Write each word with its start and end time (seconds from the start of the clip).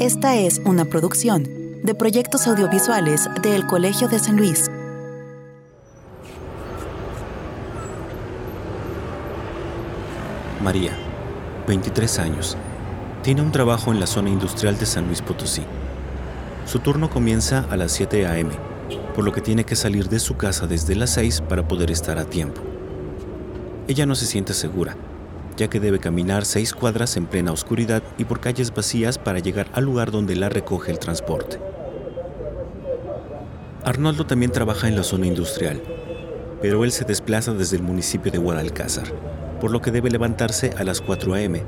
Esta 0.00 0.34
es 0.34 0.62
una 0.64 0.86
producción 0.86 1.46
de 1.82 1.94
proyectos 1.94 2.46
audiovisuales 2.46 3.28
del 3.42 3.66
Colegio 3.66 4.08
de 4.08 4.18
San 4.18 4.38
Luis. 4.38 4.70
María, 10.64 10.92
23 11.68 12.18
años, 12.18 12.56
tiene 13.22 13.42
un 13.42 13.52
trabajo 13.52 13.92
en 13.92 14.00
la 14.00 14.06
zona 14.06 14.30
industrial 14.30 14.78
de 14.78 14.86
San 14.86 15.04
Luis 15.04 15.20
Potosí. 15.20 15.64
Su 16.64 16.78
turno 16.78 17.10
comienza 17.10 17.66
a 17.68 17.76
las 17.76 17.92
7 17.92 18.26
a.m., 18.26 18.52
por 19.14 19.22
lo 19.26 19.32
que 19.32 19.42
tiene 19.42 19.64
que 19.64 19.76
salir 19.76 20.08
de 20.08 20.18
su 20.18 20.38
casa 20.38 20.66
desde 20.66 20.94
las 20.94 21.10
6 21.10 21.42
para 21.42 21.68
poder 21.68 21.90
estar 21.90 22.18
a 22.18 22.24
tiempo. 22.24 22.62
Ella 23.86 24.06
no 24.06 24.14
se 24.14 24.24
siente 24.24 24.54
segura, 24.54 24.96
ya 25.60 25.68
que 25.68 25.78
debe 25.78 25.98
caminar 25.98 26.46
seis 26.46 26.72
cuadras 26.72 27.18
en 27.18 27.26
plena 27.26 27.52
oscuridad 27.52 28.02
y 28.16 28.24
por 28.24 28.40
calles 28.40 28.72
vacías 28.72 29.18
para 29.18 29.40
llegar 29.40 29.68
al 29.74 29.84
lugar 29.84 30.10
donde 30.10 30.34
la 30.34 30.48
recoge 30.48 30.90
el 30.90 30.98
transporte. 30.98 31.60
Arnoldo 33.84 34.24
también 34.24 34.52
trabaja 34.52 34.88
en 34.88 34.96
la 34.96 35.02
zona 35.02 35.26
industrial, 35.26 35.82
pero 36.62 36.82
él 36.82 36.92
se 36.92 37.04
desplaza 37.04 37.52
desde 37.52 37.76
el 37.76 37.82
municipio 37.82 38.32
de 38.32 38.38
Guadalcázar, 38.38 39.12
por 39.60 39.70
lo 39.70 39.82
que 39.82 39.90
debe 39.90 40.08
levantarse 40.08 40.72
a 40.78 40.82
las 40.82 41.02
4 41.02 41.34
a.m., 41.34 41.62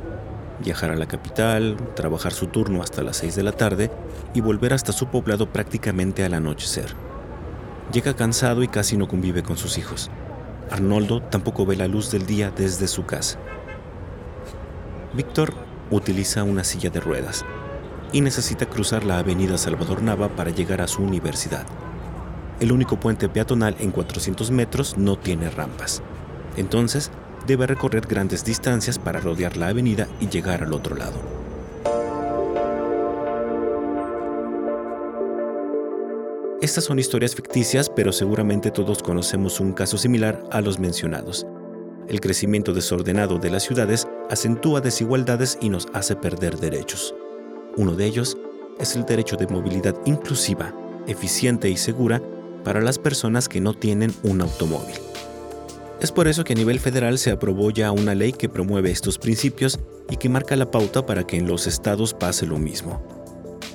viajar 0.64 0.90
a 0.90 0.96
la 0.96 1.04
capital, 1.04 1.76
trabajar 1.94 2.32
su 2.32 2.46
turno 2.46 2.80
hasta 2.80 3.02
las 3.02 3.18
6 3.18 3.36
de 3.36 3.42
la 3.42 3.52
tarde 3.52 3.90
y 4.32 4.40
volver 4.40 4.72
hasta 4.72 4.92
su 4.92 5.08
poblado 5.08 5.52
prácticamente 5.52 6.24
al 6.24 6.32
anochecer. 6.32 6.94
Llega 7.92 8.16
cansado 8.16 8.62
y 8.62 8.68
casi 8.68 8.96
no 8.96 9.06
convive 9.06 9.42
con 9.42 9.58
sus 9.58 9.76
hijos. 9.76 10.10
Arnoldo 10.70 11.20
tampoco 11.20 11.66
ve 11.66 11.76
la 11.76 11.88
luz 11.88 12.10
del 12.10 12.24
día 12.24 12.50
desde 12.56 12.88
su 12.88 13.04
casa. 13.04 13.38
Víctor 15.14 15.52
utiliza 15.90 16.42
una 16.42 16.64
silla 16.64 16.88
de 16.88 16.98
ruedas 16.98 17.44
y 18.12 18.22
necesita 18.22 18.64
cruzar 18.64 19.04
la 19.04 19.18
avenida 19.18 19.58
Salvador 19.58 20.02
Nava 20.02 20.28
para 20.30 20.50
llegar 20.50 20.80
a 20.80 20.88
su 20.88 21.02
universidad. 21.02 21.66
El 22.60 22.72
único 22.72 22.98
puente 22.98 23.28
peatonal 23.28 23.76
en 23.78 23.90
400 23.90 24.50
metros 24.50 24.96
no 24.96 25.18
tiene 25.18 25.50
rampas. 25.50 26.02
Entonces, 26.56 27.10
debe 27.46 27.66
recorrer 27.66 28.06
grandes 28.06 28.42
distancias 28.42 28.98
para 28.98 29.20
rodear 29.20 29.58
la 29.58 29.68
avenida 29.68 30.08
y 30.18 30.28
llegar 30.28 30.62
al 30.62 30.72
otro 30.72 30.96
lado. 30.96 31.20
Estas 36.62 36.84
son 36.84 36.98
historias 36.98 37.34
ficticias, 37.34 37.90
pero 37.90 38.12
seguramente 38.12 38.70
todos 38.70 39.02
conocemos 39.02 39.60
un 39.60 39.72
caso 39.72 39.98
similar 39.98 40.42
a 40.52 40.60
los 40.62 40.78
mencionados. 40.78 41.46
El 42.08 42.20
crecimiento 42.20 42.72
desordenado 42.72 43.38
de 43.38 43.50
las 43.50 43.64
ciudades 43.64 44.06
acentúa 44.32 44.80
desigualdades 44.80 45.58
y 45.60 45.68
nos 45.68 45.88
hace 45.92 46.16
perder 46.16 46.58
derechos. 46.58 47.14
Uno 47.76 47.94
de 47.94 48.06
ellos 48.06 48.38
es 48.80 48.96
el 48.96 49.04
derecho 49.04 49.36
de 49.36 49.46
movilidad 49.46 49.94
inclusiva, 50.06 50.74
eficiente 51.06 51.68
y 51.68 51.76
segura 51.76 52.22
para 52.64 52.80
las 52.80 52.98
personas 52.98 53.46
que 53.46 53.60
no 53.60 53.74
tienen 53.74 54.10
un 54.22 54.40
automóvil. 54.40 54.96
Es 56.00 56.10
por 56.10 56.28
eso 56.28 56.44
que 56.44 56.54
a 56.54 56.56
nivel 56.56 56.80
federal 56.80 57.18
se 57.18 57.30
aprobó 57.30 57.70
ya 57.70 57.92
una 57.92 58.14
ley 58.14 58.32
que 58.32 58.48
promueve 58.48 58.90
estos 58.90 59.18
principios 59.18 59.78
y 60.08 60.16
que 60.16 60.30
marca 60.30 60.56
la 60.56 60.70
pauta 60.70 61.04
para 61.04 61.26
que 61.26 61.36
en 61.36 61.46
los 61.46 61.66
estados 61.66 62.14
pase 62.14 62.46
lo 62.46 62.58
mismo. 62.58 63.02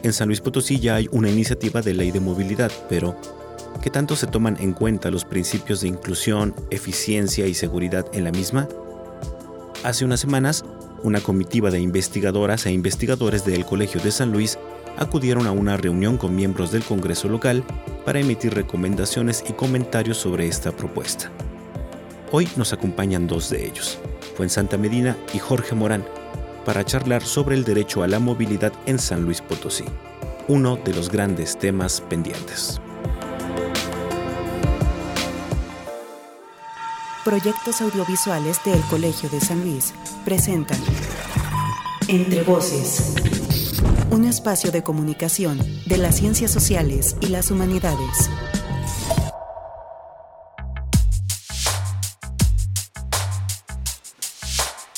En 0.02 0.12
San 0.12 0.28
Luis 0.28 0.42
Potosí 0.42 0.80
ya 0.80 0.96
hay 0.96 1.08
una 1.12 1.30
iniciativa 1.30 1.82
de 1.82 1.94
ley 1.94 2.10
de 2.10 2.20
movilidad, 2.20 2.72
pero 2.90 3.16
¿Qué 3.82 3.92
tanto 3.92 4.16
se 4.16 4.26
toman 4.26 4.58
en 4.60 4.74
cuenta 4.74 5.12
los 5.12 5.24
principios 5.24 5.82
de 5.82 5.88
inclusión, 5.88 6.56
eficiencia 6.72 7.46
y 7.46 7.54
seguridad 7.54 8.08
en 8.12 8.24
la 8.24 8.32
misma? 8.32 8.68
Hace 9.84 10.06
unas 10.06 10.20
semanas, 10.20 10.66
una 11.04 11.22
comitiva 11.22 11.70
de 11.70 11.80
investigadoras 11.80 12.66
e 12.66 12.72
investigadores 12.72 13.46
del 13.46 13.66
Colegio 13.66 14.02
de 14.02 14.12
San 14.12 14.32
Luis 14.32 14.58
acudieron 14.98 15.46
a 15.46 15.52
una 15.52 15.78
reunión 15.78 16.18
con 16.18 16.36
miembros 16.36 16.72
del 16.72 16.84
Congreso 16.84 17.30
local 17.30 17.64
para 18.04 18.20
emitir 18.20 18.54
recomendaciones 18.54 19.44
y 19.48 19.54
comentarios 19.54 20.18
sobre 20.18 20.48
esta 20.48 20.72
propuesta. 20.72 21.32
Hoy 22.32 22.50
nos 22.58 22.74
acompañan 22.74 23.28
dos 23.28 23.50
de 23.50 23.66
ellos, 23.66 24.00
Santa 24.48 24.78
Medina 24.78 25.18
y 25.34 25.40
Jorge 25.40 25.76
Morán, 25.76 26.06
para 26.66 26.84
charlar 26.84 27.24
sobre 27.24 27.56
el 27.56 27.64
derecho 27.64 28.04
a 28.04 28.08
la 28.08 28.20
movilidad 28.20 28.74
en 28.86 29.00
San 29.00 29.24
Luis 29.24 29.42
Potosí, 29.42 29.86
uno 30.48 30.78
de 30.78 30.94
los 30.94 31.10
grandes 31.10 31.58
temas 31.58 32.02
pendientes. 32.02 32.80
Proyectos 37.28 37.82
audiovisuales 37.82 38.64
del 38.64 38.80
Colegio 38.84 39.30
de 39.30 39.42
San 39.42 39.62
Luis 39.62 39.94
presentan 40.24 40.80
Entre 42.08 42.42
Voces, 42.44 43.16
un 44.12 44.24
espacio 44.24 44.72
de 44.72 44.82
comunicación 44.82 45.60
de 45.88 45.98
las 45.98 46.16
ciencias 46.16 46.52
sociales 46.52 47.18
y 47.20 47.28
las 47.28 47.52
humanidades. 47.52 48.30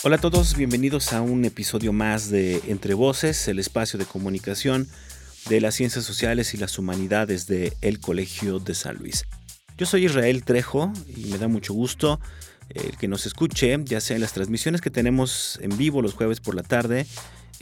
Hola 0.03 0.17
a 0.17 0.19
todos, 0.19 0.55
bienvenidos 0.55 1.13
a 1.13 1.21
un 1.23 1.45
episodio 1.45 1.93
más 1.93 2.29
de 2.29 2.61
Entre 2.67 2.93
Voces, 2.93 3.47
el 3.47 3.57
espacio 3.57 3.97
de 3.97 4.05
comunicación 4.05 4.87
de 5.49 5.61
las 5.61 5.73
ciencias 5.73 6.05
sociales 6.05 6.53
y 6.53 6.57
las 6.57 6.77
humanidades 6.77 7.47
del 7.47 7.73
el 7.81 7.99
Colegio 7.99 8.59
de 8.59 8.75
San 8.75 8.97
Luis. 8.97 9.25
Yo 9.79 9.85
soy 9.85 10.07
Israel 10.07 10.43
Trejo 10.43 10.91
y 11.07 11.27
me 11.27 11.37
da 11.37 11.47
mucho 11.47 11.73
gusto 11.73 12.19
el 12.67 12.97
que 12.97 13.07
nos 13.07 13.25
escuche, 13.25 13.77
ya 13.85 14.01
sea 14.01 14.17
en 14.17 14.21
las 14.21 14.33
transmisiones 14.33 14.81
que 14.81 14.89
tenemos 14.89 15.57
en 15.61 15.77
vivo 15.77 16.01
los 16.01 16.15
jueves 16.15 16.41
por 16.41 16.53
la 16.53 16.63
tarde, 16.63 17.07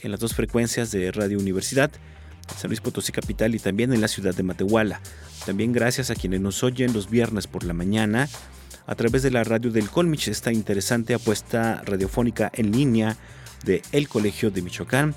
en 0.00 0.10
las 0.10 0.18
dos 0.18 0.34
frecuencias 0.34 0.90
de 0.90 1.12
Radio 1.12 1.38
Universidad, 1.38 1.92
San 2.56 2.70
Luis 2.70 2.80
Potosí 2.80 3.12
Capital 3.12 3.54
y 3.54 3.60
también 3.60 3.92
en 3.92 4.00
la 4.00 4.08
ciudad 4.08 4.34
de 4.34 4.42
Matehuala. 4.42 5.00
También 5.46 5.70
gracias 5.70 6.10
a 6.10 6.16
quienes 6.16 6.40
nos 6.40 6.64
oyen 6.64 6.92
los 6.92 7.08
viernes 7.08 7.46
por 7.46 7.62
la 7.62 7.72
mañana 7.72 8.28
a 8.88 8.96
través 8.96 9.22
de 9.22 9.30
la 9.30 9.44
radio 9.44 9.70
del 9.70 9.88
Colmich, 9.88 10.26
esta 10.26 10.52
interesante 10.52 11.14
apuesta 11.14 11.82
radiofónica 11.84 12.50
en 12.52 12.72
línea 12.72 13.16
de 13.64 13.80
El 13.92 14.08
Colegio 14.08 14.50
de 14.50 14.62
Michoacán 14.62 15.14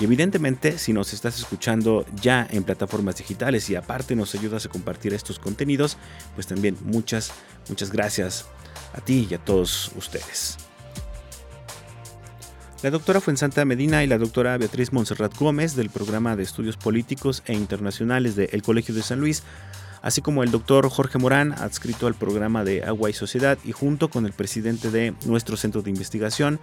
y 0.00 0.04
evidentemente, 0.04 0.78
si 0.78 0.94
nos 0.94 1.12
estás 1.12 1.38
escuchando 1.38 2.06
ya 2.22 2.46
en 2.50 2.64
plataformas 2.64 3.16
digitales 3.16 3.68
y 3.68 3.76
aparte 3.76 4.16
nos 4.16 4.34
ayudas 4.34 4.64
a 4.64 4.70
compartir 4.70 5.12
estos 5.12 5.38
contenidos, 5.38 5.98
pues 6.34 6.46
también 6.46 6.76
muchas, 6.84 7.32
muchas 7.68 7.92
gracias 7.92 8.46
a 8.94 9.02
ti 9.02 9.28
y 9.30 9.34
a 9.34 9.38
todos 9.38 9.92
ustedes. 9.96 10.56
La 12.82 12.90
doctora 12.90 13.20
Fuensanta 13.20 13.62
Medina 13.66 14.02
y 14.02 14.06
la 14.06 14.16
doctora 14.16 14.56
Beatriz 14.56 14.90
Monserrat 14.90 15.36
Gómez 15.36 15.76
del 15.76 15.90
programa 15.90 16.34
de 16.34 16.44
estudios 16.44 16.78
políticos 16.78 17.42
e 17.44 17.52
internacionales 17.52 18.36
del 18.36 18.62
Colegio 18.62 18.94
de 18.94 19.02
San 19.02 19.20
Luis 19.20 19.42
así 20.02 20.22
como 20.22 20.42
el 20.42 20.50
doctor 20.50 20.88
Jorge 20.88 21.18
Morán, 21.18 21.52
adscrito 21.52 22.06
al 22.06 22.14
programa 22.14 22.64
de 22.64 22.84
Agua 22.84 23.10
y 23.10 23.12
Sociedad, 23.12 23.58
y 23.64 23.72
junto 23.72 24.08
con 24.08 24.26
el 24.26 24.32
presidente 24.32 24.90
de 24.90 25.14
nuestro 25.26 25.56
centro 25.56 25.82
de 25.82 25.90
investigación, 25.90 26.60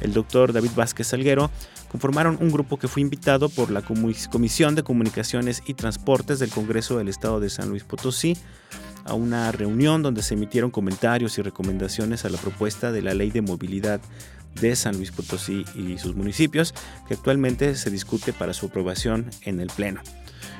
el 0.00 0.12
doctor 0.12 0.52
David 0.52 0.70
Vázquez 0.74 1.08
Salguero, 1.08 1.50
conformaron 1.90 2.38
un 2.40 2.50
grupo 2.50 2.78
que 2.78 2.88
fue 2.88 3.02
invitado 3.02 3.48
por 3.48 3.70
la 3.70 3.82
Comisión 3.82 4.74
de 4.74 4.82
Comunicaciones 4.82 5.62
y 5.66 5.74
Transportes 5.74 6.38
del 6.38 6.50
Congreso 6.50 6.98
del 6.98 7.08
Estado 7.08 7.40
de 7.40 7.50
San 7.50 7.68
Luis 7.68 7.84
Potosí 7.84 8.36
a 9.04 9.14
una 9.14 9.50
reunión 9.52 10.02
donde 10.02 10.22
se 10.22 10.34
emitieron 10.34 10.70
comentarios 10.70 11.38
y 11.38 11.42
recomendaciones 11.42 12.24
a 12.24 12.28
la 12.28 12.38
propuesta 12.38 12.92
de 12.92 13.02
la 13.02 13.14
Ley 13.14 13.30
de 13.30 13.40
Movilidad 13.40 14.00
de 14.60 14.76
San 14.76 14.96
Luis 14.96 15.12
Potosí 15.12 15.64
y 15.74 15.98
sus 15.98 16.14
municipios, 16.14 16.74
que 17.06 17.14
actualmente 17.14 17.74
se 17.74 17.90
discute 17.90 18.32
para 18.32 18.52
su 18.52 18.66
aprobación 18.66 19.30
en 19.42 19.60
el 19.60 19.68
Pleno. 19.68 20.02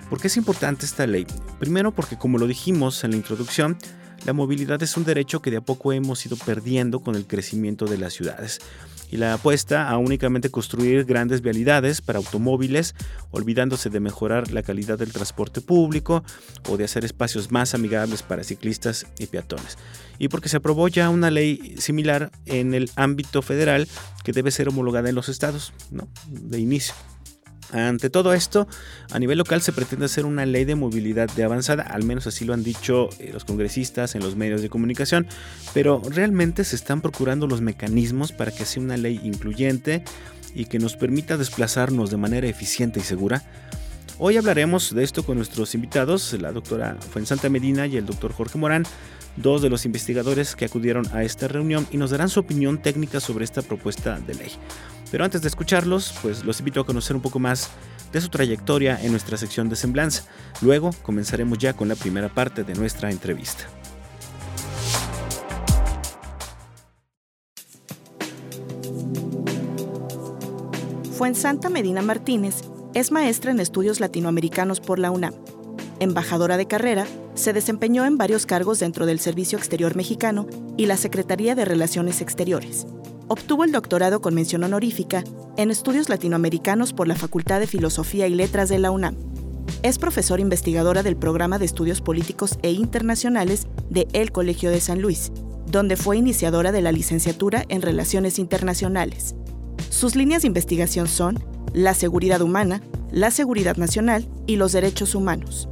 ¿Por 0.09 0.21
qué 0.21 0.28
es 0.28 0.37
importante 0.37 0.87
esta 0.87 1.06
ley? 1.06 1.27
Primero 1.59 1.93
porque 1.93 2.17
como 2.17 2.38
lo 2.38 2.47
dijimos 2.47 3.05
en 3.05 3.11
la 3.11 3.17
introducción, 3.19 3.77
la 4.25 4.33
movilidad 4.33 4.83
es 4.83 4.97
un 4.97 5.05
derecho 5.05 5.43
que 5.43 5.50
de 5.50 5.59
a 5.59 5.61
poco 5.61 5.93
hemos 5.93 6.25
ido 6.25 6.37
perdiendo 6.37 7.00
con 7.00 7.15
el 7.15 7.27
crecimiento 7.27 7.84
de 7.84 7.99
las 7.99 8.15
ciudades 8.15 8.61
y 9.10 9.16
la 9.16 9.34
apuesta 9.34 9.88
a 9.88 9.98
únicamente 9.98 10.50
construir 10.50 11.04
grandes 11.04 11.41
vialidades 11.41 12.00
para 12.00 12.19
automóviles, 12.19 12.94
olvidándose 13.30 13.90
de 13.90 14.00
mejorar 14.00 14.50
la 14.52 14.62
calidad 14.62 14.99
del 14.99 15.12
transporte 15.12 15.60
público 15.60 16.25
o 16.69 16.76
de 16.76 16.84
hacer 16.84 17.05
espacios 17.05 17.50
más 17.50 17.75
amigables 17.75 18.22
para 18.22 18.44
ciclistas 18.44 19.06
y 19.19 19.26
peatones. 19.26 19.78
Y 20.19 20.28
porque 20.28 20.49
se 20.49 20.56
aprobó 20.56 20.88
ya 20.88 21.10
una 21.10 21.31
ley 21.31 21.76
similar 21.78 22.31
en 22.46 22.75
el 22.75 22.90
ámbito 22.96 23.40
federal 23.43 23.88
que 24.25 24.32
debe 24.32 24.50
ser 24.50 24.69
homologada 24.69 25.08
en 25.08 25.14
los 25.14 25.28
estados, 25.28 25.72
¿no? 25.90 26.08
De 26.26 26.58
inicio. 26.58 26.94
Ante 27.73 28.09
todo 28.09 28.32
esto, 28.32 28.67
a 29.11 29.19
nivel 29.19 29.37
local 29.38 29.61
se 29.61 29.73
pretende 29.73 30.06
hacer 30.06 30.25
una 30.25 30.47
ley 30.47 30.65
de 30.65 30.75
movilidad 30.75 31.29
de 31.29 31.44
avanzada, 31.44 31.82
al 31.82 32.03
menos 32.03 32.26
así 32.26 32.47
lo 32.47 32.55
han 32.55 32.65
dicho 32.65 33.11
eh, 33.19 33.31
los 33.32 33.44
congresistas 33.44 34.15
en 34.15 34.23
los 34.23 34.37
medios 34.37 34.62
de 34.62 34.70
comunicación, 34.70 35.26
pero 35.75 36.00
realmente 36.09 36.65
se 36.65 36.76
están 36.76 37.03
procurando 37.03 37.47
los 37.47 37.61
mecanismos 37.61 38.32
para 38.32 38.53
que 38.53 38.65
sea 38.65 38.82
una 38.82 38.97
ley 38.97 39.20
incluyente 39.23 40.03
y 40.55 40.65
que 40.65 40.79
nos 40.79 40.97
permita 40.97 41.37
desplazarnos 41.37 42.11
de 42.11 42.17
manera 42.17 42.49
eficiente 42.49 43.00
y 43.00 43.03
segura. 43.03 43.43
Hoy 44.19 44.37
hablaremos 44.37 44.94
de 44.94 45.05
esto 45.05 45.23
con 45.23 45.37
nuestros 45.37 45.75
invitados, 45.75 46.32
la 46.41 46.53
doctora 46.53 46.97
Fuensanta 47.12 47.49
Medina 47.49 47.87
y 47.87 47.99
el 47.99 48.06
doctor 48.06 48.32
Jorge 48.32 48.59
Morán, 48.59 48.85
dos 49.37 49.62
de 49.62 49.71
los 49.71 49.85
investigadores 49.85 50.56
que 50.56 50.64
acudieron 50.64 51.06
a 51.12 51.23
esta 51.23 51.47
reunión 51.49 51.87
y 51.93 51.99
nos 51.99 52.11
darán 52.11 52.29
su 52.29 52.41
opinión 52.41 52.82
técnica 52.82 53.21
sobre 53.21 53.44
esta 53.44 53.62
propuesta 53.62 54.19
de 54.19 54.35
ley. 54.35 54.50
Pero 55.10 55.25
antes 55.25 55.43
de 55.43 55.49
escucharlos, 55.49 56.14
pues 56.22 56.44
los 56.44 56.58
invito 56.58 56.81
a 56.81 56.87
conocer 56.87 57.16
un 57.16 57.22
poco 57.22 57.38
más 57.38 57.70
de 58.12 58.20
su 58.20 58.28
trayectoria 58.28 58.99
en 59.02 59.10
nuestra 59.10 59.37
sección 59.37 59.69
de 59.69 59.76
semblanza. 59.76 60.25
Luego 60.60 60.90
comenzaremos 61.02 61.58
ya 61.58 61.75
con 61.75 61.88
la 61.88 61.94
primera 61.94 62.28
parte 62.28 62.64
de 62.64 62.75
nuestra 62.75 63.10
entrevista. 63.10 63.64
Fuensanta 71.12 71.69
Medina 71.69 72.00
Martínez 72.00 72.62
es 72.94 73.11
maestra 73.11 73.50
en 73.50 73.61
estudios 73.61 73.99
latinoamericanos 74.00 74.81
por 74.81 74.99
la 74.99 75.11
UNAM. 75.11 75.34
Embajadora 76.00 76.56
de 76.56 76.69
carrera, 76.69 77.06
se 77.34 77.52
desempeñó 77.52 78.04
en 78.04 78.19
varios 78.19 78.46
cargos 78.46 78.78
dentro 78.78 79.04
del 79.04 79.19
Servicio 79.19 79.58
Exterior 79.58 79.96
Mexicano 79.96 80.46
y 80.76 80.87
la 80.87 80.96
Secretaría 80.96 81.56
de 81.56 81.64
Relaciones 81.64 82.20
Exteriores. 82.20 82.87
Obtuvo 83.30 83.64
el 83.64 83.72
doctorado 83.72 84.22
con 84.22 84.34
mención 84.34 84.64
honorífica 84.64 85.22
en 85.58 85.70
estudios 85.70 86.08
latinoamericanos 86.08 86.94
por 86.94 87.06
la 87.06 87.14
Facultad 87.14 87.60
de 87.60 87.66
Filosofía 87.66 88.26
y 88.26 88.34
Letras 88.34 88.70
de 88.70 88.78
la 88.78 88.90
UNAM. 88.90 89.16
Es 89.82 89.98
profesora 89.98 90.40
investigadora 90.40 91.02
del 91.02 91.14
Programa 91.14 91.58
de 91.58 91.66
Estudios 91.66 92.00
Políticos 92.00 92.58
e 92.62 92.70
Internacionales 92.70 93.66
de 93.90 94.08
El 94.14 94.32
Colegio 94.32 94.70
de 94.70 94.80
San 94.80 95.02
Luis, 95.02 95.30
donde 95.66 95.96
fue 95.98 96.16
iniciadora 96.16 96.72
de 96.72 96.80
la 96.80 96.90
licenciatura 96.90 97.66
en 97.69 97.82
Relaciones 97.82 98.38
Internacionales. 98.38 99.34
Sus 99.90 100.16
líneas 100.16 100.40
de 100.40 100.48
investigación 100.48 101.06
son 101.06 101.38
la 101.75 101.92
seguridad 101.92 102.40
humana, 102.40 102.80
la 103.10 103.30
seguridad 103.30 103.76
nacional 103.76 104.26
y 104.46 104.56
los 104.56 104.72
derechos 104.72 105.14
humanos. 105.14 105.69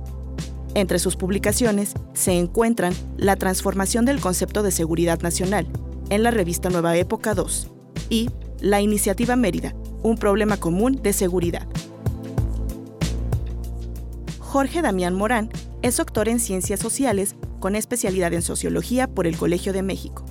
Entre 0.75 0.99
sus 0.99 1.17
publicaciones 1.17 1.95
se 2.13 2.33
encuentran 2.33 2.93
la 3.17 3.37
transformación 3.37 4.05
del 4.05 4.21
concepto 4.21 4.63
de 4.63 4.73
seguridad 4.73 5.23
nacional 5.23 5.67
en 6.11 6.23
la 6.23 6.31
revista 6.31 6.71
Nueva 6.71 6.97
Época 6.97 7.35
2 7.35 7.71
y 8.11 8.31
la 8.61 8.81
Iniciativa 8.81 9.37
Mérida, 9.37 9.75
un 10.03 10.17
problema 10.17 10.57
común 10.57 11.01
de 11.03 11.13
seguridad. 11.13 11.67
Jorge 14.39 14.83
Damián 14.83 15.15
Morán 15.15 15.51
es 15.83 15.97
doctor 15.97 16.29
en 16.29 16.41
Ciencias 16.41 16.81
Sociales 16.81 17.37
con 17.61 17.75
especialidad 17.75 18.33
en 18.33 18.43
Sociología 18.43 19.09
por 19.09 19.27
el 19.27 19.37
Colegio 19.37 19.73
de 19.73 19.83
México. 19.83 20.25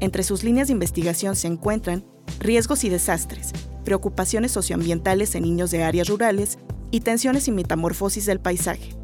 Entre 0.00 0.24
sus 0.24 0.42
líneas 0.42 0.68
de 0.68 0.74
investigación 0.74 1.36
se 1.36 1.46
encuentran 1.46 2.04
riesgos 2.40 2.84
y 2.84 2.88
desastres, 2.88 3.52
preocupaciones 3.84 4.52
socioambientales 4.52 5.34
en 5.34 5.44
niños 5.44 5.70
de 5.70 5.84
áreas 5.84 6.08
rurales 6.08 6.58
y 6.90 7.00
tensiones 7.00 7.48
y 7.48 7.52
metamorfosis 7.52 8.26
del 8.26 8.40
paisaje. 8.40 8.94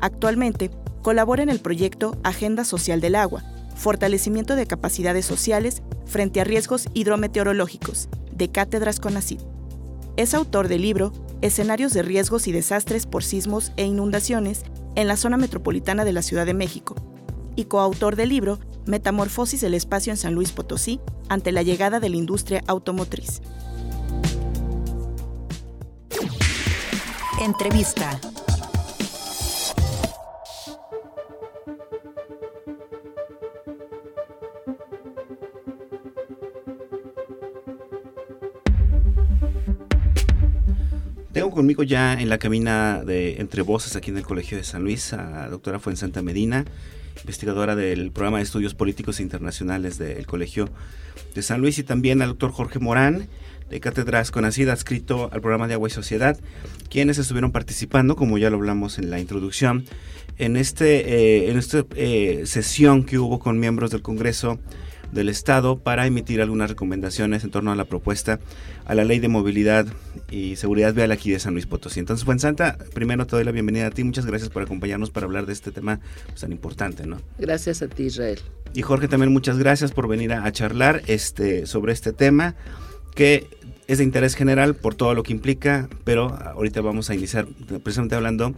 Actualmente, 0.00 0.70
colabora 1.02 1.42
en 1.42 1.50
el 1.50 1.60
proyecto 1.60 2.16
Agenda 2.24 2.64
Social 2.64 3.00
del 3.00 3.14
Agua, 3.14 3.44
fortalecimiento 3.80 4.56
de 4.56 4.66
capacidades 4.66 5.24
sociales 5.24 5.82
frente 6.04 6.40
a 6.40 6.44
riesgos 6.44 6.88
hidrometeorológicos, 6.92 8.08
de 8.30 8.50
Cátedras 8.50 9.00
CONACYT. 9.00 9.40
Es 10.16 10.34
autor 10.34 10.68
del 10.68 10.82
libro 10.82 11.12
Escenarios 11.40 11.94
de 11.94 12.02
riesgos 12.02 12.46
y 12.46 12.52
desastres 12.52 13.06
por 13.06 13.24
sismos 13.24 13.72
e 13.78 13.84
inundaciones 13.84 14.64
en 14.94 15.08
la 15.08 15.16
zona 15.16 15.38
metropolitana 15.38 16.04
de 16.04 16.12
la 16.12 16.20
Ciudad 16.20 16.44
de 16.44 16.52
México, 16.52 16.94
y 17.56 17.64
coautor 17.64 18.16
del 18.16 18.28
libro 18.28 18.58
Metamorfosis 18.84 19.62
del 19.62 19.74
espacio 19.74 20.12
en 20.12 20.18
San 20.18 20.34
Luis 20.34 20.52
Potosí 20.52 21.00
ante 21.28 21.50
la 21.50 21.62
llegada 21.62 22.00
de 22.00 22.10
la 22.10 22.16
industria 22.16 22.62
automotriz. 22.66 23.40
Entrevista. 27.40 28.20
Conmigo 41.50 41.82
ya 41.82 42.14
en 42.14 42.28
la 42.28 42.38
cabina 42.38 43.02
de 43.04 43.40
Entre 43.40 43.62
Voces 43.62 43.96
aquí 43.96 44.10
en 44.10 44.16
el 44.16 44.24
Colegio 44.24 44.56
de 44.56 44.64
San 44.64 44.82
Luis 44.82 45.12
a 45.12 45.30
la 45.30 45.48
doctora 45.48 45.78
Fuensanta 45.78 46.22
Medina, 46.22 46.64
investigadora 47.18 47.76
del 47.76 48.12
programa 48.12 48.38
de 48.38 48.44
estudios 48.44 48.74
políticos 48.74 49.20
internacionales 49.20 49.98
del 49.98 50.26
Colegio 50.26 50.68
de 51.34 51.42
San 51.42 51.60
Luis 51.60 51.78
y 51.78 51.82
también 51.82 52.22
al 52.22 52.28
doctor 52.28 52.52
Jorge 52.52 52.78
Morán 52.78 53.28
de 53.68 53.80
Cátedras 53.80 54.30
Conacida, 54.30 54.72
adscrito 54.72 55.30
al 55.32 55.40
programa 55.40 55.68
de 55.68 55.74
Agua 55.74 55.88
y 55.88 55.92
Sociedad, 55.92 56.38
quienes 56.88 57.18
estuvieron 57.18 57.52
participando, 57.52 58.16
como 58.16 58.38
ya 58.38 58.50
lo 58.50 58.56
hablamos 58.56 58.98
en 58.98 59.10
la 59.10 59.20
introducción, 59.20 59.84
en, 60.38 60.56
este, 60.56 61.44
eh, 61.46 61.50
en 61.50 61.58
esta 61.58 61.84
eh, 61.94 62.42
sesión 62.46 63.04
que 63.04 63.18
hubo 63.18 63.38
con 63.38 63.58
miembros 63.60 63.90
del 63.90 64.02
Congreso 64.02 64.58
del 65.12 65.28
Estado 65.28 65.78
para 65.78 66.06
emitir 66.06 66.40
algunas 66.40 66.70
recomendaciones 66.70 67.44
en 67.44 67.50
torno 67.50 67.72
a 67.72 67.76
la 67.76 67.84
propuesta 67.84 68.40
a 68.84 68.94
la 68.94 69.04
ley 69.04 69.18
de 69.18 69.28
movilidad 69.28 69.86
y 70.30 70.56
seguridad 70.56 70.94
vial 70.94 71.12
aquí 71.12 71.30
de 71.30 71.38
San 71.38 71.54
Luis 71.54 71.66
Potosí. 71.66 72.00
Entonces, 72.00 72.26
Santa, 72.40 72.78
primero 72.94 73.26
te 73.26 73.36
doy 73.36 73.44
la 73.44 73.52
bienvenida 73.52 73.86
a 73.86 73.90
ti. 73.90 74.04
Muchas 74.04 74.26
gracias 74.26 74.50
por 74.50 74.62
acompañarnos 74.62 75.10
para 75.10 75.26
hablar 75.26 75.46
de 75.46 75.52
este 75.52 75.72
tema 75.72 76.00
pues, 76.26 76.40
tan 76.40 76.52
importante, 76.52 77.06
¿no? 77.06 77.18
Gracias 77.38 77.82
a 77.82 77.88
ti, 77.88 78.04
Israel. 78.04 78.40
Y 78.74 78.82
Jorge, 78.82 79.08
también 79.08 79.32
muchas 79.32 79.58
gracias 79.58 79.92
por 79.92 80.08
venir 80.08 80.32
a, 80.32 80.50
charlar 80.52 81.02
este, 81.06 81.66
sobre 81.66 81.92
este 81.92 82.12
tema 82.12 82.54
que 83.14 83.48
es 83.88 83.98
de 83.98 84.04
interés 84.04 84.36
general 84.36 84.74
por 84.74 84.94
todo 84.94 85.14
lo 85.14 85.24
que 85.24 85.32
implica, 85.32 85.88
pero 86.04 86.28
ahorita 86.28 86.80
vamos 86.80 87.10
a 87.10 87.14
iniciar 87.14 87.46
precisamente 87.82 88.14
hablando 88.14 88.54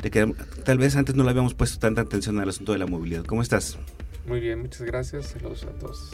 de 0.00 0.10
que 0.10 0.32
tal 0.64 0.78
vez 0.78 0.94
antes 0.94 1.14
no 1.16 1.24
le 1.24 1.30
habíamos 1.30 1.54
puesto 1.54 1.78
tanta 1.78 2.02
atención 2.02 2.38
al 2.38 2.48
asunto 2.48 2.72
de 2.72 2.78
la 2.78 2.86
movilidad. 2.86 3.24
¿Cómo 3.24 3.42
estás? 3.42 3.78
Muy 4.26 4.40
bien, 4.40 4.60
muchas 4.60 4.82
gracias. 4.82 5.26
Saludos 5.26 5.64
a 5.64 5.78
todos. 5.78 6.10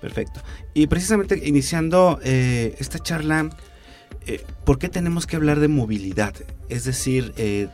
Perfecto. 0.00 0.40
Y 0.72 0.86
precisamente 0.86 1.40
iniciando 1.46 2.20
eh, 2.22 2.76
esta 2.78 2.98
charla, 2.98 3.50
eh, 4.26 4.44
¿por 4.64 4.78
qué 4.78 4.88
tenemos 4.88 5.26
que 5.26 5.36
hablar 5.36 5.58
de 5.58 5.68
movilidad? 5.68 6.34
Es 6.68 6.84
decir, 6.84 7.32
eh, 7.36 7.68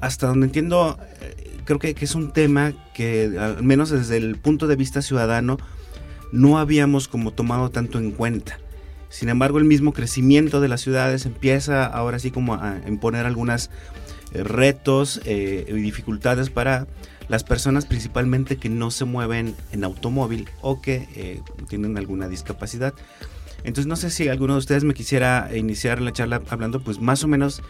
hasta 0.00 0.26
donde 0.26 0.46
entiendo, 0.46 0.98
creo 1.64 1.78
que, 1.78 1.94
que, 1.94 2.04
es 2.04 2.14
un 2.14 2.32
tema 2.32 2.72
que, 2.94 3.36
al 3.38 3.62
menos 3.62 3.90
desde 3.90 4.18
el 4.18 4.36
punto 4.36 4.66
de 4.66 4.76
vista 4.76 5.02
ciudadano, 5.02 5.58
no 6.32 6.58
habíamos 6.58 7.08
como 7.08 7.32
tomado 7.32 7.70
tanto 7.70 7.98
en 7.98 8.12
cuenta. 8.12 8.58
Sin 9.08 9.28
embargo, 9.28 9.58
el 9.58 9.64
mismo 9.64 9.92
crecimiento 9.92 10.60
de 10.60 10.68
las 10.68 10.82
ciudades 10.82 11.26
empieza 11.26 11.84
ahora 11.84 12.18
sí 12.18 12.30
como 12.30 12.54
a 12.54 12.80
imponer 12.86 13.26
algunos 13.26 13.70
retos 14.32 15.20
y 15.26 15.72
dificultades 15.72 16.50
para 16.50 16.86
las 17.30 17.44
personas 17.44 17.86
principalmente 17.86 18.56
que 18.56 18.68
no 18.68 18.90
se 18.90 19.04
mueven 19.04 19.54
en 19.70 19.84
automóvil 19.84 20.48
o 20.62 20.82
que 20.82 21.08
eh, 21.14 21.40
tienen 21.68 21.96
alguna 21.96 22.28
discapacidad. 22.28 22.92
Entonces 23.62 23.86
no 23.86 23.94
sé 23.94 24.10
si 24.10 24.26
alguno 24.26 24.54
de 24.54 24.58
ustedes 24.58 24.82
me 24.82 24.94
quisiera 24.94 25.48
iniciar 25.56 26.02
la 26.02 26.12
charla 26.12 26.42
hablando 26.48 26.80
pues 26.80 27.00
más 27.00 27.22
o 27.22 27.28
menos 27.28 27.62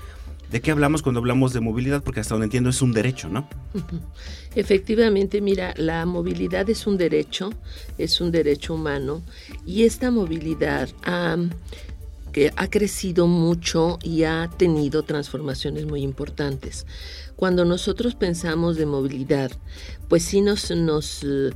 de 0.51 0.63
qué 0.63 0.71
hablamos 0.71 1.03
cuando 1.03 1.21
hablamos 1.21 1.53
de 1.53 1.61
movilidad, 1.61 2.03
porque 2.03 2.21
hasta 2.21 2.35
donde 2.35 2.47
entiendo 2.47 2.71
es 2.71 2.81
un 2.81 2.93
derecho, 2.93 3.29
¿no? 3.29 3.49
Efectivamente, 4.55 5.43
mira, 5.43 5.75
la 5.77 6.07
movilidad 6.07 6.69
es 6.71 6.87
un 6.87 6.97
derecho, 6.97 7.51
es 7.99 8.19
un 8.23 8.33
derecho 8.33 8.75
humano 8.75 9.23
y 9.67 9.83
esta 9.83 10.11
movilidad 10.11 10.89
que 12.33 12.51
ha 12.57 12.71
crecido 12.71 13.27
mucho 13.27 13.99
y 14.03 14.25
ha 14.25 14.49
tenido 14.57 15.03
transformaciones 15.03 15.85
muy 15.85 16.03
importantes. 16.03 16.87
Cuando 17.41 17.65
nosotros 17.65 18.15
pensamos 18.17 18.77
de 18.77 18.85
movilidad, 18.85 19.51
pues 20.09 20.25
sí 20.25 20.43
nos, 20.43 20.71
nos 20.73 21.25
eh, 21.25 21.49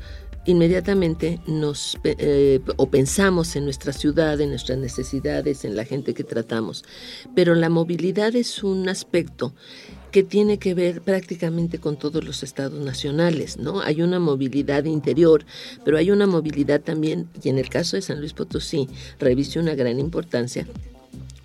inmediatamente 0.46 1.40
nos 1.46 1.98
eh, 2.04 2.60
o 2.78 2.88
pensamos 2.88 3.54
en 3.54 3.64
nuestra 3.64 3.92
ciudad, 3.92 4.40
en 4.40 4.48
nuestras 4.48 4.78
necesidades, 4.78 5.62
en 5.66 5.76
la 5.76 5.84
gente 5.84 6.14
que 6.14 6.24
tratamos. 6.24 6.86
Pero 7.34 7.54
la 7.54 7.68
movilidad 7.68 8.34
es 8.34 8.64
un 8.64 8.88
aspecto 8.88 9.52
que 10.10 10.22
tiene 10.22 10.58
que 10.58 10.72
ver 10.72 11.02
prácticamente 11.02 11.78
con 11.78 11.98
todos 11.98 12.24
los 12.24 12.42
estados 12.42 12.82
nacionales, 12.82 13.58
¿no? 13.58 13.82
Hay 13.82 14.00
una 14.00 14.18
movilidad 14.18 14.84
interior, 14.86 15.44
pero 15.84 15.98
hay 15.98 16.10
una 16.10 16.26
movilidad 16.26 16.80
también, 16.80 17.28
y 17.42 17.50
en 17.50 17.58
el 17.58 17.68
caso 17.68 17.96
de 17.96 18.00
San 18.00 18.20
Luis 18.20 18.32
Potosí, 18.32 18.88
reviste 19.18 19.58
una 19.58 19.74
gran 19.74 20.00
importancia, 20.00 20.66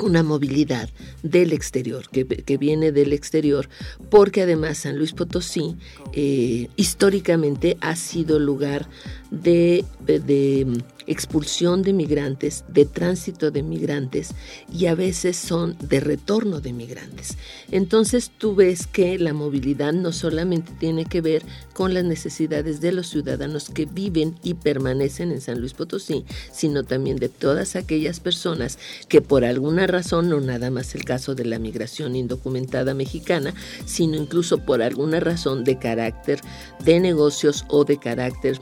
una 0.02 0.24
movilidad 0.24 0.90
del 1.24 1.54
exterior, 1.54 2.10
que, 2.10 2.58
viene 2.58 2.92
del 2.92 3.14
exterior, 3.14 3.70
porque 4.10 4.42
además 4.42 4.80
San 4.80 4.98
Luis 4.98 5.14
Potosí 5.14 5.76
eh, 6.14 6.68
históricamente 6.76 7.78
ha 7.82 7.96
sido 7.96 8.40
lugar 8.40 8.88
de, 9.32 9.86
de 10.06 10.66
expulsión 11.08 11.82
de 11.82 11.94
migrantes, 11.94 12.64
de 12.68 12.86
tránsito 12.86 13.50
de 13.50 13.64
migrantes 13.64 14.32
y 14.72 14.86
a 14.86 14.96
veces 14.96 15.38
son 15.38 15.76
de 15.80 16.00
retorno 16.00 16.62
de 16.62 16.72
migrantes. 16.72 17.38
Entonces 17.72 18.32
tú 18.38 18.56
ves 18.56 18.86
que 18.86 19.18
la 19.18 19.34
movilidad 19.34 19.94
no 19.94 20.12
solamente 20.12 20.72
tiene 20.80 21.06
que 21.06 21.22
ver 21.22 21.44
con 21.74 21.94
las 21.94 22.04
necesidades 22.04 22.80
de 22.80 22.92
los 22.92 23.08
ciudadanos 23.08 23.70
que 23.70 23.86
viven 23.86 24.36
y 24.44 24.54
permanecen 24.54 25.32
en 25.32 25.42
San 25.42 25.60
Luis 25.60 25.74
Potosí, 25.74 26.26
sino 26.52 26.84
también 26.84 27.18
de 27.18 27.30
todas 27.30 27.76
aquellas 27.76 28.20
personas 28.20 28.78
que 29.08 29.22
por 29.22 29.46
alguna 29.46 29.88
razón, 29.88 30.30
no 30.30 30.40
nada 30.40 30.70
más 30.70 30.94
el 30.94 31.06
caso 31.06 31.34
de 31.34 31.46
la 31.46 31.60
migración 31.60 32.16
indocumentada 32.16 32.94
mexicana, 32.94 33.54
sino 33.86 34.16
incluso 34.16 34.60
por 34.60 34.82
alguna 34.82 35.20
razón 35.20 35.64
de 35.64 35.80
carácter 35.80 36.40
de 36.84 37.00
negocios 37.00 37.66
o 37.68 37.84
de 37.84 37.98
carácter 37.98 38.60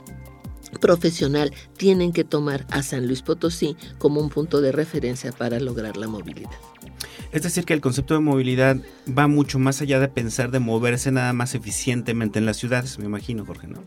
profesional 0.78 1.52
tienen 1.76 2.12
que 2.12 2.24
tomar 2.24 2.66
a 2.70 2.82
San 2.82 3.06
Luis 3.06 3.22
Potosí 3.22 3.76
como 3.98 4.20
un 4.20 4.28
punto 4.28 4.60
de 4.60 4.72
referencia 4.72 5.32
para 5.32 5.60
lograr 5.60 5.96
la 5.96 6.08
movilidad. 6.08 6.50
Es 7.32 7.42
decir, 7.42 7.64
que 7.64 7.74
el 7.74 7.80
concepto 7.80 8.14
de 8.14 8.20
movilidad 8.20 8.76
va 9.06 9.28
mucho 9.28 9.58
más 9.58 9.82
allá 9.82 10.00
de 10.00 10.08
pensar 10.08 10.50
de 10.50 10.60
moverse 10.60 11.10
nada 11.12 11.32
más 11.32 11.54
eficientemente 11.54 12.38
en 12.38 12.46
las 12.46 12.56
ciudades, 12.56 12.98
me 12.98 13.04
imagino, 13.04 13.44
Jorge, 13.44 13.66
¿no? 13.66 13.84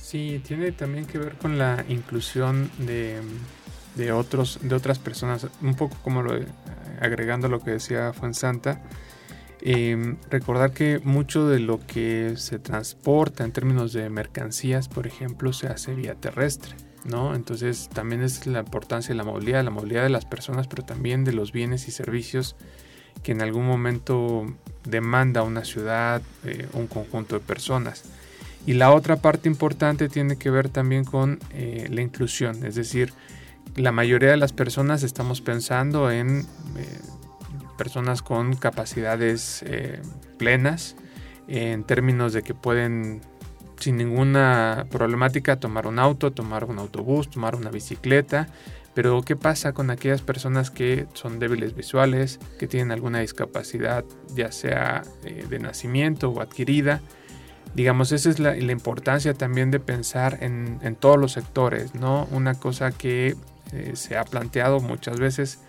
Sí, 0.00 0.42
tiene 0.46 0.72
también 0.72 1.06
que 1.06 1.18
ver 1.18 1.34
con 1.36 1.58
la 1.58 1.84
inclusión 1.88 2.68
de, 2.78 3.20
de 3.94 4.10
otros, 4.10 4.58
de 4.62 4.74
otras 4.74 4.98
personas, 4.98 5.46
un 5.62 5.74
poco 5.74 5.96
como 6.02 6.22
lo, 6.22 6.34
agregando 7.00 7.48
lo 7.48 7.60
que 7.60 7.72
decía 7.72 8.12
Fuensanta. 8.12 8.82
Eh, 9.62 10.16
recordar 10.30 10.72
que 10.72 11.00
mucho 11.04 11.48
de 11.48 11.60
lo 11.60 11.84
que 11.86 12.34
se 12.36 12.58
transporta 12.58 13.44
en 13.44 13.52
términos 13.52 13.92
de 13.92 14.08
mercancías, 14.08 14.88
por 14.88 15.06
ejemplo, 15.06 15.52
se 15.52 15.66
hace 15.66 15.94
vía 15.94 16.14
terrestre. 16.14 16.74
¿no? 17.04 17.34
Entonces 17.34 17.88
también 17.88 18.22
es 18.22 18.46
la 18.46 18.60
importancia 18.60 19.08
de 19.10 19.16
la 19.16 19.24
movilidad, 19.24 19.64
la 19.64 19.70
movilidad 19.70 20.02
de 20.02 20.10
las 20.10 20.24
personas, 20.24 20.66
pero 20.66 20.84
también 20.84 21.24
de 21.24 21.32
los 21.32 21.52
bienes 21.52 21.88
y 21.88 21.90
servicios 21.90 22.56
que 23.22 23.32
en 23.32 23.42
algún 23.42 23.66
momento 23.66 24.46
demanda 24.84 25.42
una 25.42 25.64
ciudad, 25.64 26.22
eh, 26.44 26.68
un 26.72 26.86
conjunto 26.86 27.38
de 27.38 27.44
personas. 27.44 28.04
Y 28.66 28.74
la 28.74 28.92
otra 28.92 29.16
parte 29.16 29.48
importante 29.48 30.08
tiene 30.08 30.36
que 30.36 30.50
ver 30.50 30.68
también 30.68 31.04
con 31.04 31.38
eh, 31.52 31.88
la 31.90 32.02
inclusión, 32.02 32.64
es 32.64 32.74
decir, 32.74 33.12
la 33.76 33.92
mayoría 33.92 34.30
de 34.30 34.36
las 34.36 34.52
personas 34.52 35.02
estamos 35.02 35.40
pensando 35.40 36.10
en 36.10 36.40
eh, 36.76 36.98
personas 37.80 38.20
con 38.20 38.54
capacidades 38.56 39.64
plenas, 40.36 40.96
en 41.48 41.82
términos 41.84 42.34
de 42.34 42.42
que 42.42 42.52
pueden 42.52 43.22
sin 43.80 43.96
ninguna 43.96 44.86
problemática 44.90 45.58
tomar 45.58 45.86
un 45.86 45.98
auto, 45.98 46.30
tomar 46.30 46.64
un 46.64 46.78
autobús, 46.78 47.30
tomar 47.30 47.56
una 47.56 47.70
bicicleta. 47.70 48.48
Pero 48.94 49.22
¿qué 49.22 49.36
pasa 49.36 49.72
con 49.72 49.90
aquellas 49.90 50.20
personas 50.20 50.70
que 50.70 51.06
son 51.14 51.38
débiles 51.38 51.74
visuales, 51.74 52.38
que 52.58 52.66
tienen 52.66 52.90
alguna 52.90 53.20
discapacidad, 53.20 54.04
ya 54.34 54.52
sea 54.52 55.02
eh, 55.24 55.46
de 55.48 55.58
nacimiento 55.58 56.28
o 56.30 56.40
adquirida? 56.40 57.00
Digamos, 57.74 58.10
esa 58.12 58.30
es 58.30 58.40
la, 58.40 58.56
importancia 58.56 59.32
también 59.32 59.70
de 59.70 59.78
pensar 59.78 60.38
en, 60.40 60.96
todos 60.96 61.18
los 61.18 61.32
sectores, 61.32 61.94
¿no? 61.94 62.26
Una 62.32 62.54
cosa 62.54 62.90
que 62.90 63.36
eh, 63.72 63.92
se 63.94 64.16
ha 64.18 64.24
planteado 64.24 64.80
muchas 64.80 65.20
veces 65.20 65.60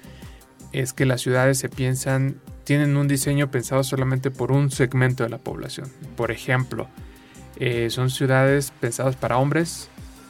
es 0.72 0.94
que 0.94 1.06
las 1.06 1.22
ciudades 1.22 1.58
se 1.58 1.70
piensan, 1.70 2.38
tienen 2.64 2.98
un 2.98 3.08
diseño 3.08 3.52
pensado 3.52 3.84
solamente 3.84 4.32
por 4.32 4.52
un 4.52 4.72
segmento 4.72 5.24
de 5.24 5.30
la 5.30 5.38
población. 5.38 5.92
Por 6.16 6.32
ejemplo, 6.32 6.88
eh, 7.58 7.90
son 7.90 8.10
ciudades 8.10 8.72
pensadas 8.80 9.16
para 9.16 9.38
hombres, 9.38 9.90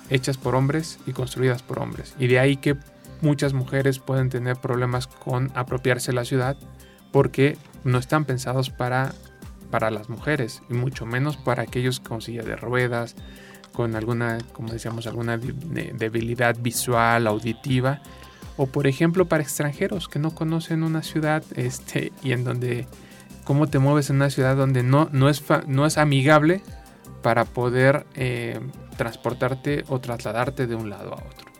hechas 0.09 0.37
por 0.37 0.55
hombres 0.55 0.99
y 1.05 1.13
construidas 1.13 1.63
por 1.63 1.79
hombres. 1.79 2.15
Y 2.19 2.27
de 2.27 2.39
ahí 2.39 2.57
que 2.57 2.75
muchas 3.21 3.53
mujeres 3.53 3.99
pueden 3.99 4.29
tener 4.29 4.57
problemas 4.57 5.07
con 5.07 5.51
apropiarse 5.55 6.11
la 6.11 6.25
ciudad 6.25 6.57
porque 7.11 7.57
no 7.83 7.97
están 7.97 8.25
pensados 8.25 8.69
para, 8.69 9.13
para 9.69 9.91
las 9.91 10.09
mujeres 10.09 10.61
y 10.69 10.73
mucho 10.73 11.05
menos 11.05 11.37
para 11.37 11.63
aquellos 11.63 11.99
con 11.99 12.21
silla 12.21 12.43
de 12.43 12.55
ruedas, 12.55 13.15
con 13.73 13.95
alguna, 13.95 14.39
como 14.53 14.73
decíamos, 14.73 15.07
alguna 15.07 15.37
debilidad 15.37 16.57
visual, 16.59 17.27
auditiva, 17.27 18.01
o 18.57 18.67
por 18.67 18.87
ejemplo 18.87 19.25
para 19.25 19.43
extranjeros 19.43 20.07
que 20.07 20.19
no 20.19 20.35
conocen 20.35 20.83
una 20.83 21.03
ciudad 21.03 21.43
este, 21.55 22.11
y 22.23 22.31
en 22.33 22.43
donde 22.43 22.87
cómo 23.43 23.67
te 23.67 23.79
mueves 23.79 24.09
en 24.09 24.17
una 24.17 24.29
ciudad 24.29 24.55
donde 24.55 24.83
no, 24.83 25.09
no, 25.11 25.29
es, 25.29 25.43
no 25.67 25.85
es 25.85 25.97
amigable 25.97 26.61
para 27.21 27.45
poder 27.45 28.05
eh, 28.15 28.59
transportarte 28.97 29.83
o 29.87 29.99
trasladarte 29.99 30.67
de 30.67 30.75
un 30.75 30.89
lado 30.89 31.13
a 31.13 31.17
otro. 31.17 31.51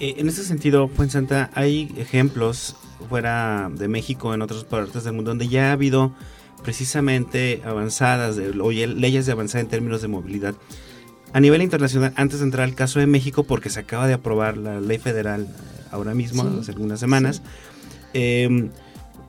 Eh, 0.00 0.14
en 0.18 0.28
ese 0.28 0.44
sentido, 0.44 0.90
Santa, 1.08 1.50
hay 1.54 1.92
ejemplos 1.96 2.76
fuera 3.08 3.70
de 3.72 3.88
México, 3.88 4.34
en 4.34 4.42
otras 4.42 4.64
partes 4.64 5.04
del 5.04 5.14
mundo, 5.14 5.30
donde 5.30 5.48
ya 5.48 5.70
ha 5.70 5.72
habido 5.72 6.14
precisamente 6.62 7.62
avanzadas, 7.64 8.36
de, 8.36 8.48
o 8.60 8.70
leyes 8.70 9.26
de 9.26 9.32
avanzada 9.32 9.60
en 9.60 9.68
términos 9.68 10.02
de 10.02 10.08
movilidad. 10.08 10.54
A 11.32 11.40
nivel 11.40 11.62
internacional, 11.62 12.12
antes 12.16 12.38
de 12.38 12.44
entrar 12.46 12.64
al 12.64 12.74
caso 12.74 13.00
de 13.00 13.06
México, 13.06 13.44
porque 13.44 13.70
se 13.70 13.80
acaba 13.80 14.06
de 14.06 14.14
aprobar 14.14 14.56
la 14.56 14.80
ley 14.80 14.98
federal 14.98 15.48
ahora 15.94 16.14
mismo, 16.14 16.42
hace 16.60 16.72
algunas 16.72 17.00
semanas, 17.00 17.42
em, 18.12 18.70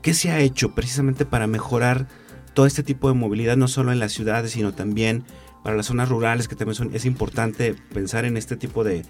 ¿qué 0.01 0.13
se 0.13 0.31
ha 0.31 0.39
hecho 0.39 0.74
precisamente 0.75 1.25
para 1.25 1.48
mejorar 1.48 2.07
todo 2.53 2.65
este 2.65 2.84
tipo 2.84 3.07
de 3.07 3.13
movilidad, 3.13 3.57
no 3.57 3.67
solo 3.67 3.91
en 3.91 4.00
las 4.00 4.13
ciudades, 4.13 4.51
sino 4.51 4.74
también 4.74 5.24
para 5.63 5.75
las 5.75 5.88
zonas 5.88 6.10
rurales, 6.10 6.48
que 6.48 6.55
también 6.55 6.75
son, 6.75 6.91
es 6.93 7.05
importante 7.05 7.75
pensar 7.93 8.25
en 8.25 8.38
este 8.38 8.55
tipo 8.55 8.84
de, 8.84 9.03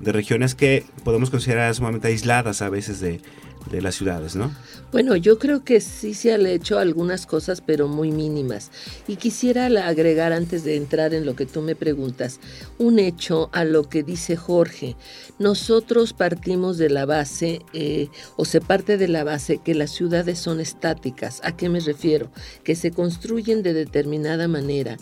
de 0.00 0.12
regiones 0.12 0.54
que 0.54 0.84
podemos 1.04 1.30
considerar 1.30 1.74
sumamente 1.74 2.08
aisladas 2.08 2.62
a 2.62 2.70
veces 2.70 3.00
de, 3.00 3.20
de 3.70 3.82
las 3.82 3.94
ciudades, 3.94 4.34
¿no? 4.34 4.52
Bueno, 4.92 5.14
yo 5.14 5.38
creo 5.38 5.62
que 5.62 5.80
sí 5.80 6.14
se 6.14 6.32
han 6.32 6.46
hecho 6.46 6.78
algunas 6.78 7.26
cosas, 7.26 7.60
pero 7.60 7.86
muy 7.86 8.10
mínimas. 8.10 8.70
Y 9.06 9.16
quisiera 9.16 9.66
agregar, 9.66 10.32
antes 10.32 10.64
de 10.64 10.76
entrar 10.76 11.14
en 11.14 11.24
lo 11.24 11.36
que 11.36 11.46
tú 11.46 11.62
me 11.62 11.76
preguntas, 11.76 12.40
un 12.78 12.98
hecho 12.98 13.50
a 13.52 13.64
lo 13.64 13.88
que 13.88 14.02
dice 14.02 14.36
Jorge. 14.36 14.96
Nosotros 15.38 16.12
partimos 16.12 16.76
de 16.76 16.90
la 16.90 17.06
base, 17.06 17.60
eh, 17.72 18.08
o 18.36 18.44
se 18.44 18.60
parte 18.60 18.96
de 18.96 19.08
la 19.08 19.22
base, 19.22 19.58
que 19.58 19.74
las 19.74 19.92
ciudades 19.92 20.38
son 20.40 20.58
estáticas. 20.58 21.40
¿A 21.44 21.56
qué 21.56 21.68
me 21.68 21.80
refiero? 21.80 22.30
Que 22.64 22.74
se 22.74 22.90
construyen 22.90 23.62
de 23.62 23.74
determinada 23.74 24.48
manera 24.48 24.96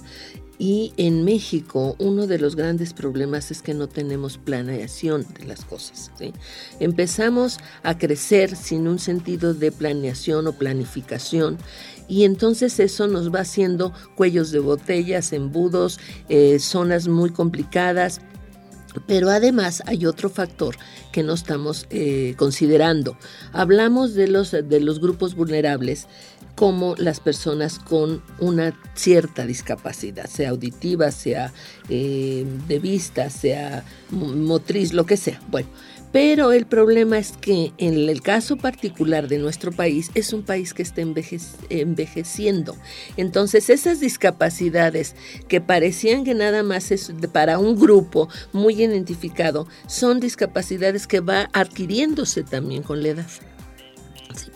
y 0.59 0.93
en 0.97 1.25
México 1.25 1.95
uno 1.99 2.27
de 2.27 2.39
los 2.39 2.57
grandes 2.57 2.93
problemas 2.93 3.51
es 3.51 3.63
que 3.63 3.75
no 3.75 3.89
tenemos 3.89 4.39
planeación 4.39 5.27
de 5.39 5.47
las 5.47 5.65
cosas. 5.65 6.11
Empezamos 6.81 7.59
a 7.83 7.97
crecer 7.97 8.57
sin 8.57 8.89
un 8.89 8.99
sentido 8.99 9.55
de 9.55 9.71
planeación 9.71 10.47
o 10.49 10.53
planificación 10.53 11.59
y 12.09 12.25
entonces 12.25 12.81
eso 12.81 13.07
nos 13.07 13.33
va 13.33 13.41
haciendo 13.41 13.93
cuellos 14.17 14.51
de 14.51 14.59
botellas, 14.59 15.33
embudos, 15.33 16.01
eh, 16.29 16.59
zonas 16.59 17.07
muy 17.07 17.31
complicadas. 17.31 18.21
Pero 19.07 19.29
además 19.29 19.83
hay 19.87 20.07
otro 20.07 20.31
factor 20.31 20.77
que 21.13 21.23
no 21.23 21.35
estamos 21.35 21.87
eh, 21.91 22.35
considerando. 22.37 23.17
Hablamos 23.53 24.15
de 24.15 24.27
los, 24.27 24.51
de 24.51 24.81
los 24.81 24.99
grupos 24.99 25.35
vulnerables 25.35 26.09
como 26.59 26.97
las 26.97 27.21
personas 27.21 27.79
con 27.79 28.21
una 28.41 28.77
cierta 28.97 29.47
discapacidad, 29.47 30.27
sea 30.27 30.51
auditiva, 30.51 31.13
sea 31.13 31.53
eh, 31.89 32.45
de 32.67 32.79
vista, 32.81 33.31
sea 33.31 33.85
motriz, 34.11 34.93
lo 34.93 35.07
que 35.07 35.17
sea. 35.17 35.41
Bueno, 35.53 35.69
pero 36.11 36.51
el 36.51 36.67
problema 36.67 37.17
es 37.17 37.31
que 37.31 37.73
en 37.79 37.95
el 38.09 38.23
caso 38.23 38.57
particular 38.57 39.29
de 39.29 39.39
nuestro 39.39 39.71
país 39.71 40.11
es 40.17 40.33
un 40.33 40.43
país 40.43 40.75
que 40.75 40.83
está 40.83 41.01
envejeciendo. 41.01 42.77
Entonces 43.17 43.71
esas 43.71 44.01
discapacidades 44.01 45.15
que 45.47 45.61
parecían 45.61 46.25
que 46.25 46.35
nada 46.35 46.65
más 46.65 46.91
es 46.91 47.13
para 47.33 47.61
un 47.61 47.79
grupo 47.79 48.29
muy 48.53 48.83
identificado, 48.83 49.69
son 49.87 50.19
discapacidades 50.19 51.07
que 51.07 51.21
va 51.21 51.51
adquiriéndose 51.53 52.43
también 52.43 52.83
con 52.83 53.01
la 53.01 53.11
edad. 53.11 53.31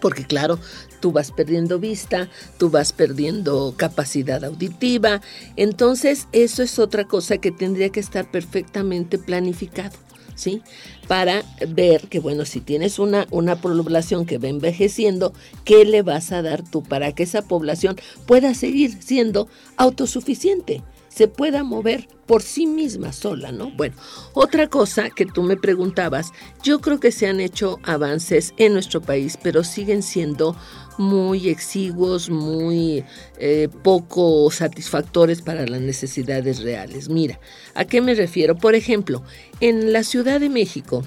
porque 0.01 0.25
claro, 0.25 0.59
tú 1.03 1.13
vas 1.13 1.33
perdiendo 1.33 1.79
vista, 1.79 2.31
tú 2.57 2.71
vas 2.71 2.93
perdiendo 2.93 3.75
capacidad 3.77 4.43
auditiva. 4.45 5.21
Entonces, 5.57 6.29
eso 6.33 6.63
es 6.63 6.79
otra 6.79 7.05
cosa 7.05 7.37
que 7.39 7.51
tendría 7.51 7.91
que 7.91 8.01
estar 8.01 8.31
perfectamente 8.31 9.19
planificado. 9.19 9.99
¿Sí? 10.35 10.63
Para 11.09 11.45
ver 11.69 12.09
que, 12.09 12.19
bueno, 12.19 12.47
si 12.47 12.61
tienes 12.61 12.99
una, 12.99 13.27
una 13.31 13.57
población 13.57 14.25
que 14.25 14.39
va 14.39 14.49
envejeciendo, 14.49 15.35
¿qué 15.65 15.85
le 15.85 16.01
vas 16.01 16.33
a 16.33 16.41
dar 16.41 16.63
tú 16.63 16.83
para 16.83 17.13
que 17.13 17.25
esa 17.25 17.43
población 17.43 17.97
pueda 18.27 18.55
seguir 18.55 18.97
siendo 19.03 19.47
autosuficiente? 19.77 20.83
se 21.15 21.29
pueda 21.29 21.63
mover 21.63 22.09
por 22.27 22.43
sí 22.43 22.67
misma 22.67 23.13
sola, 23.13 23.53
¿no? 23.53 23.71
Bueno, 23.73 23.95
otra 24.33 24.69
cosa 24.69 25.11
que 25.11 25.27
tú 25.27 25.43
me 25.43 25.57
preguntabas, 25.57 26.33
yo 26.63 26.81
creo 26.81 27.01
que 27.01 27.13
se 27.13 27.27
han 27.27 27.41
hecho 27.41 27.79
avances 27.83 28.55
en 28.57 28.73
nuestro 28.73 29.03
país, 29.03 29.39
pero 29.43 29.63
siguen 29.63 30.03
siendo 30.03 30.57
muy 30.99 31.49
exiguos, 31.49 32.31
muy 32.31 33.05
eh, 33.39 33.69
poco 33.83 34.51
satisfactores 34.51 35.43
para 35.43 35.67
las 35.67 35.81
necesidades 35.81 36.63
reales. 36.63 37.09
Mira, 37.09 37.41
¿a 37.75 37.85
qué 37.85 38.01
me 38.01 38.15
refiero? 38.15 38.57
Por 38.57 38.75
ejemplo, 38.75 39.23
en 39.61 39.93
la 39.93 40.03
Ciudad 40.03 40.41
de 40.41 40.49
México, 40.49 41.03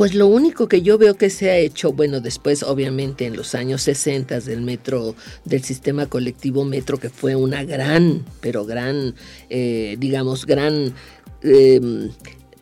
pues 0.00 0.14
lo 0.14 0.28
único 0.28 0.66
que 0.66 0.80
yo 0.80 0.96
veo 0.96 1.16
que 1.16 1.28
se 1.28 1.50
ha 1.50 1.58
hecho, 1.58 1.92
bueno, 1.92 2.20
después 2.20 2.62
obviamente 2.62 3.26
en 3.26 3.36
los 3.36 3.54
años 3.54 3.82
60 3.82 4.40
del 4.40 4.62
metro, 4.62 5.14
del 5.44 5.62
sistema 5.62 6.06
colectivo 6.06 6.64
metro, 6.64 6.98
que 6.98 7.10
fue 7.10 7.34
una 7.36 7.64
gran, 7.64 8.24
pero 8.40 8.64
gran, 8.64 9.14
eh, 9.50 9.96
digamos, 9.98 10.46
gran 10.46 10.94
em, 11.42 12.10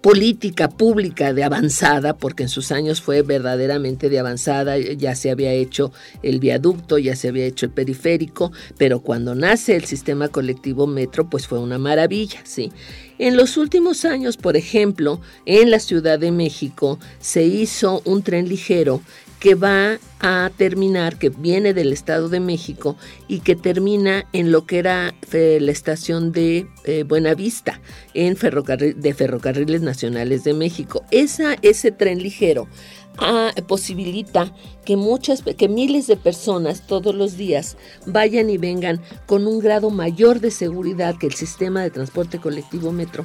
política 0.01 0.69
pública 0.69 1.33
de 1.33 1.45
avanzada, 1.45 2.17
porque 2.17 2.45
en 2.45 2.49
sus 2.49 2.71
años 2.71 3.01
fue 3.01 3.23
verdaderamente 3.23 4.09
de 4.09 4.19
avanzada, 4.19 4.79
ya 4.79 5.15
se 5.15 5.31
había 5.31 5.53
hecho 5.53 5.93
el 6.23 6.39
viaducto, 6.39 6.99
ya 6.99 7.17
se 7.17 7.29
había 7.29 7.47
hecho 7.47 7.67
el 7.67 7.73
periférico, 7.73 8.53
pero 8.77 9.01
cuando 9.01 9.35
nace 9.35 9.75
el 9.75 9.85
sistema 9.85 10.29
colectivo 10.29 10.87
metro, 10.87 11.29
pues 11.29 11.47
fue 11.47 11.59
una 11.59 11.79
maravilla, 11.79 12.41
¿sí? 12.45 12.73
En 13.19 13.37
los 13.37 13.57
últimos 13.57 14.05
años, 14.05 14.37
por 14.37 14.57
ejemplo, 14.57 15.21
en 15.45 15.73
la 15.73 15.81
Ciudad 15.81 16.21
de 16.21 16.31
México 16.31 17.01
se 17.19 17.45
hizo 17.45 18.01
un 18.05 18.23
tren 18.23 18.49
ligero 18.49 19.03
que 19.39 19.55
va 19.55 19.99
a 20.21 20.51
terminar, 20.57 21.19
que 21.19 21.31
viene 21.31 21.75
del 21.75 21.93
Estado 21.93 22.29
de 22.29 22.41
México 22.41 22.97
y 23.29 23.41
que 23.41 23.55
termina 23.55 24.27
en 24.33 24.51
lo 24.51 24.67
que 24.67 24.79
era 24.79 25.15
eh, 25.33 25.59
la 25.61 25.71
estación 25.71 26.33
de 26.33 26.67
eh, 26.85 27.05
Buenavista, 27.05 27.81
en 28.15 28.35
de 28.35 29.15
Ferrocarriles 29.15 29.83
Nacionales 29.83 30.45
de 30.45 30.55
México. 30.55 31.05
Esa, 31.11 31.57
ese 31.63 31.93
tren 31.93 32.21
ligero 32.21 32.67
ah, 33.19 33.53
posibilita 33.69 34.53
que 34.85 34.97
muchas, 34.97 35.43
que 35.43 35.69
miles 35.69 36.09
de 36.09 36.17
personas 36.17 36.87
todos 36.87 37.15
los 37.15 37.37
días 37.37 37.77
vayan 38.07 38.51
y 38.51 38.59
vengan 38.59 39.01
con 39.27 39.47
un 39.47 39.61
grado 39.61 39.91
mayor 39.91 40.41
de 40.41 40.51
seguridad 40.51 41.17
que 41.17 41.27
el 41.27 41.35
sistema 41.35 41.83
de 41.83 41.91
transporte 41.91 42.39
colectivo 42.39 42.91
metro 42.91 43.25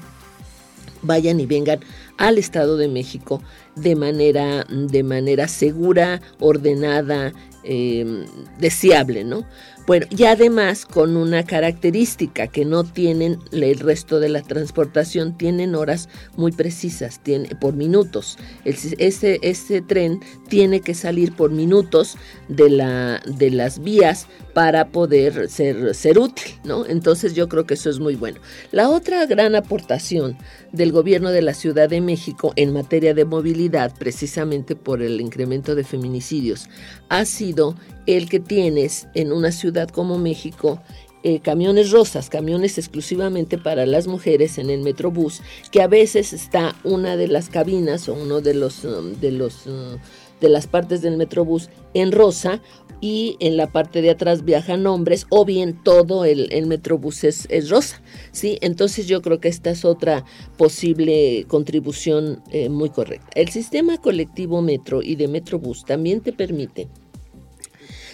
vayan 1.03 1.39
y 1.39 1.45
vengan 1.45 1.79
al 2.17 2.37
Estado 2.37 2.77
de 2.77 2.87
México 2.87 3.41
de 3.75 3.95
manera, 3.95 4.65
de 4.69 5.03
manera 5.03 5.47
segura, 5.47 6.21
ordenada, 6.39 7.33
eh, 7.63 8.25
deseable, 8.59 9.23
¿no? 9.23 9.45
Bueno, 9.85 10.05
y 10.09 10.23
además 10.23 10.85
con 10.85 11.17
una 11.17 11.43
característica 11.43 12.47
que 12.47 12.63
no 12.63 12.85
tienen 12.85 13.39
el 13.51 13.79
resto 13.79 14.21
de 14.21 14.29
la 14.29 14.41
transportación, 14.41 15.37
tienen 15.37 15.75
horas 15.75 16.07
muy 16.37 16.53
precisas, 16.53 17.21
tiene, 17.21 17.49
por 17.55 17.73
minutos. 17.73 18.37
ese, 18.63 19.39
ese 19.41 19.81
tren 19.81 20.21
tiene 20.47 20.79
que 20.79 20.93
salir 20.93 21.33
por 21.35 21.51
minutos 21.51 22.17
de, 22.47 22.69
la, 22.69 23.21
de 23.25 23.49
las 23.49 23.83
vías 23.83 24.27
para 24.53 24.89
poder 24.89 25.49
ser, 25.49 25.95
ser 25.95 26.19
útil, 26.19 26.53
¿no? 26.63 26.85
Entonces 26.85 27.33
yo 27.33 27.49
creo 27.49 27.65
que 27.65 27.73
eso 27.73 27.89
es 27.89 27.99
muy 27.99 28.15
bueno. 28.15 28.39
La 28.71 28.89
otra 28.89 29.25
gran 29.25 29.55
aportación 29.55 30.37
del 30.71 30.91
gobierno 30.91 31.31
de 31.31 31.41
la 31.41 31.53
Ciudad 31.53 31.89
de 31.89 32.01
México 32.01 32.53
en 32.55 32.73
materia 32.73 33.13
de 33.13 33.25
movilidad, 33.25 33.93
precisamente 33.97 34.75
por 34.75 35.01
el 35.01 35.19
incremento 35.21 35.75
de 35.75 35.83
feminicidios, 35.83 36.69
ha 37.09 37.25
sido 37.25 37.75
el 38.05 38.29
que 38.29 38.39
tienes 38.39 39.07
en 39.15 39.31
una 39.31 39.51
ciudad 39.51 39.89
como 39.89 40.17
México 40.17 40.81
eh, 41.25 41.39
camiones 41.39 41.91
rosas, 41.91 42.29
camiones 42.29 42.77
exclusivamente 42.77 43.57
para 43.57 43.85
las 43.85 44.07
mujeres 44.07 44.57
en 44.57 44.69
el 44.69 44.81
Metrobús, 44.81 45.41
que 45.71 45.81
a 45.81 45.87
veces 45.87 46.33
está 46.33 46.75
una 46.83 47.15
de 47.15 47.29
las 47.29 47.47
cabinas 47.47 48.09
o 48.09 48.13
uno 48.13 48.41
de 48.41 48.53
los 48.53 48.83
um, 48.83 49.13
de 49.13 49.31
los 49.31 49.65
uh, 49.65 49.97
de 50.41 50.49
las 50.49 50.67
partes 50.67 51.01
del 51.01 51.15
Metrobús 51.15 51.69
en 51.93 52.11
rosa 52.11 52.61
y 53.03 53.35
en 53.41 53.57
la 53.57 53.67
parte 53.67 54.01
de 54.01 54.11
atrás 54.11 54.45
viajan 54.45 54.87
hombres 54.87 55.27
o 55.27 55.43
bien 55.43 55.77
todo 55.83 56.23
el, 56.23 56.47
Metrobús 56.67 57.25
es, 57.25 57.69
rosa, 57.69 58.01
¿sí? 58.31 58.57
Entonces 58.61 59.07
yo 59.07 59.21
creo 59.21 59.41
que 59.41 59.49
esta 59.49 59.71
es 59.71 59.83
otra 59.83 60.23
posible 60.55 61.43
contribución 61.49 62.41
eh, 62.53 62.69
muy 62.69 62.89
correcta. 62.89 63.27
El 63.35 63.49
sistema 63.49 63.97
colectivo 63.97 64.61
Metro 64.61 65.01
y 65.03 65.17
de 65.17 65.27
Metrobús 65.27 65.83
también 65.83 66.21
te 66.21 66.31
permite 66.31 66.87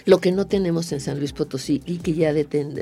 lo 0.05 0.19
que 0.19 0.31
no 0.31 0.47
tenemos 0.47 0.91
en 0.91 1.01
San 1.01 1.19
Luis 1.19 1.33
Potosí 1.33 1.83
y 1.85 1.97
que 1.97 2.15
ya 2.15 2.33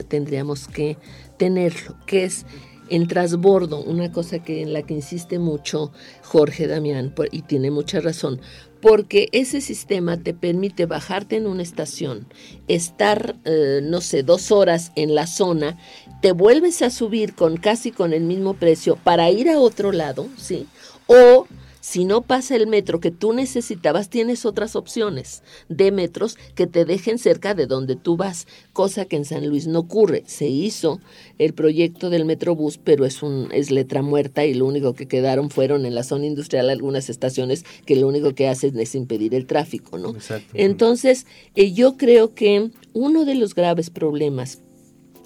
tendríamos 0.08 0.70
que 0.70 0.96
tenerlo, 1.36 1.98
que 2.06 2.24
es 2.24 2.46
en 2.90 3.08
transbordo, 3.08 3.84
una 3.84 4.14
cosa 4.14 4.40
que 4.40 4.62
en 4.62 4.72
la 4.72 4.82
que 4.82 4.94
insiste 4.94 5.40
mucho 5.40 5.92
Jorge 6.24 6.68
Damián 6.68 7.14
y 7.32 7.42
tiene 7.42 7.70
mucha 7.70 8.00
razón, 8.00 8.40
porque 8.82 9.30
ese 9.32 9.62
sistema 9.62 10.18
te 10.18 10.34
permite 10.34 10.86
bajarte 10.86 11.38
en 11.38 11.48
una 11.48 11.64
estación, 11.64 12.28
estar, 12.68 13.36
eh, 13.46 13.82
no 13.84 14.02
sé, 14.02 14.24
dos 14.24 14.52
horas 14.52 14.92
en 14.96 15.16
la 15.16 15.28
zona, 15.28 15.78
te 16.22 16.32
vuelves 16.32 16.82
a 16.82 16.90
subir 16.90 17.34
con 17.36 17.58
casi 17.58 17.92
con 17.92 18.14
el 18.14 18.24
mismo 18.24 18.54
precio 18.54 18.98
para 18.98 19.30
ir 19.30 19.50
a 19.50 19.60
otro 19.60 19.92
lado, 19.92 20.28
¿sí? 20.38 20.68
O 21.08 21.48
si 21.88 22.04
no 22.04 22.22
pasa 22.22 22.58
el 22.58 22.68
metro 22.68 23.00
que 23.00 23.12
tú 23.12 23.32
necesitabas, 23.32 24.10
tienes 24.10 24.46
otras 24.46 24.76
opciones 24.76 25.42
de 25.70 25.94
metros 25.94 26.38
que 26.54 26.68
te 26.68 26.84
dejen 26.84 27.18
cerca 27.18 27.54
de 27.54 27.66
donde 27.66 27.96
tú 27.96 28.18
vas, 28.18 28.46
cosa 28.74 29.06
que 29.06 29.16
en 29.16 29.24
San 29.24 29.48
Luis 29.48 29.68
no 29.68 29.80
ocurre. 29.80 30.26
Se 30.28 30.50
hizo 30.50 31.00
el 31.38 31.54
proyecto 31.54 32.10
del 32.10 32.26
Metrobús, 32.26 32.78
pero 32.78 33.06
es 33.06 33.24
un 33.24 33.48
es 33.54 33.72
letra 33.72 34.02
muerta 34.02 34.44
y 34.44 34.54
lo 34.54 34.66
único 34.66 34.96
que 34.96 35.08
quedaron 35.08 35.50
fueron 35.50 35.86
en 35.86 35.96
la 35.96 36.04
zona 36.04 36.26
industrial 36.26 36.70
algunas 36.70 37.10
estaciones 37.10 37.64
que 37.86 37.96
lo 37.96 38.10
único 38.10 38.36
que 38.36 38.50
hacen 38.50 38.78
es 38.82 38.94
impedir 38.94 39.34
el 39.34 39.46
tráfico, 39.46 39.98
¿no? 39.98 40.14
Entonces, 40.54 41.26
eh, 41.56 41.72
yo 41.72 41.96
creo 41.96 42.34
que 42.34 42.70
uno 42.92 43.24
de 43.24 43.36
los 43.36 43.56
graves 43.56 43.92
problemas 43.92 44.60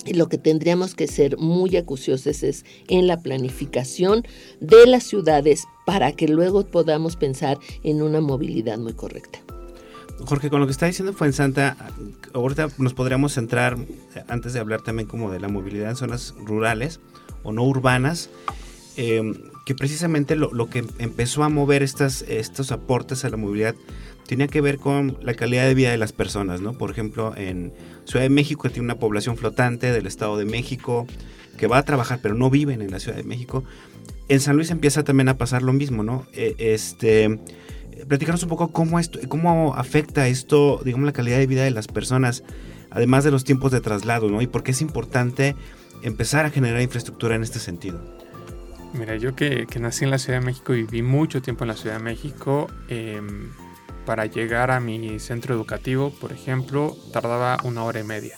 y 0.06 0.14
lo 0.14 0.30
que 0.30 0.38
tendríamos 0.38 0.96
que 0.96 1.08
ser 1.08 1.38
muy 1.38 1.76
acuciosos 1.78 2.44
es 2.44 2.66
en 2.88 3.08
la 3.08 3.22
planificación 3.22 4.24
de 4.60 4.88
las 4.88 5.04
ciudades 5.04 5.66
para 5.86 6.12
que 6.12 6.28
luego 6.28 6.66
podamos 6.66 7.16
pensar 7.16 7.60
en 7.84 8.02
una 8.02 8.22
movilidad 8.22 8.78
muy 8.78 8.94
correcta. 8.94 9.40
Jorge, 10.26 10.50
con 10.50 10.60
lo 10.60 10.68
que 10.68 10.72
está 10.72 10.86
diciendo 10.86 11.14
Fuensanta, 11.14 11.76
ahorita 12.34 12.70
nos 12.78 12.94
podríamos 12.94 13.34
centrar, 13.34 13.78
antes 14.28 14.54
de 14.54 14.60
hablar 14.60 14.82
también 14.82 15.08
como 15.08 15.32
de 15.32 15.40
la 15.40 15.48
movilidad 15.48 15.90
en 15.90 15.96
zonas 15.96 16.36
rurales 16.38 17.00
o 17.44 17.52
no 17.52 17.64
urbanas, 17.64 18.30
em, 18.98 19.36
que 19.66 19.74
precisamente 19.74 20.36
lo, 20.36 20.54
lo, 20.54 20.70
que 20.70 20.86
empezó 21.00 21.44
a 21.44 21.50
mover 21.50 21.82
estas, 21.82 22.24
estos 22.24 22.72
aportes 22.72 23.26
a 23.26 23.30
la 23.30 23.38
movilidad 23.38 23.76
tenía 24.28 24.48
que 24.48 24.62
ver 24.62 24.78
con 24.78 25.18
la 25.22 25.34
calidad 25.34 25.66
de 25.66 25.74
vida 25.74 25.92
de 25.92 25.98
las 25.98 26.14
personas, 26.14 26.62
¿no? 26.62 26.74
Por 26.74 26.92
ejemplo, 26.92 27.36
en 27.36 27.74
Ciudad 28.06 28.24
de 28.24 28.30
México 28.30 28.70
tiene 28.70 28.86
una 28.86 29.00
población 29.00 29.38
flotante 29.38 29.92
del 29.92 30.08
Estado 30.08 30.38
de 30.38 30.46
México 30.46 31.08
que 31.58 31.68
va 31.68 31.78
a 31.78 31.84
trabajar 31.84 32.20
pero 32.22 32.34
no 32.34 32.50
viven 32.50 32.82
en 32.82 32.92
la 32.92 33.00
Ciudad 33.00 33.18
de 33.18 33.24
México. 33.24 33.64
En 34.30 34.40
San 34.40 34.56
Luis 34.56 34.72
empieza 34.72 35.04
también 35.04 35.30
a 35.30 35.38
pasar 35.38 35.62
lo 35.62 35.74
mismo, 35.74 36.04
¿no? 36.04 36.26
E, 36.34 36.56
este, 36.58 37.40
platicarnos 38.08 38.44
un 38.44 38.50
poco 38.50 38.72
cómo, 38.72 39.00
esto, 39.00 39.20
cómo 39.28 39.76
afecta 39.76 40.28
esto, 40.28 40.82
digamos, 40.84 41.06
la 41.06 41.14
calidad 41.14 41.38
de 41.38 41.48
vida 41.48 41.64
de 41.64 41.72
las 41.72 41.88
personas, 41.88 42.44
además 42.90 43.24
de 43.24 43.32
los 43.32 43.44
tiempos 43.44 43.72
de 43.72 43.82
traslado, 43.82 44.30
¿no? 44.30 44.42
Y 44.42 44.48
por 44.48 44.64
qué 44.64 44.72
es 44.72 44.82
importante 44.82 45.56
empezar 46.04 46.46
a 46.46 46.50
generar 46.50 46.82
infraestructura 46.82 47.36
en 47.36 47.44
este 47.44 47.60
sentido. 47.60 48.02
Mira, 48.94 49.16
yo 49.16 49.36
que, 49.36 49.68
nací 49.80 50.04
en 50.04 50.12
la 50.12 50.18
Ciudad 50.18 50.40
de 50.40 50.46
México 50.46 50.74
y 50.74 50.84
viví 50.84 51.02
mucho 51.02 51.42
tiempo 51.42 51.64
en 51.64 51.70
la 51.70 51.76
Ciudad 51.76 51.98
de 51.98 52.04
México, 52.04 52.68
em, 52.90 53.50
para 54.06 54.26
llegar 54.26 54.72
a 54.72 54.80
mi 54.80 55.20
centro 55.20 55.56
educativo, 55.56 56.12
por 56.20 56.32
ejemplo, 56.32 56.96
tardaba 57.12 57.58
una 57.64 57.84
hora 57.84 58.00
y 58.00 58.04
media. 58.04 58.38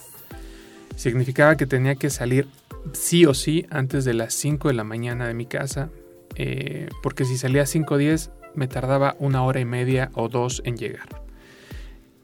Significaba 0.96 1.58
que 1.58 1.66
tenía 1.66 1.96
que 1.96 2.10
salir 2.10 2.48
sí 2.92 3.26
o 3.26 3.34
sí 3.34 3.66
antes 3.70 4.06
de 4.06 4.14
las 4.14 4.34
5 4.34 4.68
de 4.68 4.74
la 4.74 4.84
mañana 4.84 5.28
de 5.28 5.34
mi 5.34 5.46
casa, 5.46 5.90
eh, 6.36 6.90
porque 7.02 7.26
si 7.26 7.38
salía 7.38 7.64
a 7.64 7.66
5 7.66 7.94
o 7.94 7.98
10 7.98 8.32
me 8.56 8.68
tardaba 8.68 9.16
una 9.20 9.44
hora 9.44 9.60
y 9.60 9.66
media 9.66 10.12
o 10.14 10.30
dos 10.30 10.62
en 10.66 10.78
llegar. 10.78 11.24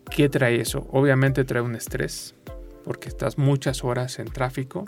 ¿Qué 0.09 0.29
trae 0.29 0.59
eso? 0.59 0.87
Obviamente 0.91 1.43
trae 1.43 1.61
un 1.61 1.75
estrés, 1.75 2.35
porque 2.83 3.09
estás 3.09 3.37
muchas 3.37 3.83
horas 3.83 4.19
en 4.19 4.27
tráfico, 4.27 4.85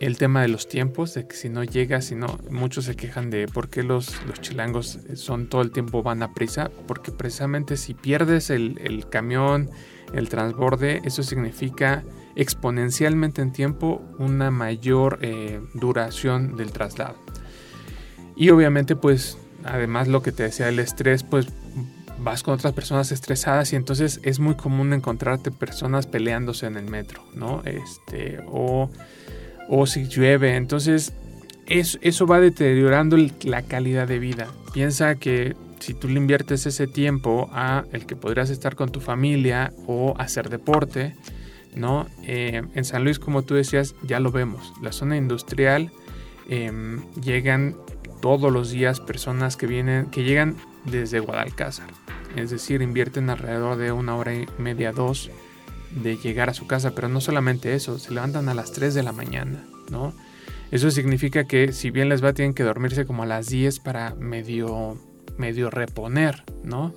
el 0.00 0.16
tema 0.16 0.40
de 0.40 0.48
los 0.48 0.66
tiempos, 0.66 1.12
de 1.12 1.26
que 1.26 1.36
si 1.36 1.50
no 1.50 1.62
llegas, 1.62 2.06
si 2.06 2.14
no, 2.14 2.38
muchos 2.50 2.86
se 2.86 2.96
quejan 2.96 3.28
de 3.28 3.46
por 3.46 3.68
qué 3.68 3.82
los, 3.82 4.24
los 4.26 4.40
chilangos 4.40 4.98
son 5.14 5.48
todo 5.48 5.60
el 5.60 5.72
tiempo 5.72 6.02
van 6.02 6.22
a 6.22 6.32
prisa, 6.32 6.70
porque 6.86 7.12
precisamente 7.12 7.76
si 7.76 7.92
pierdes 7.92 8.48
el, 8.48 9.06
camión, 9.10 9.68
el 10.14 10.30
transborde, 10.30 11.02
eso 11.04 11.22
significa 11.22 12.02
exponencialmente 12.34 13.42
en 13.42 13.52
tiempo 13.52 14.02
una 14.18 14.50
mayor 14.50 15.18
eh, 15.20 15.60
duración 15.74 16.56
del 16.56 16.72
traslado. 16.72 17.16
Y 18.36 18.48
obviamente 18.48 18.96
pues 18.96 19.36
además 19.64 20.08
lo 20.08 20.22
que 20.22 20.32
te 20.32 20.44
decía 20.44 20.70
el 20.70 20.78
estrés, 20.78 21.24
pues 21.24 21.46
vas 22.18 22.42
con 22.42 22.54
otras 22.54 22.72
personas 22.72 23.12
estresadas 23.12 23.74
y 23.74 23.76
entonces 23.76 24.20
es 24.22 24.40
muy 24.40 24.54
común 24.54 24.94
encontrarte 24.94 25.50
personas 25.50 26.06
peleándose 26.06 26.66
en 26.66 26.78
el 26.78 26.84
metro, 26.84 27.22
¿no? 27.34 27.62
Este, 27.64 28.40
o 28.46 28.90
o 29.70 29.86
si 29.86 30.06
llueve. 30.08 30.56
Entonces 30.56 31.14
eso 31.66 32.26
va 32.26 32.40
deteriorando 32.40 33.16
la 33.44 33.62
calidad 33.62 34.08
de 34.08 34.18
vida. 34.18 34.48
Piensa 34.74 35.14
que 35.14 35.54
si 35.78 35.94
tú 35.94 36.08
le 36.08 36.16
inviertes 36.16 36.66
ese 36.66 36.86
tiempo 36.88 37.48
a 37.52 37.84
el 37.92 38.04
que 38.04 38.16
podrías 38.16 38.50
estar 38.50 38.74
con 38.74 38.90
tu 38.90 39.00
familia 39.00 39.72
o 39.86 40.14
hacer 40.18 40.50
deporte, 40.50 41.14
¿no? 41.74 42.06
Eh, 42.24 42.62
en 42.74 42.84
San 42.84 43.04
Luis, 43.04 43.20
como 43.20 43.42
tú 43.42 43.54
decías, 43.54 43.94
ya 44.02 44.18
lo 44.18 44.32
vemos. 44.32 44.72
La 44.82 44.90
zona 44.90 45.16
industrial 45.16 45.92
em, 46.48 47.02
llegan 47.22 47.76
todos 48.20 48.52
los 48.52 48.72
días 48.72 49.00
personas 49.00 49.56
que 49.56 49.66
vienen, 49.66 50.06
que 50.06 50.24
llegan 50.24 50.56
desde 50.84 51.20
Guadalcázar. 51.20 51.88
Es 52.34 52.50
decir, 52.50 52.82
invierten 52.82 53.30
alrededor 53.30 53.76
de 53.76 53.92
una 53.92 54.16
hora 54.16 54.34
y 54.34 54.46
media, 54.58 54.92
dos 54.92 55.30
de 55.90 56.16
llegar 56.16 56.50
a 56.50 56.54
su 56.54 56.66
casa, 56.66 56.94
pero 56.94 57.08
no 57.08 57.20
solamente 57.20 57.74
eso, 57.74 57.98
se 57.98 58.12
levantan 58.12 58.48
a 58.48 58.54
las 58.54 58.72
3 58.72 58.94
de 58.94 59.02
la 59.02 59.12
mañana, 59.12 59.64
¿no? 59.90 60.14
Eso 60.70 60.90
significa 60.90 61.44
que 61.44 61.72
si 61.72 61.90
bien 61.90 62.08
les 62.08 62.22
va, 62.22 62.32
tienen 62.32 62.54
que 62.54 62.62
dormirse 62.62 63.04
como 63.04 63.24
a 63.24 63.26
las 63.26 63.48
10 63.48 63.80
para 63.80 64.14
medio, 64.14 64.98
medio 65.36 65.70
reponer, 65.70 66.44
¿no? 66.62 66.94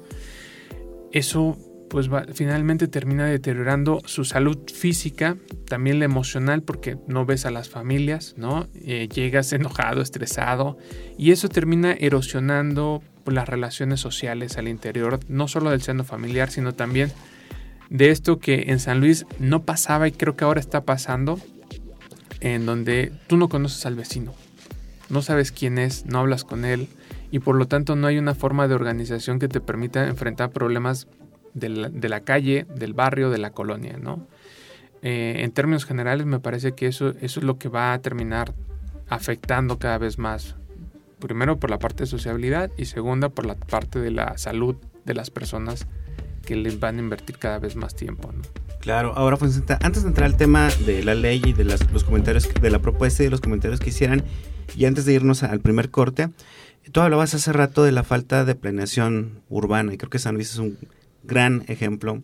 Eso 1.12 1.58
pues 1.90 2.10
finalmente 2.34 2.88
termina 2.88 3.28
deteriorando 3.28 4.02
su 4.06 4.26
salud 4.26 4.58
física, 4.74 5.38
también 5.68 6.00
la 6.00 6.06
emocional, 6.06 6.64
porque 6.64 6.98
no 7.08 7.28
ves 7.28 7.46
a 7.46 7.52
las 7.52 7.70
familias, 7.70 8.34
¿no? 8.36 8.68
Eh, 8.74 9.08
llegas 9.14 9.54
enojado, 9.54 10.02
estresado, 10.02 10.80
y 11.20 11.32
eso 11.32 11.50
termina 11.50 11.94
erosionando 11.94 13.04
las 13.28 13.48
relaciones 13.48 14.00
sociales 14.00 14.58
al 14.58 14.70
interior, 14.70 15.20
no 15.28 15.48
solo 15.48 15.70
del 15.70 15.84
seno 15.84 16.04
familiar, 16.04 16.50
sino 16.50 16.74
también 16.74 17.12
de 17.94 18.10
esto 18.10 18.40
que 18.40 18.66
en 18.70 18.80
San 18.80 19.00
Luis 19.00 19.28
no 19.38 19.62
pasaba 19.62 20.08
y 20.08 20.12
creo 20.12 20.36
que 20.36 20.44
ahora 20.44 20.60
está 20.60 20.82
pasando, 20.82 21.40
en 22.42 22.66
donde 22.66 23.14
tú 23.28 23.38
no 23.38 23.50
conoces 23.50 23.86
al 23.86 23.96
vecino, 23.96 24.34
no 25.10 25.22
sabes 25.22 25.52
quién 25.52 25.78
es, 25.78 26.04
no 26.08 26.18
hablas 26.18 26.44
con 26.44 26.66
él, 26.66 26.88
y 27.30 27.38
por 27.38 27.56
lo 27.56 27.68
tanto 27.68 27.96
no 27.96 28.08
hay 28.08 28.18
una 28.18 28.34
forma 28.34 28.68
de 28.68 28.74
organización 28.74 29.38
que 29.38 29.48
te 29.48 29.62
permita 29.62 30.08
enfrentar 30.08 30.50
problemas 30.50 31.08
de 31.54 31.70
la, 31.70 32.20
calle, 32.22 32.66
del 32.76 32.94
barrio, 32.94 33.30
de 33.30 33.38
la 33.38 33.52
colonia, 33.52 34.00
¿no? 34.02 34.26
Eh, 35.04 35.44
en 35.44 35.52
términos 35.52 35.86
generales 35.86 36.26
me 36.26 36.40
parece 36.40 36.72
que 36.72 36.88
eso, 36.88 37.10
eso 37.22 37.40
es 37.42 37.46
lo 37.46 37.60
que 37.60 37.70
va 37.70 37.94
a 37.94 38.00
terminar 38.00 38.56
afectando 39.08 39.78
cada 39.78 40.00
vez 40.00 40.18
más. 40.18 40.56
Primero 41.20 41.60
por 41.60 41.70
la 41.70 41.78
parte 41.78 42.04
de 42.04 42.08
sociabilidad 42.08 42.72
y 42.76 42.86
segunda 42.86 43.30
por 43.30 43.46
la 43.46 43.54
parte 43.54 44.00
de 44.00 44.10
la 44.10 44.36
salud 44.40 44.78
de 45.06 45.14
las 45.14 45.30
personas 45.30 45.86
que 46.46 46.56
les 46.56 46.80
van 46.80 46.98
a 46.98 47.00
invertir 47.00 47.38
cada 47.38 47.60
vez 47.60 47.76
más 47.76 47.96
tiempo. 47.96 48.32
¿no? 48.32 48.42
Claro, 48.80 49.14
ahora 49.16 49.38
pues, 49.38 49.62
antes 49.82 50.04
de 50.04 50.10
entrar 50.10 50.26
al 50.26 50.38
tema 50.38 50.70
de 50.86 51.04
la 51.04 51.16
ley 51.16 51.42
y 51.46 51.54
de 51.54 51.64
los 51.64 52.04
comentarios, 52.04 52.50
de 52.54 52.70
la 52.70 52.80
propuesta 52.80 53.24
y 53.24 53.28
de 53.28 53.32
los 53.32 53.42
comentarios 53.42 53.80
que 53.80 53.90
hicieran, 53.90 54.24
y 54.76 54.86
antes 54.86 55.06
de 55.06 55.14
irnos 55.14 55.44
al 55.44 55.62
primer 55.62 55.90
corte, 55.90 56.30
tú 56.92 57.02
hablabas 57.02 57.34
hace 57.34 57.54
rato 57.54 57.84
de 57.84 57.92
la 57.92 58.04
falta 58.04 58.46
de 58.46 58.56
planeación 58.56 59.42
urbana 59.50 59.94
y 59.94 59.98
creo 59.98 60.10
que 60.10 60.20
San 60.20 60.36
Luis 60.36 60.52
es 60.52 60.58
un 60.58 60.78
gran 61.24 61.64
ejemplo 61.68 62.22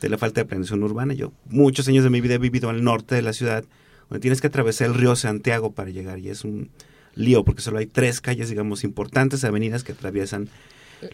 de 0.00 0.08
la 0.08 0.18
falta 0.18 0.40
de 0.40 0.46
planeación 0.46 0.82
urbana. 0.82 1.14
Yo 1.14 1.32
muchos 1.46 1.86
años 1.88 2.04
de 2.04 2.10
mi 2.10 2.20
vida 2.20 2.34
he 2.34 2.38
vivido 2.38 2.70
al 2.70 2.82
norte 2.82 3.14
de 3.14 3.22
la 3.22 3.32
ciudad, 3.32 3.64
donde 4.08 4.20
tienes 4.20 4.40
que 4.40 4.48
atravesar 4.48 4.88
el 4.88 4.94
río 4.94 5.14
Santiago 5.14 5.72
para 5.72 5.90
llegar 5.90 6.18
y 6.18 6.30
es 6.30 6.44
un 6.44 6.70
lío 7.14 7.44
porque 7.44 7.62
solo 7.62 7.78
hay 7.78 7.86
tres 7.86 8.20
calles, 8.20 8.48
digamos, 8.48 8.82
importantes 8.82 9.44
avenidas 9.44 9.84
que 9.84 9.92
atraviesan 9.92 10.48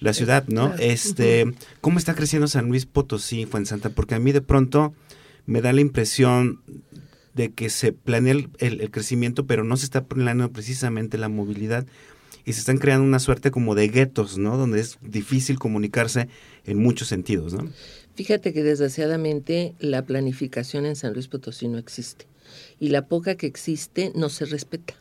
la 0.01 0.13
ciudad, 0.13 0.45
¿no? 0.49 0.75
Este, 0.79 1.53
¿cómo 1.81 1.99
está 1.99 2.15
creciendo 2.15 2.49
San 2.49 2.69
Luis 2.69 2.87
Potosí, 2.87 3.47
Santa? 3.65 3.91
Porque 3.91 4.15
a 4.15 4.19
mí 4.19 4.33
de 4.33 4.41
pronto 4.41 4.95
me 5.47 5.61
da 5.61 5.73
la 5.73 5.81
impresión 5.81 6.61
de 7.35 7.53
que 7.53 7.71
se 7.71 7.93
planea 7.93 8.33
el, 8.33 8.49
el, 8.59 8.91
crecimiento, 8.91 9.47
pero 9.47 9.63
no 9.63 9.77
se 9.77 9.85
está 9.85 10.05
planeando 10.05 10.51
precisamente 10.51 11.19
la 11.19 11.29
movilidad 11.29 11.87
y 12.45 12.55
se 12.55 12.61
están 12.61 12.79
creando 12.79 13.05
una 13.05 13.19
suerte 13.19 13.51
como 13.51 13.75
de 13.75 13.89
guetos, 13.89 14.39
¿no? 14.39 14.57
Donde 14.57 14.81
es 14.81 14.99
difícil 15.03 15.59
comunicarse 15.59 16.29
en 16.65 16.79
muchos 16.79 17.09
sentidos, 17.09 17.53
¿no? 17.53 17.71
Fíjate 18.15 18.55
que 18.55 18.63
desgraciadamente 18.63 19.75
la 19.79 20.03
planificación 20.03 20.87
en 20.87 20.97
San 20.97 21.13
Luis 21.13 21.29
Potosí 21.29 21.69
no 21.69 21.77
existe 21.77 22.27
y 22.81 22.89
la 22.89 23.07
poca 23.07 23.35
que 23.35 23.47
existe 23.47 24.13
no 24.15 24.31
se 24.31 24.47
respeta 24.47 24.95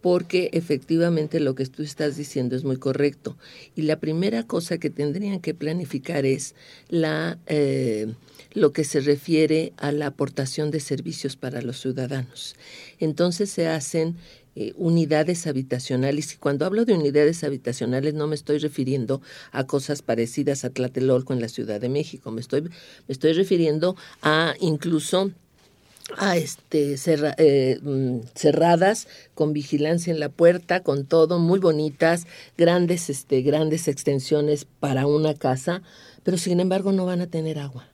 porque 0.00 0.50
efectivamente 0.52 1.40
lo 1.40 1.54
que 1.54 1.66
tú 1.66 1.82
estás 1.82 2.16
diciendo 2.16 2.56
es 2.56 2.64
muy 2.64 2.76
correcto. 2.76 3.36
Y 3.74 3.82
la 3.82 3.98
primera 3.98 4.44
cosa 4.44 4.78
que 4.78 4.90
tendrían 4.90 5.40
que 5.40 5.54
planificar 5.54 6.24
es 6.24 6.54
la, 6.88 7.38
eh, 7.46 8.12
lo 8.52 8.72
que 8.72 8.84
se 8.84 9.00
refiere 9.00 9.72
a 9.76 9.92
la 9.92 10.06
aportación 10.06 10.70
de 10.70 10.80
servicios 10.80 11.36
para 11.36 11.62
los 11.62 11.80
ciudadanos. 11.80 12.54
Entonces 13.00 13.50
se 13.50 13.66
hacen 13.66 14.16
eh, 14.60 14.72
unidades 14.76 15.46
habitacionales. 15.46 16.34
Y 16.34 16.36
cuando 16.36 16.66
hablo 16.66 16.84
de 16.84 16.94
unidades 16.94 17.44
habitacionales 17.44 18.14
no 18.14 18.26
me 18.26 18.34
estoy 18.34 18.58
refiriendo 18.58 19.22
a 19.52 19.68
cosas 19.68 20.02
parecidas 20.02 20.64
a 20.64 20.70
Tlatelolco 20.70 21.32
en 21.32 21.40
la 21.40 21.48
Ciudad 21.48 21.80
de 21.80 21.88
México, 21.88 22.32
me 22.32 22.40
estoy, 22.40 22.62
me 22.62 22.70
estoy 23.06 23.34
refiriendo 23.34 23.94
a 24.20 24.54
incluso 24.60 25.30
a 26.16 26.36
este 26.36 26.96
eh, 27.06 27.78
mm, 27.82 28.20
cerradas 28.34 29.08
con 29.34 29.52
vigilancia 29.52 30.12
en 30.12 30.20
la 30.20 30.28
puerta 30.28 30.82
con 30.82 31.04
todo 31.04 31.38
muy 31.38 31.58
bonitas 31.58 32.26
grandes 32.56 33.10
este 33.10 33.42
grandes 33.42 33.88
extensiones 33.88 34.64
para 34.64 35.06
una 35.06 35.34
casa 35.34 35.82
pero 36.22 36.38
sin 36.38 36.60
embargo 36.60 36.92
no 36.92 37.06
van 37.06 37.20
a 37.20 37.26
tener 37.26 37.58
agua 37.58 37.88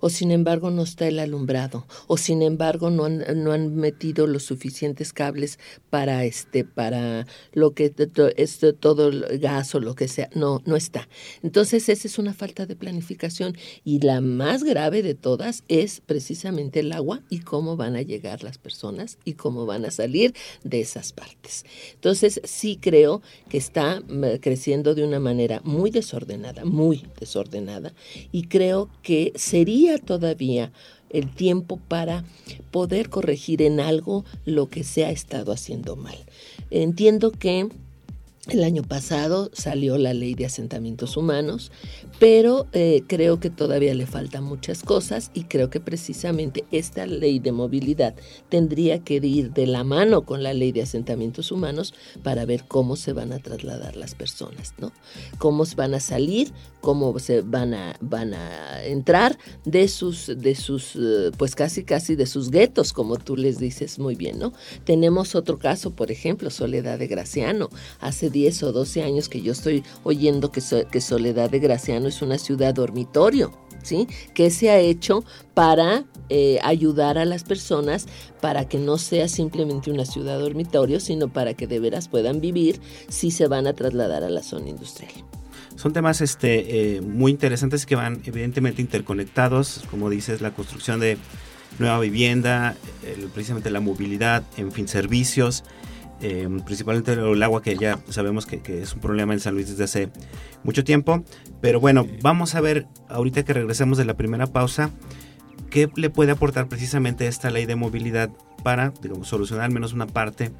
o 0.00 0.10
sin 0.10 0.30
embargo 0.30 0.70
no 0.70 0.82
está 0.82 1.06
el 1.06 1.18
alumbrado, 1.18 1.86
o 2.06 2.16
sin 2.16 2.42
embargo 2.42 2.90
no 2.90 3.04
han, 3.04 3.24
no 3.42 3.52
han 3.52 3.74
metido 3.76 4.26
los 4.26 4.44
suficientes 4.44 5.12
cables 5.12 5.58
para 5.90 6.24
este, 6.24 6.64
para 6.64 7.26
lo 7.52 7.72
que 7.72 7.92
es 8.36 8.60
todo 8.80 9.08
el 9.08 9.38
gas 9.38 9.74
o 9.74 9.80
lo 9.80 9.94
que 9.94 10.08
sea, 10.08 10.28
no, 10.34 10.62
no 10.66 10.76
está. 10.76 11.08
Entonces 11.42 11.88
esa 11.88 12.08
es 12.08 12.18
una 12.18 12.34
falta 12.34 12.66
de 12.66 12.76
planificación 12.76 13.56
y 13.84 14.00
la 14.00 14.20
más 14.20 14.64
grave 14.64 15.02
de 15.02 15.14
todas 15.14 15.64
es 15.68 16.00
precisamente 16.00 16.80
el 16.80 16.92
agua 16.92 17.22
y 17.28 17.40
cómo 17.40 17.76
van 17.76 17.96
a 17.96 18.02
llegar 18.02 18.42
las 18.42 18.58
personas 18.58 19.18
y 19.24 19.34
cómo 19.34 19.66
van 19.66 19.84
a 19.84 19.90
salir 19.90 20.34
de 20.64 20.80
esas 20.80 21.12
partes. 21.12 21.64
Entonces 21.94 22.40
sí 22.44 22.78
creo 22.80 23.22
que 23.48 23.58
está 23.58 24.00
mm, 24.00 24.38
creciendo 24.40 24.94
de 24.94 25.04
una 25.04 25.20
manera 25.20 25.60
muy 25.64 25.90
desordenada, 25.90 26.64
muy 26.64 27.06
desordenada 27.18 27.92
y 28.32 28.44
creo 28.44 28.88
que 29.02 29.32
sería 29.36 29.65
todavía 30.04 30.72
el 31.10 31.34
tiempo 31.34 31.78
para 31.88 32.24
poder 32.70 33.08
corregir 33.08 33.62
en 33.62 33.80
algo 33.80 34.24
lo 34.44 34.68
que 34.68 34.84
se 34.84 35.04
ha 35.04 35.10
estado 35.10 35.52
haciendo 35.52 35.96
mal. 35.96 36.16
Entiendo 36.70 37.32
que 37.32 37.68
el 38.48 38.62
año 38.62 38.82
pasado 38.82 39.50
salió 39.52 39.98
la 39.98 40.14
ley 40.14 40.34
de 40.34 40.46
asentamientos 40.46 41.16
humanos, 41.16 41.72
pero 42.20 42.66
eh, 42.72 43.02
creo 43.06 43.40
que 43.40 43.50
todavía 43.50 43.94
le 43.94 44.06
faltan 44.06 44.44
muchas 44.44 44.82
cosas 44.82 45.30
y 45.34 45.44
creo 45.44 45.68
que 45.68 45.80
precisamente 45.80 46.64
esta 46.70 47.06
ley 47.06 47.38
de 47.38 47.52
movilidad 47.52 48.14
tendría 48.48 49.00
que 49.00 49.14
ir 49.14 49.52
de 49.52 49.66
la 49.66 49.84
mano 49.84 50.22
con 50.22 50.42
la 50.42 50.54
ley 50.54 50.72
de 50.72 50.82
asentamientos 50.82 51.50
humanos 51.50 51.92
para 52.22 52.44
ver 52.44 52.64
cómo 52.68 52.96
se 52.96 53.12
van 53.12 53.32
a 53.32 53.38
trasladar 53.38 53.96
las 53.96 54.14
personas, 54.14 54.74
¿no? 54.78 54.92
Cómo 55.38 55.64
van 55.76 55.94
a 55.94 56.00
salir, 56.00 56.52
cómo 56.80 57.18
se 57.18 57.40
van 57.40 57.74
a, 57.74 57.96
van 58.00 58.34
a 58.34 58.84
entrar 58.84 59.38
de 59.64 59.88
sus, 59.88 60.26
de 60.26 60.54
sus, 60.54 60.94
eh, 60.96 61.30
pues 61.36 61.54
casi 61.54 61.82
casi 61.82 62.14
de 62.14 62.26
sus 62.26 62.50
guetos, 62.50 62.92
como 62.92 63.16
tú 63.16 63.36
les 63.36 63.58
dices 63.58 63.98
muy 63.98 64.14
bien, 64.14 64.38
¿no? 64.38 64.52
Tenemos 64.84 65.34
otro 65.34 65.58
caso, 65.58 65.90
por 65.90 66.10
ejemplo, 66.10 66.50
Soledad 66.50 66.98
de 66.98 67.08
Graciano. 67.08 67.70
Hace 68.00 68.30
10 68.36 68.64
o 68.64 68.72
12 68.72 69.02
años 69.02 69.30
que 69.30 69.40
yo 69.40 69.52
estoy 69.52 69.82
oyendo 70.04 70.52
que, 70.52 70.60
que 70.90 71.00
Soledad 71.00 71.48
de 71.48 71.58
Graciano 71.58 72.06
es 72.06 72.20
una 72.20 72.36
ciudad 72.36 72.74
dormitorio, 72.74 73.50
¿sí? 73.82 74.06
¿Qué 74.34 74.50
se 74.50 74.68
ha 74.68 74.78
hecho 74.78 75.24
para 75.54 76.04
eh, 76.28 76.58
ayudar 76.62 77.16
a 77.16 77.24
las 77.24 77.44
personas 77.44 78.06
para 78.42 78.68
que 78.68 78.78
no 78.78 78.98
sea 78.98 79.26
simplemente 79.28 79.90
una 79.90 80.04
ciudad 80.04 80.38
dormitorio, 80.38 81.00
sino 81.00 81.32
para 81.32 81.54
que 81.54 81.66
de 81.66 81.80
veras 81.80 82.08
puedan 82.08 82.42
vivir 82.42 82.78
si 83.08 83.30
se 83.30 83.48
van 83.48 83.66
a 83.66 83.72
trasladar 83.72 84.22
a 84.22 84.28
la 84.28 84.42
zona 84.42 84.68
industrial? 84.68 85.12
Son 85.76 85.94
temas 85.94 86.20
este, 86.20 86.96
eh, 86.96 87.00
muy 87.00 87.32
interesantes 87.32 87.86
que 87.86 87.96
van 87.96 88.20
evidentemente 88.26 88.82
interconectados, 88.82 89.82
como 89.90 90.10
dices, 90.10 90.42
la 90.42 90.50
construcción 90.50 91.00
de 91.00 91.16
nueva 91.78 92.00
vivienda, 92.00 92.76
precisamente 93.32 93.70
la 93.70 93.80
movilidad, 93.80 94.42
en 94.56 94.72
fin, 94.72 94.88
servicios, 94.88 95.64
eh, 96.20 96.48
principalmente 96.64 97.12
el 97.12 97.42
agua 97.42 97.62
que 97.62 97.76
ya 97.76 97.98
sabemos 98.08 98.46
que, 98.46 98.60
es 98.82 98.94
un 98.94 99.00
problema 99.00 99.34
en 99.34 99.40
San 99.40 99.54
Luis 99.54 99.68
desde 99.68 99.84
hace 99.84 100.08
mucho 100.62 100.84
tiempo. 100.84 101.24
Pero 101.60 101.80
bueno, 101.80 102.06
vamos 102.22 102.54
a 102.54 102.60
ver 102.60 102.86
ahorita 103.08 103.44
que 103.44 103.52
regresemos 103.52 103.98
de 103.98 104.04
la 104.04 104.14
primera 104.14 104.46
pausa, 104.46 104.90
qué 105.70 105.90
le 105.96 106.10
puede 106.10 106.32
aportar 106.32 106.68
precisamente 106.68 107.26
esta 107.26 107.50
ley 107.50 107.66
de 107.66 107.76
movilidad 107.76 108.30
para, 108.62 108.92
digamos, 109.02 109.28
solucionar 109.28 109.66
al 109.66 109.72
menos 109.72 109.92
una 109.92 110.06
parte 110.06 110.52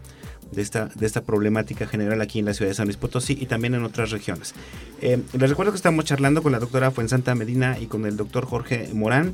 de 0.52 0.62
esta, 0.62 0.86
de 0.94 1.06
esta 1.06 1.22
problemática 1.22 1.86
general 1.86 2.20
aquí 2.20 2.38
en 2.38 2.44
la 2.44 2.54
ciudad 2.54 2.70
de 2.70 2.74
San 2.74 2.86
Luis 2.86 2.96
Potosí 2.96 3.36
y 3.40 3.46
también 3.46 3.74
en 3.74 3.84
otras 3.84 4.10
regiones. 4.10 4.54
Eh, 5.00 5.20
les 5.38 5.50
recuerdo 5.50 5.72
que 5.72 5.76
estamos 5.76 6.04
charlando 6.04 6.42
con 6.42 6.52
la 6.52 6.58
doctora 6.58 6.90
Fuensanta 6.90 7.34
Medina 7.34 7.78
y 7.80 7.86
con 7.86 8.06
el 8.06 8.16
doctor 8.16 8.46
Jorge 8.46 8.90
Morán 8.94 9.32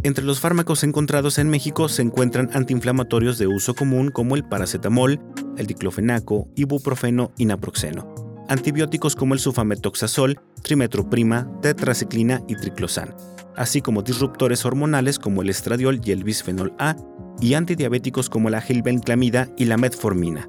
Entre 0.03 0.25
los 0.25 0.39
fármacos 0.39 0.83
encontrados 0.83 1.37
en 1.37 1.49
México 1.49 1.87
se 1.87 2.01
encuentran 2.01 2.49
antiinflamatorios 2.53 3.37
de 3.37 3.47
uso 3.47 3.75
común 3.75 4.09
como 4.09 4.35
el 4.35 4.43
paracetamol, 4.43 5.21
el 5.57 5.67
diclofenaco, 5.67 6.49
ibuprofeno 6.55 7.31
y 7.37 7.45
naproxeno 7.45 8.31
antibióticos 8.51 9.15
como 9.15 9.33
el 9.33 9.39
sulfametoxazol, 9.39 10.41
trimetroprima, 10.61 11.49
tetraciclina 11.61 12.41
y 12.49 12.55
triclosan, 12.55 13.15
así 13.55 13.81
como 13.81 14.01
disruptores 14.01 14.65
hormonales 14.65 15.19
como 15.19 15.41
el 15.41 15.49
estradiol 15.49 16.01
y 16.03 16.11
el 16.11 16.23
bisfenol 16.23 16.73
A, 16.79 16.95
y 17.39 17.55
antidiabéticos 17.55 18.29
como 18.29 18.49
la 18.49 18.61
gilbenclamida 18.61 19.49
y 19.57 19.65
la 19.65 19.77
metformina. 19.77 20.47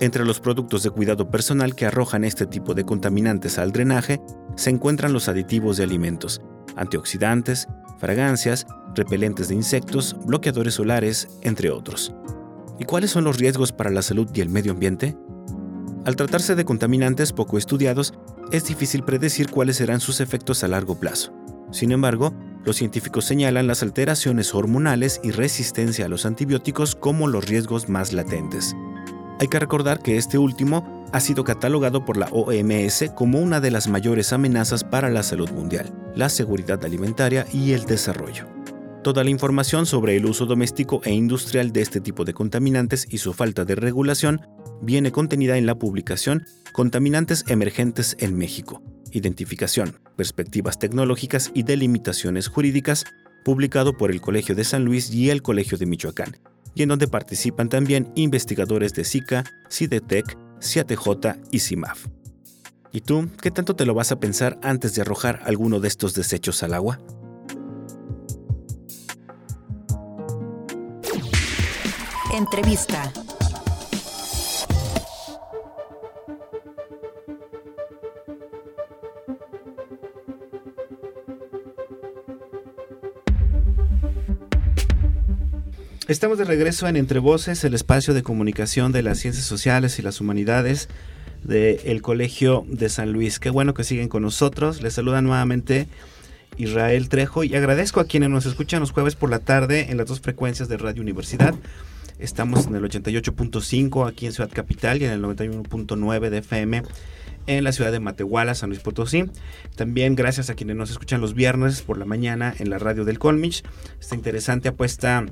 Entre 0.00 0.24
los 0.24 0.40
productos 0.40 0.82
de 0.82 0.90
cuidado 0.90 1.30
personal 1.30 1.74
que 1.74 1.86
arrojan 1.86 2.24
este 2.24 2.46
tipo 2.46 2.74
de 2.74 2.84
contaminantes 2.84 3.58
al 3.58 3.70
drenaje 3.70 4.20
se 4.56 4.70
encuentran 4.70 5.12
los 5.12 5.28
aditivos 5.28 5.76
de 5.76 5.84
alimentos, 5.84 6.40
antioxidantes, 6.74 7.68
fragancias, 7.98 8.66
repelentes 8.94 9.48
de 9.48 9.54
insectos, 9.54 10.16
bloqueadores 10.24 10.74
solares, 10.74 11.28
entre 11.42 11.70
otros. 11.70 12.12
¿Y 12.78 12.84
cuáles 12.84 13.10
son 13.10 13.24
los 13.24 13.38
riesgos 13.38 13.70
para 13.72 13.90
la 13.90 14.02
salud 14.02 14.28
y 14.34 14.40
el 14.40 14.48
medio 14.48 14.72
ambiente? 14.72 15.16
Al 16.04 16.16
tratarse 16.16 16.56
de 16.56 16.64
contaminantes 16.64 17.32
poco 17.32 17.58
estudiados, 17.58 18.12
es 18.50 18.64
difícil 18.64 19.04
predecir 19.04 19.50
cuáles 19.50 19.76
serán 19.76 20.00
sus 20.00 20.20
efectos 20.20 20.64
a 20.64 20.68
largo 20.68 20.98
plazo. 20.98 21.32
Sin 21.72 21.90
embargo, 21.90 22.32
los 22.64 22.76
científicos 22.76 23.24
señalan 23.24 23.66
las 23.66 23.82
alteraciones 23.82 24.54
hormonales 24.54 25.20
y 25.24 25.32
resistencia 25.32 26.04
a 26.04 26.08
los 26.08 26.26
antibióticos 26.26 26.94
como 26.94 27.26
los 27.26 27.48
riesgos 27.48 27.88
más 27.88 28.12
latentes. 28.12 28.76
Hay 29.40 29.48
que 29.48 29.58
recordar 29.58 30.00
que 30.00 30.18
este 30.18 30.38
último 30.38 31.04
ha 31.12 31.18
sido 31.18 31.44
catalogado 31.44 32.04
por 32.04 32.16
la 32.16 32.28
OMS 32.30 33.10
como 33.16 33.40
una 33.40 33.60
de 33.60 33.70
las 33.70 33.88
mayores 33.88 34.32
amenazas 34.32 34.84
para 34.84 35.10
la 35.10 35.22
salud 35.22 35.50
mundial, 35.50 35.92
la 36.14 36.28
seguridad 36.28 36.84
alimentaria 36.84 37.46
y 37.52 37.72
el 37.72 37.84
desarrollo. 37.84 38.46
Toda 39.02 39.24
la 39.24 39.30
información 39.30 39.84
sobre 39.84 40.16
el 40.16 40.26
uso 40.26 40.46
doméstico 40.46 41.00
e 41.04 41.12
industrial 41.12 41.72
de 41.72 41.82
este 41.82 42.00
tipo 42.00 42.24
de 42.24 42.34
contaminantes 42.34 43.06
y 43.10 43.18
su 43.18 43.32
falta 43.32 43.64
de 43.64 43.74
regulación 43.74 44.42
viene 44.80 45.10
contenida 45.10 45.56
en 45.56 45.66
la 45.66 45.76
publicación 45.76 46.44
Contaminantes 46.72 47.44
Emergentes 47.48 48.16
en 48.20 48.36
México, 48.36 48.80
Identificación, 49.12 50.00
Perspectivas 50.16 50.78
Tecnológicas 50.78 51.50
y 51.54 51.62
Delimitaciones 51.62 52.48
Jurídicas, 52.48 53.04
publicado 53.44 53.96
por 53.96 54.10
el 54.10 54.20
Colegio 54.20 54.54
de 54.54 54.64
San 54.64 54.84
Luis 54.84 55.10
y 55.10 55.30
el 55.30 55.42
Colegio 55.42 55.78
de 55.78 55.86
Michoacán, 55.86 56.36
y 56.74 56.82
en 56.82 56.88
donde 56.88 57.08
participan 57.08 57.68
también 57.68 58.10
investigadores 58.14 58.94
de 58.94 59.04
SICA, 59.04 59.44
CIDETEC, 59.70 60.36
CIATJ 60.60 61.38
y 61.50 61.58
CIMAF. 61.58 62.06
¿Y 62.92 63.00
tú, 63.00 63.28
qué 63.40 63.50
tanto 63.50 63.74
te 63.74 63.86
lo 63.86 63.94
vas 63.94 64.12
a 64.12 64.20
pensar 64.20 64.58
antes 64.62 64.94
de 64.94 65.02
arrojar 65.02 65.40
alguno 65.44 65.80
de 65.80 65.88
estos 65.88 66.14
desechos 66.14 66.62
al 66.62 66.74
agua? 66.74 66.98
Entrevista. 72.34 73.12
Estamos 86.12 86.36
de 86.36 86.44
regreso 86.44 86.86
en 86.88 86.96
Entre 86.96 87.20
Voces, 87.20 87.64
el 87.64 87.72
espacio 87.72 88.12
de 88.12 88.22
comunicación 88.22 88.92
de 88.92 89.02
las 89.02 89.18
ciencias 89.18 89.46
sociales 89.46 89.98
y 89.98 90.02
las 90.02 90.20
humanidades 90.20 90.90
del 91.42 92.02
Colegio 92.02 92.66
de 92.68 92.90
San 92.90 93.12
Luis. 93.12 93.38
Qué 93.38 93.48
bueno 93.48 93.72
que 93.72 93.82
siguen 93.82 94.10
con 94.10 94.20
nosotros. 94.20 94.82
Les 94.82 94.92
saluda 94.92 95.22
nuevamente 95.22 95.88
Israel 96.58 97.08
Trejo 97.08 97.44
y 97.44 97.54
agradezco 97.54 97.98
a 97.98 98.04
quienes 98.04 98.28
nos 98.28 98.44
escuchan 98.44 98.80
los 98.80 98.90
jueves 98.90 99.16
por 99.16 99.30
la 99.30 99.38
tarde 99.38 99.86
en 99.88 99.96
las 99.96 100.06
dos 100.06 100.20
frecuencias 100.20 100.68
de 100.68 100.76
Radio 100.76 101.00
Universidad. 101.00 101.54
Estamos 102.18 102.66
en 102.66 102.74
el 102.74 102.84
88.5 102.84 104.06
aquí 104.06 104.26
en 104.26 104.32
Ciudad 104.32 104.50
Capital 104.52 105.00
y 105.00 105.06
en 105.06 105.12
el 105.12 105.22
91.9 105.22 106.28
de 106.28 106.38
FM 106.38 106.82
en 107.46 107.64
la 107.64 107.72
ciudad 107.72 107.90
de 107.90 108.00
Matehuala, 108.00 108.54
San 108.54 108.68
Luis 108.68 108.82
Potosí. 108.82 109.30
También 109.76 110.14
gracias 110.14 110.50
a 110.50 110.54
quienes 110.56 110.76
nos 110.76 110.90
escuchan 110.90 111.22
los 111.22 111.32
viernes 111.32 111.80
por 111.80 111.96
la 111.96 112.04
mañana 112.04 112.54
en 112.58 112.68
la 112.68 112.78
radio 112.78 113.06
del 113.06 113.18
Colmich. 113.18 113.64
Esta 113.98 114.14
interesante 114.14 114.68
apuesta 114.68 115.24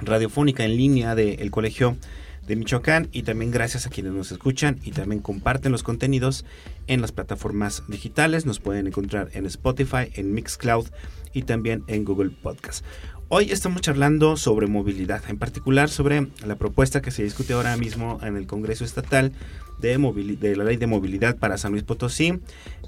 radiofónica 0.00 0.64
en 0.64 0.76
línea 0.76 1.14
del 1.14 1.50
Colegio 1.50 1.96
de 2.46 2.56
Michoacán 2.56 3.08
y 3.12 3.22
también 3.22 3.50
gracias 3.50 3.86
a 3.86 3.90
quienes 3.90 4.12
nos 4.12 4.30
escuchan 4.30 4.78
y 4.84 4.92
también 4.92 5.20
comparten 5.20 5.72
los 5.72 5.82
contenidos 5.82 6.44
en 6.86 7.00
las 7.00 7.12
plataformas 7.12 7.82
digitales. 7.88 8.46
Nos 8.46 8.60
pueden 8.60 8.86
encontrar 8.86 9.30
en 9.32 9.46
Spotify, 9.46 10.10
en 10.14 10.32
Mixcloud 10.32 10.86
y 11.32 11.42
también 11.42 11.82
en 11.88 12.04
Google 12.04 12.30
Podcast. 12.30 12.84
Hoy 13.28 13.50
estamos 13.50 13.82
charlando 13.82 14.36
sobre 14.36 14.68
movilidad, 14.68 15.24
en 15.28 15.36
particular 15.36 15.88
sobre 15.88 16.28
la 16.46 16.54
propuesta 16.54 17.02
que 17.02 17.10
se 17.10 17.24
discute 17.24 17.54
ahora 17.54 17.76
mismo 17.76 18.20
en 18.22 18.36
el 18.36 18.46
Congreso 18.46 18.84
Estatal 18.84 19.32
de, 19.78 19.98
de 20.40 20.56
la 20.56 20.64
Ley 20.64 20.76
de 20.76 20.86
Movilidad 20.86 21.36
para 21.36 21.58
San 21.58 21.72
Luis 21.72 21.84
Potosí. 21.84 22.40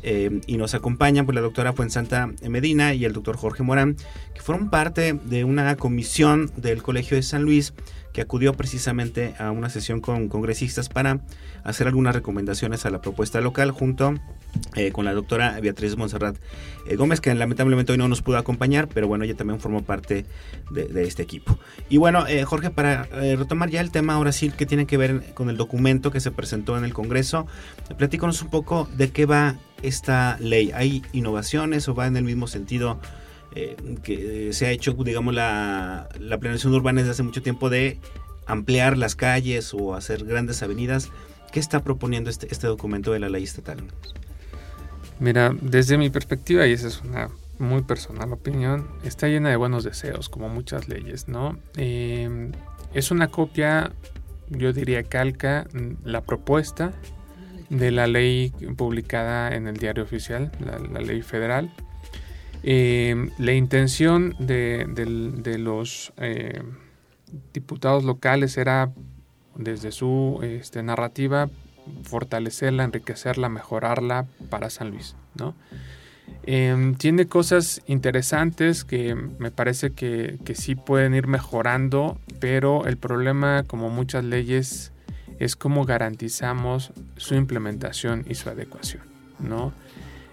Eh, 0.03 0.41
y 0.47 0.57
nos 0.59 0.75
acompañan 0.75 1.27
pues, 1.27 1.35
la 1.35 1.41
doctora 1.41 1.73
Fuensanta 1.73 2.31
Medina 2.49 2.95
y 2.95 3.05
el 3.05 3.13
doctor 3.13 3.37
Jorge 3.37 3.63
Morán, 3.63 3.97
que 4.35 4.41
fueron 4.41 4.71
parte 4.71 5.13
de 5.13 5.45
una 5.45 5.75
comisión 5.77 6.51
del 6.57 6.83
Colegio 6.83 7.17
de 7.17 7.23
San 7.23 7.43
Luis 7.43 7.75
que 8.13 8.23
acudió 8.23 8.55
precisamente 8.55 9.35
a 9.39 9.51
una 9.51 9.69
sesión 9.69 10.01
con 10.01 10.29
congresistas 10.29 10.89
para 10.89 11.21
hacer 11.63 11.87
algunas 11.87 12.15
recomendaciones 12.15 12.87
a 12.87 12.91
la 12.91 13.01
propuesta 13.01 13.41
local 13.41 13.71
junto 13.71 14.15
eh, 14.75 14.93
con 14.93 15.05
la 15.05 15.13
doctora 15.13 15.61
Beatriz 15.61 15.97
Monserrat 15.97 16.37
eh, 16.87 16.97
Gómez, 16.97 17.21
que 17.21 17.33
lamentablemente 17.35 17.93
hoy 17.93 17.99
no 17.99 18.09
nos 18.09 18.23
pudo 18.23 18.39
acompañar, 18.39 18.89
pero 18.89 19.07
bueno, 19.07 19.25
ella 19.25 19.37
también 19.37 19.61
formó 19.61 19.83
parte 19.83 20.25
de, 20.71 21.03
este 21.03 21.23
equipo. 21.23 21.59
Y 21.89 21.99
bueno, 21.99 22.25
Jorge, 22.47 22.71
para 22.71 23.05
retomar 23.05 23.69
ya 23.71 23.81
el 23.81 23.91
tema 23.91 24.15
ahora 24.15 24.33
sí 24.33 24.51
que 24.51 24.67
tiene 24.67 24.87
que 24.87 24.97
ver 24.97 25.35
con 25.35 25.51
el 25.51 25.57
documento 25.57 26.11
que 26.11 26.21
se 26.21 26.31
presentó 26.31 26.77
en 26.79 26.85
el 26.85 26.95
Congreso, 26.95 27.47
platícanos 27.97 28.43
un 28.43 28.51
poco 28.51 28.89
de 28.97 29.11
qué 29.11 29.27
va 29.27 29.57
esta 29.83 30.37
ley. 30.41 30.73
¿Hay 30.75 31.03
innovaciones 31.13 31.89
o 31.89 31.95
va 31.95 32.07
en 32.07 32.17
el 32.17 32.25
mismo 32.25 32.47
sentido? 32.47 33.01
que 34.05 34.51
se 34.53 34.67
ha 34.67 34.71
hecho, 34.71 34.93
digamos, 34.93 35.35
la, 35.35 36.09
la 36.21 36.39
planeación 36.39 36.73
urbana 36.75 37.01
desde 37.01 37.11
hace 37.11 37.23
mucho 37.25 37.43
tiempo 37.43 37.71
de 37.71 37.99
ampliar 38.47 38.97
las 38.97 39.17
calles 39.17 39.75
o 39.75 39.95
hacer 39.95 40.25
grandes 40.25 40.63
avenidas. 40.63 41.11
¿Qué 41.53 41.61
está 41.61 41.83
proponiendo 41.83 42.31
este, 42.31 42.47
este 42.51 42.67
documento 42.67 43.13
de 43.13 43.21
la 43.21 43.29
ley 43.29 43.45
estatal? 43.45 43.79
Mira, 45.21 45.55
desde 45.61 45.99
mi 45.99 46.11
perspectiva, 46.11 46.67
y 46.67 46.73
esa 46.73 46.89
es 46.89 47.03
una 47.03 47.31
muy 47.59 47.83
personal 47.83 48.33
opinión, 48.33 48.87
está 49.03 49.27
llena 49.27 49.51
de 49.51 49.57
buenos 49.57 49.85
deseos, 49.85 50.29
como 50.29 50.49
muchas 50.49 50.89
leyes, 50.89 51.29
¿no? 51.29 51.59
Em, 51.77 52.53
es 52.95 53.11
una 53.11 53.29
copia, 53.29 53.93
yo 54.51 54.73
diría 54.73 55.03
calca, 55.03 55.67
mm, 55.73 56.07
la 56.07 56.23
propuesta 56.23 56.93
de 57.71 57.91
la 57.91 58.07
ley 58.07 58.51
publicada 58.77 59.55
en 59.55 59.67
el 59.67 59.77
diario 59.77 60.03
oficial, 60.03 60.51
la, 60.61 61.01
ley 61.01 61.23
federal. 61.23 61.71
Em, 62.63 63.31
la 63.39 63.53
intención 63.53 64.35
de, 64.39 64.87
los 65.59 66.13
eh, 66.17 66.63
diputados 67.53 68.05
locales 68.05 68.57
era, 68.57 68.91
desde 69.55 69.93
su 69.93 70.41
este, 70.43 70.83
narrativa, 70.83 71.51
fortalecerla, 72.03 72.85
enriquecerla, 72.85 73.49
mejorarla 73.49 74.27
para 74.51 74.71
San 74.71 74.91
Luis, 74.91 75.15
¿no? 75.35 75.55
Em, 76.51 76.95
tiene 76.95 77.27
cosas 77.27 77.83
interesantes 77.87 78.85
que 78.85 79.15
me 79.15 79.51
parece 79.51 79.91
que, 79.91 80.39
que, 80.47 80.55
sí 80.55 80.77
pueden 80.77 81.15
ir 81.15 81.27
mejorando, 81.27 82.19
pero 82.41 82.87
el 82.87 82.97
problema, 82.97 83.65
como 83.65 83.91
muchas 83.91 84.25
leyes, 84.25 84.93
es 85.39 85.57
cómo 85.57 85.85
garantizamos 85.85 86.95
su 87.19 87.35
implementación 87.35 88.25
y 88.27 88.35
su 88.35 88.49
adecuación, 88.49 89.03
¿no? 89.39 89.75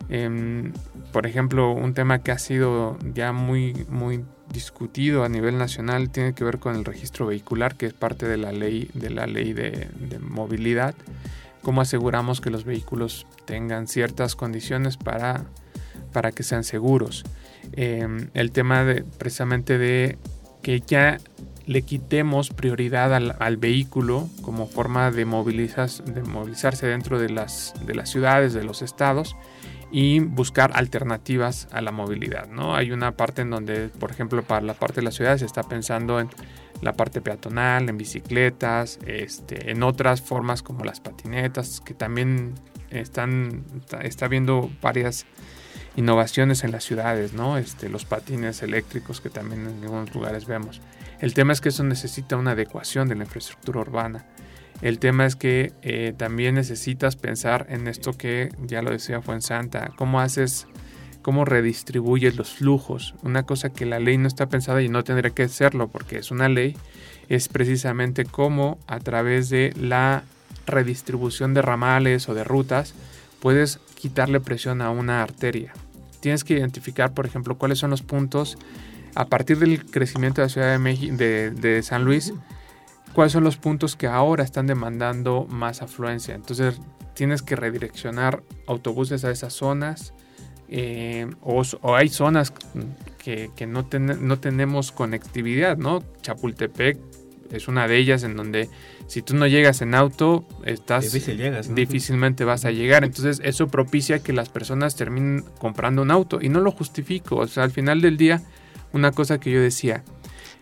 Em, 0.07 0.71
por 1.11 1.27
ejemplo, 1.27 1.71
un 1.71 1.93
tema 1.93 2.19
que 2.19 2.31
ha 2.31 2.37
sido 2.37 2.97
ya 3.13 3.33
muy, 3.33 3.85
muy 3.89 4.23
discutido 4.53 5.25
a 5.25 5.27
nivel 5.27 5.57
nacional 5.57 6.11
tiene 6.11 6.33
que 6.33 6.45
ver 6.45 6.59
con 6.59 6.77
el 6.77 6.85
registro 6.85 7.25
vehicular, 7.25 7.75
que 7.75 7.87
es 7.87 7.93
parte 7.93 8.25
de 8.25 8.37
la 8.37 8.53
ley 8.53 8.89
de, 8.93 9.09
la 9.09 9.27
ley 9.27 9.51
de, 9.51 9.89
movilidad. 10.21 10.95
Cómo 11.61 11.81
aseguramos 11.81 12.39
que 12.39 12.51
los 12.51 12.63
vehículos 12.63 13.27
tengan 13.43 13.87
ciertas 13.87 14.37
condiciones 14.37 14.95
para, 14.95 15.43
para 16.13 16.31
que 16.31 16.43
sean 16.43 16.63
seguros. 16.63 17.23
Em, 17.73 18.29
el 18.33 18.51
tema 18.51 18.83
de, 18.83 19.03
precisamente 19.03 19.77
de 19.77 20.17
que 20.61 20.81
ya 20.81 21.17
le 21.65 21.81
quitemos 21.81 22.49
prioridad 22.49 23.13
al, 23.13 23.57
vehículo 23.57 24.29
como 24.41 24.67
forma 24.67 25.09
de, 25.09 25.25
de 25.25 25.25
movilizarse 25.25 26.87
dentro 26.87 27.19
de 27.19 27.29
las, 27.29 27.73
de 27.85 27.95
las 27.95 28.09
ciudades, 28.09 28.53
de 28.53 28.63
los 28.63 28.81
estados 28.81 29.35
y 29.91 30.19
buscar 30.19 30.71
alternativas 30.75 31.67
a 31.71 31.81
la 31.81 31.91
movilidad. 31.91 32.47
¿no? 32.47 32.75
Hay 32.75 32.91
una 32.91 33.13
parte 33.13 33.41
en 33.41 33.49
donde, 33.49 33.89
por 33.89 34.11
ejemplo, 34.11 34.43
para 34.43 34.61
la 34.61 34.73
parte 34.73 34.95
de 34.95 35.03
la 35.03 35.11
ciudad 35.11 35.37
se 35.37 35.45
está 35.45 35.63
pensando 35.63 36.19
en 36.19 36.29
la 36.81 36.93
parte 36.93 37.21
peatonal, 37.21 37.89
en 37.89 37.97
bicicletas, 37.97 38.99
este, 39.05 39.71
en 39.71 39.83
otras 39.83 40.21
formas 40.21 40.61
como 40.61 40.83
las 40.83 40.99
patinetas, 40.99 41.81
que 41.81 41.93
también 41.93 42.53
están, 42.89 43.63
está, 44.01 44.27
viendo 44.27 44.69
varias 44.81 45.25
innovaciones 45.95 46.63
en 46.63 46.71
las 46.71 46.83
ciudades, 46.83 47.33
¿no? 47.33 47.57
Este, 47.57 47.89
los 47.89 48.05
patines 48.05 48.61
eléctricos 48.63 49.21
que 49.21 49.29
también 49.29 49.67
en 49.67 49.83
algunos 49.83 50.13
lugares 50.13 50.45
vemos. 50.45 50.81
El 51.19 51.33
tema 51.33 51.53
es 51.53 51.61
que 51.61 51.69
eso 51.69 51.83
necesita 51.83 52.35
una 52.35 52.51
adecuación 52.51 53.07
de 53.07 53.15
la 53.15 53.23
infraestructura 53.23 53.79
urbana. 53.79 54.25
El 54.81 54.99
tema 54.99 55.25
es 55.25 55.35
que 55.35 55.71
eh, 55.81 56.13
también 56.17 56.55
necesitas 56.55 57.15
pensar 57.15 57.65
en 57.69 57.87
esto 57.87 58.13
que 58.13 58.49
ya 58.61 58.81
lo 58.81 58.91
decía 58.91 59.21
Fuensanta, 59.21 59.91
cómo 59.95 60.19
haces, 60.19 60.67
cómo 61.21 61.45
redistribuyes 61.45 62.35
los 62.35 62.55
flujos. 62.55 63.15
Una 63.23 63.43
cosa 63.43 63.71
que 63.71 63.85
la 63.85 63.99
ley 63.99 64.17
no 64.17 64.27
está 64.27 64.49
pensada 64.49 64.81
y 64.81 64.89
no 64.89 65.03
tendría 65.03 65.31
que 65.31 65.47
serlo 65.47 65.87
porque 65.87 66.17
es 66.17 66.29
una 66.29 66.49
ley, 66.49 66.75
es 67.29 67.47
precisamente 67.47 68.25
cómo 68.25 68.77
a 68.85 68.99
través 68.99 69.49
de 69.49 69.73
la 69.79 70.23
redistribución 70.67 71.53
de 71.53 71.61
ramales 71.61 72.27
o 72.27 72.33
de 72.33 72.43
rutas 72.43 72.93
puedes 73.39 73.79
quitarle 73.95 74.39
presión 74.41 74.81
a 74.81 74.89
una 74.89 75.23
arteria. 75.23 75.73
Tienes 76.25 76.43
que 76.43 76.55
identificar, 76.55 77.13
por 77.13 77.27
ejemplo, 77.27 77.55
cuáles 77.55 77.77
son 77.77 77.91
los 77.91 78.01
puntos 78.01 78.57
a 79.13 79.27
partir 79.27 79.59
del 79.59 79.85
crecimiento 79.85 80.41
de 80.41 80.45
la 80.47 80.49
Ciudad 80.49 80.71
de, 80.71 80.79
México, 80.79 81.15
de 81.15 81.81
San 81.83 82.03
Luis 82.03 82.33
cuáles 83.13 83.31
son 83.31 83.43
los 83.43 83.57
puntos 83.57 83.95
que 83.95 84.07
ahora 84.07 84.43
están 84.43 84.65
demandando 84.65 85.45
más 85.47 85.83
afluencia. 85.83 86.33
Entonces 86.33 86.81
tienes 87.13 87.43
que 87.43 87.55
redireccionar 87.55 88.41
autobuses 88.65 89.23
a 89.23 89.29
esas 89.29 89.53
zonas 89.53 90.15
eh, 90.67 91.29
o, 91.41 91.63
hay 91.95 92.09
zonas 92.09 92.51
que, 93.19 93.67
no, 93.67 93.87
no, 93.99 94.39
tenemos 94.39 94.91
conectividad, 94.91 95.77
¿no? 95.77 96.03
Chapultepec 96.23 96.97
es 97.51 97.67
una 97.67 97.87
de 97.87 97.97
ellas 97.97 98.23
en 98.23 98.35
donde 98.35 98.69
si 99.07 99.21
tú 99.21 99.35
no 99.35 99.47
llegas 99.47 99.81
en 99.81 99.95
auto, 99.95 100.45
estás 100.65 101.11
difícilmente 101.11 102.43
vas 102.43 102.65
a 102.65 102.71
llegar. 102.71 103.03
Entonces 103.03 103.41
eso 103.43 103.67
propicia 103.67 104.19
que 104.19 104.33
las 104.33 104.49
personas 104.49 104.95
terminen 104.95 105.43
comprando 105.59 106.01
un 106.01 106.11
auto 106.11 106.39
y 106.41 106.49
no 106.49 106.59
lo 106.59 106.71
justifico. 106.71 107.37
O 107.37 107.47
sea, 107.47 107.63
al 107.63 107.71
final 107.71 108.01
del 108.01 108.17
día, 108.17 108.41
una 108.93 109.11
cosa 109.11 109.39
que 109.39 109.51
yo 109.51 109.61
decía, 109.61 110.03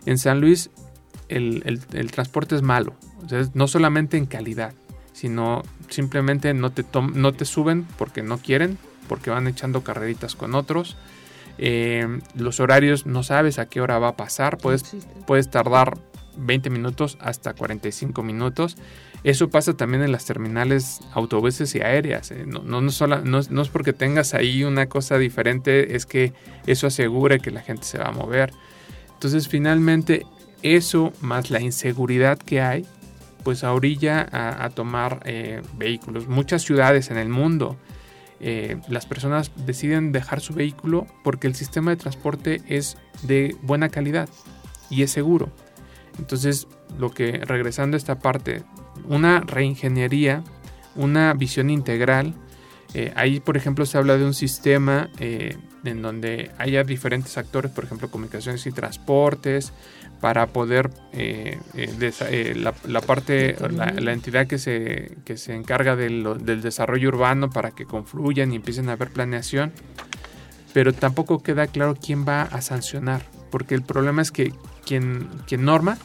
en 0.06 0.18
San 0.18 0.40
Luis 0.40 0.70
el, 1.28 1.80
transporte 2.10 2.54
es 2.54 2.62
malo. 2.62 2.94
no 3.54 3.66
solamente 3.66 4.16
en 4.16 4.26
calidad, 4.26 4.74
sino 5.12 5.62
simplemente 5.88 6.52
no 6.54 6.70
te, 6.70 6.84
no 7.14 7.32
te 7.32 7.44
suben 7.44 7.86
porque 7.98 8.22
no 8.22 8.38
quieren, 8.38 8.78
porque 9.08 9.30
van 9.30 9.46
echando 9.46 9.82
carreritas 9.82 10.34
con 10.34 10.54
otros. 10.54 10.96
Eh, 11.56 12.20
los 12.34 12.58
horarios 12.58 13.06
no 13.06 13.22
sabes 13.22 13.58
a 13.58 13.66
qué 13.66 13.80
hora 13.80 13.98
va 13.98 14.08
a 14.08 14.16
pasar, 14.16 14.58
puedes, 14.58 14.96
puedes 15.26 15.50
tardar 15.50 15.98
20 16.36 16.70
minutos 16.70 17.18
hasta 17.20 17.54
45 17.54 18.22
minutos. 18.22 18.76
Eso 19.22 19.48
pasa 19.48 19.74
también 19.74 20.02
en 20.02 20.12
las 20.12 20.26
terminales 20.26 21.00
autobuses 21.12 21.74
y 21.74 21.80
aéreas. 21.80 22.30
Eh. 22.30 22.44
No, 22.46 22.60
no, 22.62 22.80
no, 22.80 23.62
es 23.62 23.68
porque 23.68 23.92
tengas 23.92 24.34
ahí 24.34 24.64
una 24.64 24.86
cosa 24.86 25.18
diferente, 25.18 25.96
es 25.96 26.06
que 26.06 26.32
eso 26.66 26.86
asegure 26.86 27.40
que 27.40 27.50
la 27.50 27.62
gente 27.62 27.84
se 27.84 27.98
va 27.98 28.08
a 28.08 28.12
mover. 28.12 28.52
Entonces 29.14 29.48
finalmente 29.48 30.26
eso 30.62 31.12
más 31.20 31.50
la 31.50 31.60
inseguridad 31.60 32.38
que 32.38 32.60
hay, 32.60 32.86
pues 33.42 33.62
orilla 33.64 34.26
a, 34.32 34.68
tomar 34.70 35.20
eh, 35.24 35.62
vehículos. 35.76 36.28
Muchas 36.28 36.62
ciudades 36.62 37.10
en 37.10 37.18
el 37.18 37.28
mundo, 37.28 37.76
eh, 38.40 38.78
las 38.88 39.06
personas 39.06 39.52
deciden 39.64 40.12
dejar 40.12 40.40
su 40.40 40.54
vehículo 40.54 41.06
porque 41.22 41.46
el 41.46 41.54
sistema 41.54 41.90
de 41.90 41.96
transporte 41.96 42.60
es 42.68 42.98
de 43.22 43.56
buena 43.62 43.88
calidad 43.88 44.28
y 44.90 45.02
es 45.02 45.10
seguro. 45.10 45.50
Entonces, 46.18 46.68
lo 46.98 47.10
que 47.10 47.40
regresando 47.44 47.96
a 47.96 47.98
esta 47.98 48.18
parte, 48.18 48.62
una 49.08 49.40
reingeniería, 49.40 50.42
una 50.94 51.32
visión 51.34 51.70
integral, 51.70 52.34
eh, 52.94 53.12
ahí 53.16 53.40
por 53.40 53.56
ejemplo 53.56 53.86
se 53.86 53.98
habla 53.98 54.16
de 54.16 54.24
un 54.24 54.34
sistema 54.34 55.10
en 55.18 56.02
donde 56.02 56.50
haya 56.58 56.84
diferentes 56.84 57.36
actores, 57.36 57.70
por 57.70 57.84
ejemplo 57.84 58.10
comunicaciones 58.10 58.66
y 58.66 58.72
transportes, 58.72 59.72
para 60.24 60.46
poder 60.46 60.90
eh, 61.12 61.58
eh, 61.74 62.12
eh, 62.30 62.54
la, 62.56 63.00
parte, 63.02 63.56
la, 63.70 64.12
entidad 64.12 64.46
que 64.46 64.58
se, 64.58 65.18
que 65.24 65.36
se 65.36 65.54
encarga 65.54 65.96
del, 65.96 66.24
desarrollo 66.62 67.08
urbano 67.08 67.50
para 67.50 67.72
que 67.72 67.84
confluyan 67.84 68.52
y 68.52 68.56
empiecen 68.56 68.88
a 68.88 68.92
haber 68.92 69.10
planeación, 69.10 69.72
pero 70.72 70.94
tampoco 70.94 71.42
queda 71.42 71.66
claro 71.66 71.94
quién 71.94 72.26
va 72.26 72.42
a 72.42 72.62
sancionar, 72.62 73.22
porque 73.54 73.76
el 73.76 73.82
problema 73.82 74.20
es 74.20 74.32
que 74.32 74.52
quien, 74.84 75.28
norma 75.60 75.96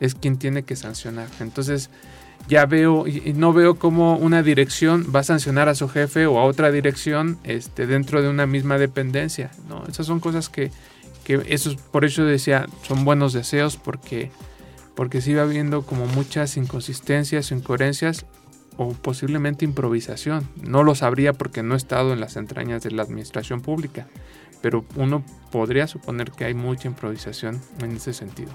es 0.00 0.14
quien 0.14 0.38
tiene 0.38 0.62
que 0.62 0.76
sancionar. 0.76 1.28
Entonces 1.38 1.90
ya 2.48 2.64
veo, 2.64 3.06
y 3.06 3.34
no 3.34 3.52
veo 3.52 3.74
cómo 3.74 4.16
una 4.16 4.42
dirección 4.42 5.12
va 5.14 5.20
a 5.20 5.24
sancionar 5.24 5.68
a 5.68 5.74
su 5.74 5.90
jefe 5.90 6.24
o 6.24 6.38
a 6.38 6.44
otra 6.44 6.72
dirección 6.72 7.36
este, 7.44 7.86
dentro 7.86 8.22
de 8.22 8.30
una 8.30 8.46
misma 8.46 8.78
dependencia. 8.78 9.50
¿no? 9.68 9.84
Esas 9.88 10.06
son 10.06 10.20
cosas 10.20 10.48
que 10.48 10.70
que 11.22 11.42
eso 11.48 11.76
por 11.90 12.06
eso 12.06 12.24
decía 12.24 12.66
son 12.80 13.04
buenos 13.04 13.34
deseos 13.34 13.76
porque 13.76 14.30
porque 14.94 15.20
sigue 15.20 15.40
habiendo 15.40 15.82
como 15.82 16.06
muchas 16.06 16.56
inconsistencias 16.56 17.50
incoherencias 17.50 18.24
o 18.78 18.94
posiblemente 18.94 19.66
improvisación. 19.66 20.48
No 20.62 20.82
lo 20.82 20.94
sabría 20.94 21.34
porque 21.34 21.62
no 21.62 21.74
he 21.74 21.76
estado 21.76 22.14
en 22.14 22.20
las 22.20 22.36
entrañas 22.36 22.82
de 22.82 22.92
la 22.92 23.02
administración 23.02 23.60
pública, 23.60 24.06
pero 24.60 24.84
uno 24.96 25.24
podría 25.50 25.86
suponer 25.86 26.30
que 26.30 26.44
hay 26.44 26.54
mucha 26.54 26.88
improvisación 26.88 27.60
en 27.82 27.92
ese 27.92 28.12
sentido. 28.12 28.52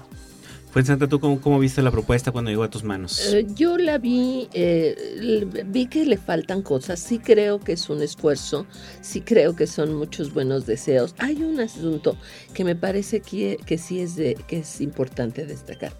Pues 0.76 0.88
Santa, 0.88 1.08
¿tú 1.08 1.20
cómo, 1.20 1.58
viste 1.58 1.80
la 1.80 1.90
propuesta 1.90 2.32
cuando 2.32 2.50
llegó 2.50 2.62
a 2.62 2.68
tus 2.68 2.84
manos? 2.84 3.32
Eh, 3.32 3.46
yo 3.54 3.78
la 3.78 3.96
vi, 3.96 4.46
eh, 4.52 5.64
vi 5.64 5.86
que 5.86 6.04
le 6.04 6.18
faltan 6.18 6.60
cosas, 6.60 7.00
sí 7.00 7.18
creo 7.18 7.60
que 7.60 7.72
es 7.72 7.88
un 7.88 8.02
esfuerzo, 8.02 8.66
sí 9.00 9.22
creo 9.22 9.56
que 9.56 9.66
son 9.66 9.94
muchos 9.94 10.34
buenos 10.34 10.66
deseos. 10.66 11.14
Hay 11.16 11.42
un 11.42 11.60
asunto 11.60 12.18
que 12.52 12.62
me 12.62 12.76
parece 12.76 13.20
que, 13.20 13.56
que 13.64 13.78
sí 13.78 14.00
es, 14.00 14.16
de, 14.16 14.34
que 14.46 14.58
es 14.58 14.82
importante 14.82 15.46
destacar. 15.46 15.94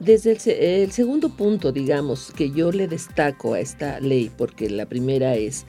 Desde 0.00 0.32
el, 0.32 0.50
el 0.50 0.92
segundo 0.92 1.28
punto, 1.28 1.70
digamos, 1.70 2.32
que 2.34 2.50
yo 2.50 2.72
le 2.72 2.88
destaco 2.88 3.52
a 3.52 3.60
esta 3.60 4.00
ley, 4.00 4.30
porque 4.34 4.70
la 4.70 4.86
primera 4.86 5.34
es 5.34 5.66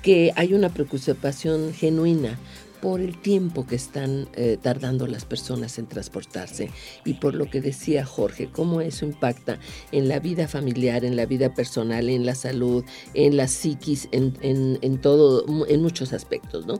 que 0.00 0.32
hay 0.34 0.54
una 0.54 0.70
preocupación 0.70 1.74
genuina 1.74 2.38
por 2.80 3.00
el 3.00 3.20
tiempo 3.20 3.66
que 3.66 3.76
están 3.76 4.28
eh, 4.34 4.58
tardando 4.60 5.06
las 5.06 5.24
personas 5.24 5.78
en 5.78 5.86
transportarse 5.86 6.70
y 7.04 7.14
por 7.14 7.34
lo 7.34 7.50
que 7.50 7.60
decía 7.60 8.04
Jorge, 8.04 8.48
cómo 8.50 8.80
eso 8.80 9.04
impacta 9.04 9.58
en 9.92 10.08
la 10.08 10.20
vida 10.20 10.48
familiar, 10.48 11.04
en 11.04 11.16
la 11.16 11.26
vida 11.26 11.54
personal, 11.54 12.08
en 12.08 12.26
la 12.26 12.34
salud, 12.34 12.84
en 13.14 13.36
la 13.36 13.48
psiquis, 13.48 14.08
en, 14.12 14.34
en 14.42 15.00
todo, 15.00 15.44
en 15.66 15.82
muchos 15.82 16.12
aspectos, 16.12 16.66
¿no? 16.66 16.78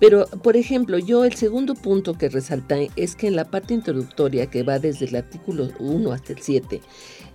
Pero, 0.00 0.26
por 0.26 0.56
ejemplo, 0.56 0.98
yo 0.98 1.24
el 1.24 1.34
segundo 1.34 1.74
punto 1.74 2.14
que 2.14 2.28
resalta 2.28 2.76
es 2.96 3.16
que 3.16 3.26
en 3.26 3.36
la 3.36 3.44
parte 3.44 3.74
introductoria 3.74 4.46
que 4.46 4.62
va 4.62 4.78
desde 4.78 5.06
el 5.06 5.16
artículo 5.16 5.70
1 5.78 6.12
hasta 6.12 6.32
el 6.32 6.40
7, 6.40 6.80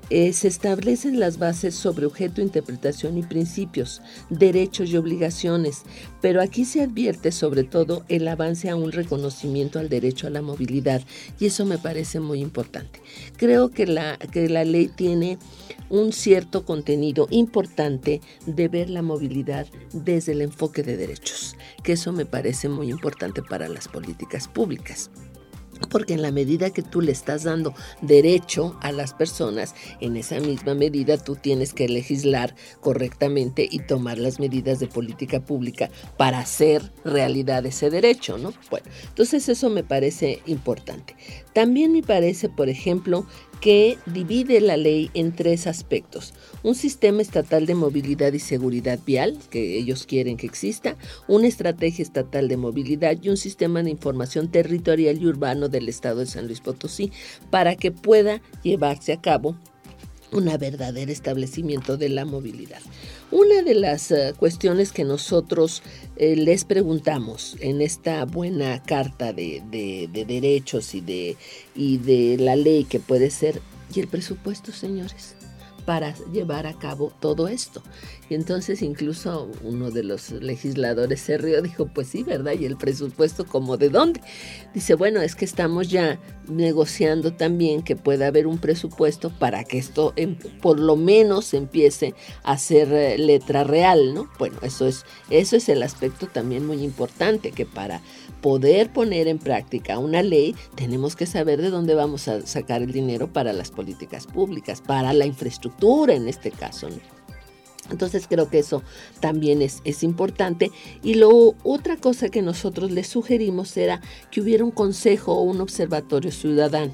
eh, 0.09 0.33
se 0.33 0.47
establecen 0.47 1.19
las 1.19 1.39
bases 1.39 1.75
sobre 1.75 2.05
objeto, 2.05 2.41
interpretación 2.41 3.17
y 3.17 3.23
principios, 3.23 4.01
derechos 4.29 4.89
y 4.89 4.97
obligaciones, 4.97 5.83
pero 6.21 6.41
aquí 6.41 6.65
se 6.65 6.81
advierte 6.81 7.31
sobre 7.31 7.63
todo 7.63 8.03
el 8.09 8.27
avance 8.27 8.69
a 8.69 8.75
un 8.75 8.91
reconocimiento 8.91 9.79
al 9.79 9.89
derecho 9.89 10.27
a 10.27 10.29
la 10.29 10.41
movilidad 10.41 11.01
y 11.39 11.45
eso 11.45 11.65
me 11.65 11.77
parece 11.77 12.19
muy 12.19 12.41
importante. 12.41 13.01
Creo 13.37 13.69
que 13.69 13.87
la, 13.87 14.17
que 14.17 14.49
la 14.49 14.63
ley 14.63 14.87
tiene 14.87 15.37
un 15.89 16.11
cierto 16.11 16.65
contenido 16.65 17.27
importante 17.29 18.21
de 18.45 18.67
ver 18.67 18.89
la 18.89 19.01
movilidad 19.01 19.67
desde 19.93 20.33
el 20.33 20.41
enfoque 20.41 20.83
de 20.83 20.97
derechos, 20.97 21.55
que 21.83 21.93
eso 21.93 22.11
me 22.11 22.25
parece 22.25 22.69
muy 22.69 22.89
importante 22.89 23.41
para 23.41 23.69
las 23.69 23.87
políticas 23.87 24.47
públicas. 24.47 25.11
Porque 25.89 26.13
en 26.13 26.21
la 26.21 26.31
medida 26.31 26.71
que 26.71 26.81
tú 26.81 27.01
le 27.01 27.11
estás 27.11 27.43
dando 27.43 27.73
derecho 28.01 28.77
a 28.81 28.91
las 28.91 29.13
personas, 29.13 29.75
en 29.99 30.17
esa 30.17 30.39
misma 30.39 30.73
medida 30.73 31.17
tú 31.17 31.35
tienes 31.35 31.73
que 31.73 31.87
legislar 31.87 32.55
correctamente 32.79 33.67
y 33.69 33.79
tomar 33.79 34.17
las 34.17 34.39
medidas 34.39 34.79
de 34.79 34.87
política 34.87 35.39
pública 35.39 35.89
para 36.17 36.39
hacer 36.39 36.91
realidad 37.03 37.65
ese 37.65 37.89
derecho, 37.89 38.37
¿no? 38.37 38.53
Bueno, 38.69 38.85
entonces 39.07 39.49
eso 39.49 39.69
me 39.69 39.83
parece 39.83 40.41
importante. 40.45 41.15
También 41.53 41.91
me 41.91 42.01
parece, 42.01 42.49
por 42.49 42.69
ejemplo, 42.69 43.25
que 43.61 43.97
divide 44.07 44.59
la 44.59 44.75
ley 44.75 45.09
en 45.13 45.33
tres 45.33 45.67
aspectos. 45.67 46.33
Un 46.63 46.75
sistema 46.75 47.21
estatal 47.21 47.65
de 47.65 47.75
movilidad 47.75 48.33
y 48.33 48.39
seguridad 48.39 48.99
vial, 49.05 49.37
que 49.49 49.77
ellos 49.77 50.05
quieren 50.05 50.35
que 50.35 50.47
exista, 50.47 50.97
una 51.27 51.47
estrategia 51.47 52.03
estatal 52.03 52.47
de 52.47 52.57
movilidad 52.57 53.17
y 53.21 53.29
un 53.29 53.37
sistema 53.37 53.83
de 53.83 53.91
información 53.91 54.51
territorial 54.51 55.21
y 55.21 55.27
urbano 55.27 55.69
del 55.69 55.87
Estado 55.87 56.19
de 56.19 56.25
San 56.25 56.47
Luis 56.47 56.59
Potosí 56.59 57.11
para 57.49 57.75
que 57.75 57.91
pueda 57.91 58.41
llevarse 58.63 59.13
a 59.13 59.21
cabo 59.21 59.55
un 60.33 60.45
verdadero 60.45 61.11
establecimiento 61.11 61.95
de 61.95 62.09
la 62.09 62.25
movilidad. 62.25 62.81
Una 63.33 63.63
de 63.63 63.73
las 63.73 64.11
eh, 64.11 64.35
cuestiones 64.37 64.91
que 64.91 65.03
nosotros 65.05 65.81
eh, 66.17 66.35
les 66.35 66.65
preguntamos 66.65 67.57
en 67.61 67.81
esta 67.81 68.25
buena 68.25 68.83
carta 68.83 69.33
de, 69.33 69.63
derechos 69.71 70.93
y 70.93 71.01
de, 71.01 71.35
y 71.73 71.97
de 71.97 72.37
la 72.37 72.55
ley 72.55 72.83
que 72.83 72.99
puede 72.99 73.31
ser, 73.31 73.59
¿y 73.91 74.01
el 74.01 74.07
presupuesto, 74.07 74.71
señores? 74.71 75.35
para 75.85 76.15
llevar 76.31 76.65
a 76.65 76.73
cabo 76.73 77.11
todo 77.19 77.47
esto. 77.47 77.83
Y 78.29 78.35
entonces 78.35 78.81
incluso 78.81 79.51
uno 79.63 79.91
de 79.91 80.03
los 80.03 80.31
legisladores 80.31 81.19
se 81.19 81.37
rió, 81.37 81.61
dijo, 81.61 81.87
pues 81.87 82.07
sí, 82.07 82.23
¿verdad? 82.23 82.53
¿Y 82.57 82.65
el 82.65 82.77
presupuesto 82.77 83.45
como 83.45 83.75
de 83.75 83.89
dónde? 83.89 84.21
Dice, 84.73 84.95
bueno, 84.95 85.21
es 85.21 85.35
que 85.35 85.45
estamos 85.45 85.89
ya 85.89 86.19
negociando 86.47 87.33
también 87.33 87.83
que 87.83 87.95
pueda 87.95 88.27
haber 88.27 88.47
un 88.47 88.57
presupuesto 88.57 89.29
para 89.29 89.63
que 89.63 89.77
esto 89.77 90.13
em, 90.15 90.35
por 90.61 90.79
lo 90.79 90.95
menos 90.95 91.53
empiece 91.53 92.13
a 92.43 92.57
ser 92.57 92.91
eh, 92.93 93.17
letra 93.17 93.63
real, 93.63 94.13
¿no? 94.13 94.29
Bueno, 94.39 94.57
eso 94.61 94.87
es, 94.87 95.05
eso 95.29 95.55
es 95.55 95.69
el 95.69 95.83
aspecto 95.83 96.27
también 96.27 96.65
muy 96.65 96.83
importante, 96.83 97.51
que 97.51 97.65
para 97.65 98.01
poder 98.41 98.91
poner 98.91 99.27
en 99.27 99.39
práctica 99.39 99.97
una 99.99 100.21
ley, 100.21 100.55
tenemos 100.75 101.15
que 101.15 101.25
saber 101.25 101.61
de 101.61 101.69
dónde 101.69 101.95
vamos 101.95 102.27
a 102.27 102.45
sacar 102.45 102.81
el 102.81 102.91
dinero 102.91 103.31
para 103.31 103.53
las 103.53 103.71
políticas 103.71 104.27
públicas, 104.27 104.81
para 104.81 105.13
la 105.13 105.25
infraestructura 105.25 106.13
en 106.13 106.27
este 106.27 106.51
caso. 106.51 106.89
Entonces 107.91 108.27
creo 108.27 108.49
que 108.49 108.59
eso 108.59 108.83
también 109.19 109.61
es, 109.61 109.81
es, 109.83 110.03
importante. 110.03 110.71
Y 111.01 111.15
lo 111.15 111.55
otra 111.63 111.97
cosa 111.97 112.29
que 112.29 112.41
nosotros 112.41 112.91
le 112.91 113.03
sugerimos 113.03 113.75
era 113.77 114.01
que 114.31 114.41
hubiera 114.41 114.63
un 114.63 114.71
consejo 114.71 115.33
o 115.33 115.43
un 115.43 115.61
observatorio 115.61 116.31
ciudadano, 116.31 116.93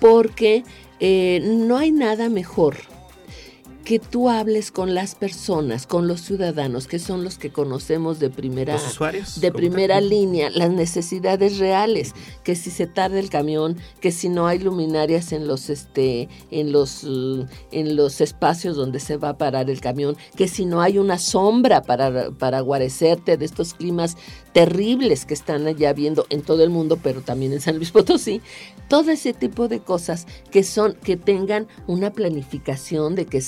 porque 0.00 0.64
eh, 1.00 1.40
no 1.42 1.78
hay 1.78 1.90
nada 1.90 2.28
mejor 2.28 2.76
que 3.92 3.98
tú 3.98 4.30
hables 4.30 4.72
con 4.72 4.94
las 4.94 5.14
personas, 5.14 5.86
con 5.86 6.08
los 6.08 6.22
ciudadanos, 6.22 6.86
que 6.86 6.98
son 6.98 7.24
los 7.24 7.36
que 7.36 7.52
conocemos 7.52 8.18
de 8.20 8.30
primera, 8.30 8.78
de 9.36 9.52
primera 9.52 10.00
línea, 10.00 10.48
las 10.48 10.70
necesidades 10.70 11.58
reales, 11.58 12.14
que 12.42 12.56
si 12.56 12.70
se 12.70 12.86
tarda 12.86 13.18
el 13.18 13.28
camión, 13.28 13.76
que 14.00 14.10
si 14.10 14.30
no 14.30 14.46
hay 14.46 14.60
luminarias 14.60 15.32
en 15.32 15.46
los 15.46 15.68
este, 15.68 16.30
en 16.50 16.72
los 16.72 17.04
en 17.04 17.94
los 17.94 18.22
espacios 18.22 18.76
donde 18.76 18.98
se 18.98 19.18
va 19.18 19.28
a 19.28 19.36
parar 19.36 19.68
el 19.68 19.82
camión, 19.82 20.16
que 20.36 20.48
si 20.48 20.64
no 20.64 20.80
hay 20.80 20.96
una 20.96 21.18
sombra 21.18 21.82
para, 21.82 22.30
para 22.30 22.60
guarecerte 22.60 23.36
de 23.36 23.44
estos 23.44 23.74
climas 23.74 24.16
terribles 24.52 25.24
que 25.24 25.34
están 25.34 25.66
allá 25.66 25.92
viendo 25.92 26.26
en 26.30 26.42
todo 26.42 26.62
el 26.62 26.70
mundo, 26.70 26.98
pero 27.02 27.20
también 27.20 27.52
en 27.52 27.60
San 27.60 27.76
Luis 27.76 27.90
Potosí, 27.90 28.40
todo 28.88 29.10
ese 29.10 29.32
tipo 29.32 29.68
de 29.68 29.80
cosas 29.80 30.26
que 30.50 30.62
son, 30.62 30.94
que 30.94 31.16
tengan 31.16 31.66
una 31.86 32.12
planificación 32.12 33.14
de 33.14 33.26
que 33.26 33.40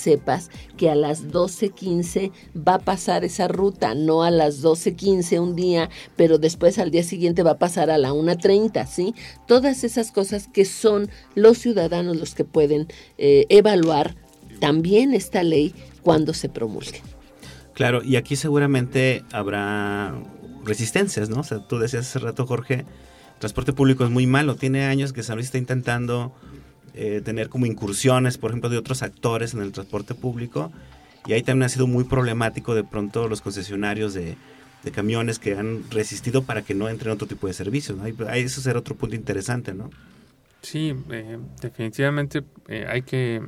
que 0.76 0.90
a 0.90 0.94
las 0.94 1.28
12.15 1.28 2.32
va 2.56 2.74
a 2.74 2.78
pasar 2.78 3.24
esa 3.24 3.48
ruta, 3.48 3.94
no 3.94 4.22
a 4.22 4.30
las 4.30 4.62
12.15 4.62 5.40
un 5.40 5.56
día, 5.56 5.90
pero 6.16 6.38
después 6.38 6.78
al 6.78 6.90
día 6.90 7.02
siguiente 7.02 7.42
va 7.42 7.52
a 7.52 7.58
pasar 7.58 7.90
a 7.90 7.98
la 7.98 8.12
1.30, 8.12 8.86
¿sí? 8.86 9.14
Todas 9.46 9.84
esas 9.84 10.12
cosas 10.12 10.48
que 10.48 10.64
son 10.64 11.10
los 11.34 11.58
ciudadanos 11.58 12.16
los 12.16 12.34
que 12.34 12.44
pueden 12.44 12.88
eh, 13.18 13.46
evaluar 13.48 14.16
también 14.60 15.14
esta 15.14 15.42
ley 15.42 15.74
cuando 16.02 16.34
se 16.34 16.48
promulgue. 16.48 17.02
Claro, 17.74 18.02
y 18.02 18.16
aquí 18.16 18.36
seguramente 18.36 19.24
habrá 19.32 20.14
resistencias, 20.64 21.28
¿no? 21.28 21.40
O 21.40 21.44
sea, 21.44 21.66
tú 21.66 21.78
decías 21.78 22.06
hace 22.08 22.18
rato, 22.20 22.46
Jorge, 22.46 22.84
transporte 23.38 23.72
público 23.72 24.04
es 24.04 24.10
muy 24.10 24.26
malo. 24.26 24.56
Tiene 24.56 24.84
años 24.84 25.12
que 25.12 25.22
San 25.22 25.36
Luis 25.36 25.46
está 25.46 25.58
intentando 25.58 26.32
eh, 26.94 27.20
tener 27.24 27.48
como 27.48 27.66
incursiones, 27.66 28.38
por 28.38 28.50
ejemplo, 28.50 28.70
de 28.70 28.78
otros 28.78 29.02
actores 29.02 29.54
en 29.54 29.60
el 29.60 29.72
transporte 29.72 30.14
público. 30.14 30.72
Y 31.26 31.32
ahí 31.32 31.42
también 31.42 31.64
ha 31.64 31.68
sido 31.68 31.86
muy 31.86 32.04
problemático 32.04 32.74
de 32.74 32.84
pronto 32.84 33.28
los 33.28 33.40
concesionarios 33.40 34.14
de, 34.14 34.36
camiones 34.92 35.38
que 35.38 35.56
han 35.56 35.90
resistido 35.90 36.42
para 36.42 36.60
que 36.60 36.74
no 36.74 36.90
entren 36.90 37.12
otro 37.12 37.26
tipo 37.26 37.46
de 37.46 37.54
servicios. 37.54 37.96
¿no? 37.96 38.04
Ahí, 38.28 38.42
eso 38.42 38.60
será 38.60 38.78
otro 38.78 38.94
punto 38.94 39.16
interesante, 39.16 39.72
¿no? 39.72 39.88
Sí, 40.60 40.94
eh, 41.10 41.38
definitivamente 41.62 42.42
eh, 42.68 42.86
hay, 42.86 43.00
que, 43.00 43.40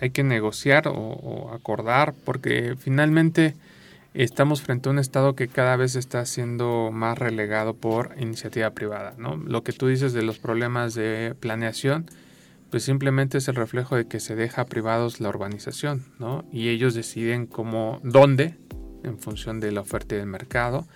hay 0.00 0.10
que 0.10 0.22
negociar 0.22 0.88
o 0.88 1.50
acordar 1.54 2.12
porque 2.24 2.76
finalmente 2.78 3.54
estamos 4.14 4.62
frente 4.62 4.88
a 4.88 4.92
un 4.92 4.98
Estado 4.98 5.34
que 5.34 5.48
cada 5.48 5.76
vez 5.76 5.96
está 5.96 6.24
siendo 6.24 6.90
más 6.92 7.18
relegado 7.18 7.74
por 7.74 8.14
iniciativa 8.18 8.70
privada. 8.70 9.14
¿no? 9.18 9.36
Lo 9.36 9.62
que 9.62 9.72
tú 9.72 9.88
dices 9.88 10.12
de 10.12 10.22
los 10.22 10.38
problemas 10.38 10.94
de 10.94 11.34
planeación, 11.38 12.06
pues 12.74 12.82
simplemente 12.82 13.38
es 13.38 13.46
el 13.46 13.54
reflejo 13.54 13.94
de 13.94 14.08
que 14.08 14.18
se 14.18 14.34
deja 14.34 14.66
privados 14.66 15.20
la 15.20 15.28
urbanización, 15.28 16.02
¿no? 16.18 16.44
Y 16.50 16.70
ellos 16.70 16.92
deciden 16.94 17.46
cómo, 17.46 18.00
dónde, 18.02 18.58
en 19.04 19.20
función 19.20 19.60
de 19.60 19.70
la 19.70 19.80
oferta 19.80 20.16
del 20.16 20.26
mercado, 20.26 20.88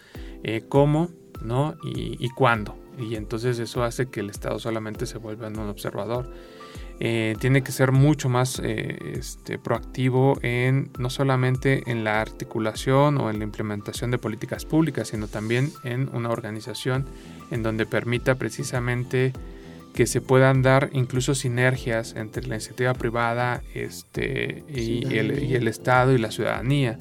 eh, 0.42 0.64
cómo, 0.68 1.08
¿no? 1.40 1.76
Y, 1.84 2.16
y 2.18 2.30
cuándo. 2.30 2.76
Y 2.98 3.14
entonces 3.14 3.60
eso 3.60 3.84
hace 3.84 4.06
que 4.06 4.18
el 4.18 4.28
Estado 4.28 4.58
solamente 4.58 5.06
se 5.06 5.18
vuelva 5.18 5.46
un 5.46 5.68
observador. 5.68 6.28
Eh, 6.98 7.36
tiene 7.38 7.62
que 7.62 7.70
ser 7.70 7.92
mucho 7.92 8.28
más 8.28 8.58
eh, 8.58 9.12
este, 9.14 9.56
proactivo 9.56 10.36
en 10.42 10.90
no 10.98 11.10
solamente 11.10 11.84
en 11.86 12.02
la 12.02 12.20
articulación 12.20 13.18
o 13.18 13.30
en 13.30 13.38
la 13.38 13.44
implementación 13.44 14.10
de 14.10 14.18
políticas 14.18 14.64
públicas, 14.64 15.06
sino 15.06 15.28
también 15.28 15.70
en 15.84 16.12
una 16.12 16.30
organización 16.30 17.06
en 17.52 17.62
donde 17.62 17.86
permita 17.86 18.34
precisamente 18.34 19.32
que 19.94 20.06
se 20.06 20.20
puedan 20.20 20.62
dar 20.62 20.90
incluso 20.92 21.34
sinergias 21.34 22.14
entre 22.16 22.46
la 22.46 22.56
iniciativa 22.56 22.94
privada 22.94 23.62
este, 23.74 24.64
y, 24.68 25.16
el, 25.16 25.42
y 25.42 25.54
el 25.54 25.66
Estado 25.66 26.12
y 26.12 26.18
la 26.18 26.30
ciudadanía, 26.30 27.00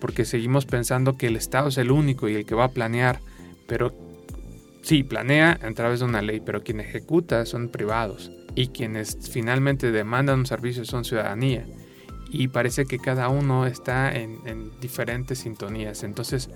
porque 0.00 0.24
seguimos 0.24 0.64
pensando 0.64 1.16
que 1.16 1.26
el 1.26 1.36
Estado 1.36 1.68
es 1.68 1.78
el 1.78 1.90
único 1.90 2.28
y 2.28 2.34
el 2.34 2.46
que 2.46 2.54
va 2.54 2.64
a 2.64 2.72
planear, 2.72 3.20
pero 3.66 3.92
sí, 4.82 5.02
planea 5.02 5.58
a 5.62 5.72
través 5.72 6.00
de 6.00 6.06
una 6.06 6.22
ley, 6.22 6.40
pero 6.40 6.62
quien 6.62 6.80
ejecuta 6.80 7.46
son 7.46 7.68
privados 7.68 8.30
y 8.54 8.68
quienes 8.68 9.18
finalmente 9.30 9.92
demandan 9.92 10.40
un 10.40 10.46
servicio 10.46 10.84
son 10.84 11.04
ciudadanía. 11.04 11.66
Y 12.30 12.48
parece 12.48 12.86
que 12.86 12.98
cada 12.98 13.28
uno 13.28 13.66
está 13.66 14.10
en, 14.12 14.72
diferentes 14.80 15.40
sintonías. 15.40 16.02
Entonces, 16.02 16.48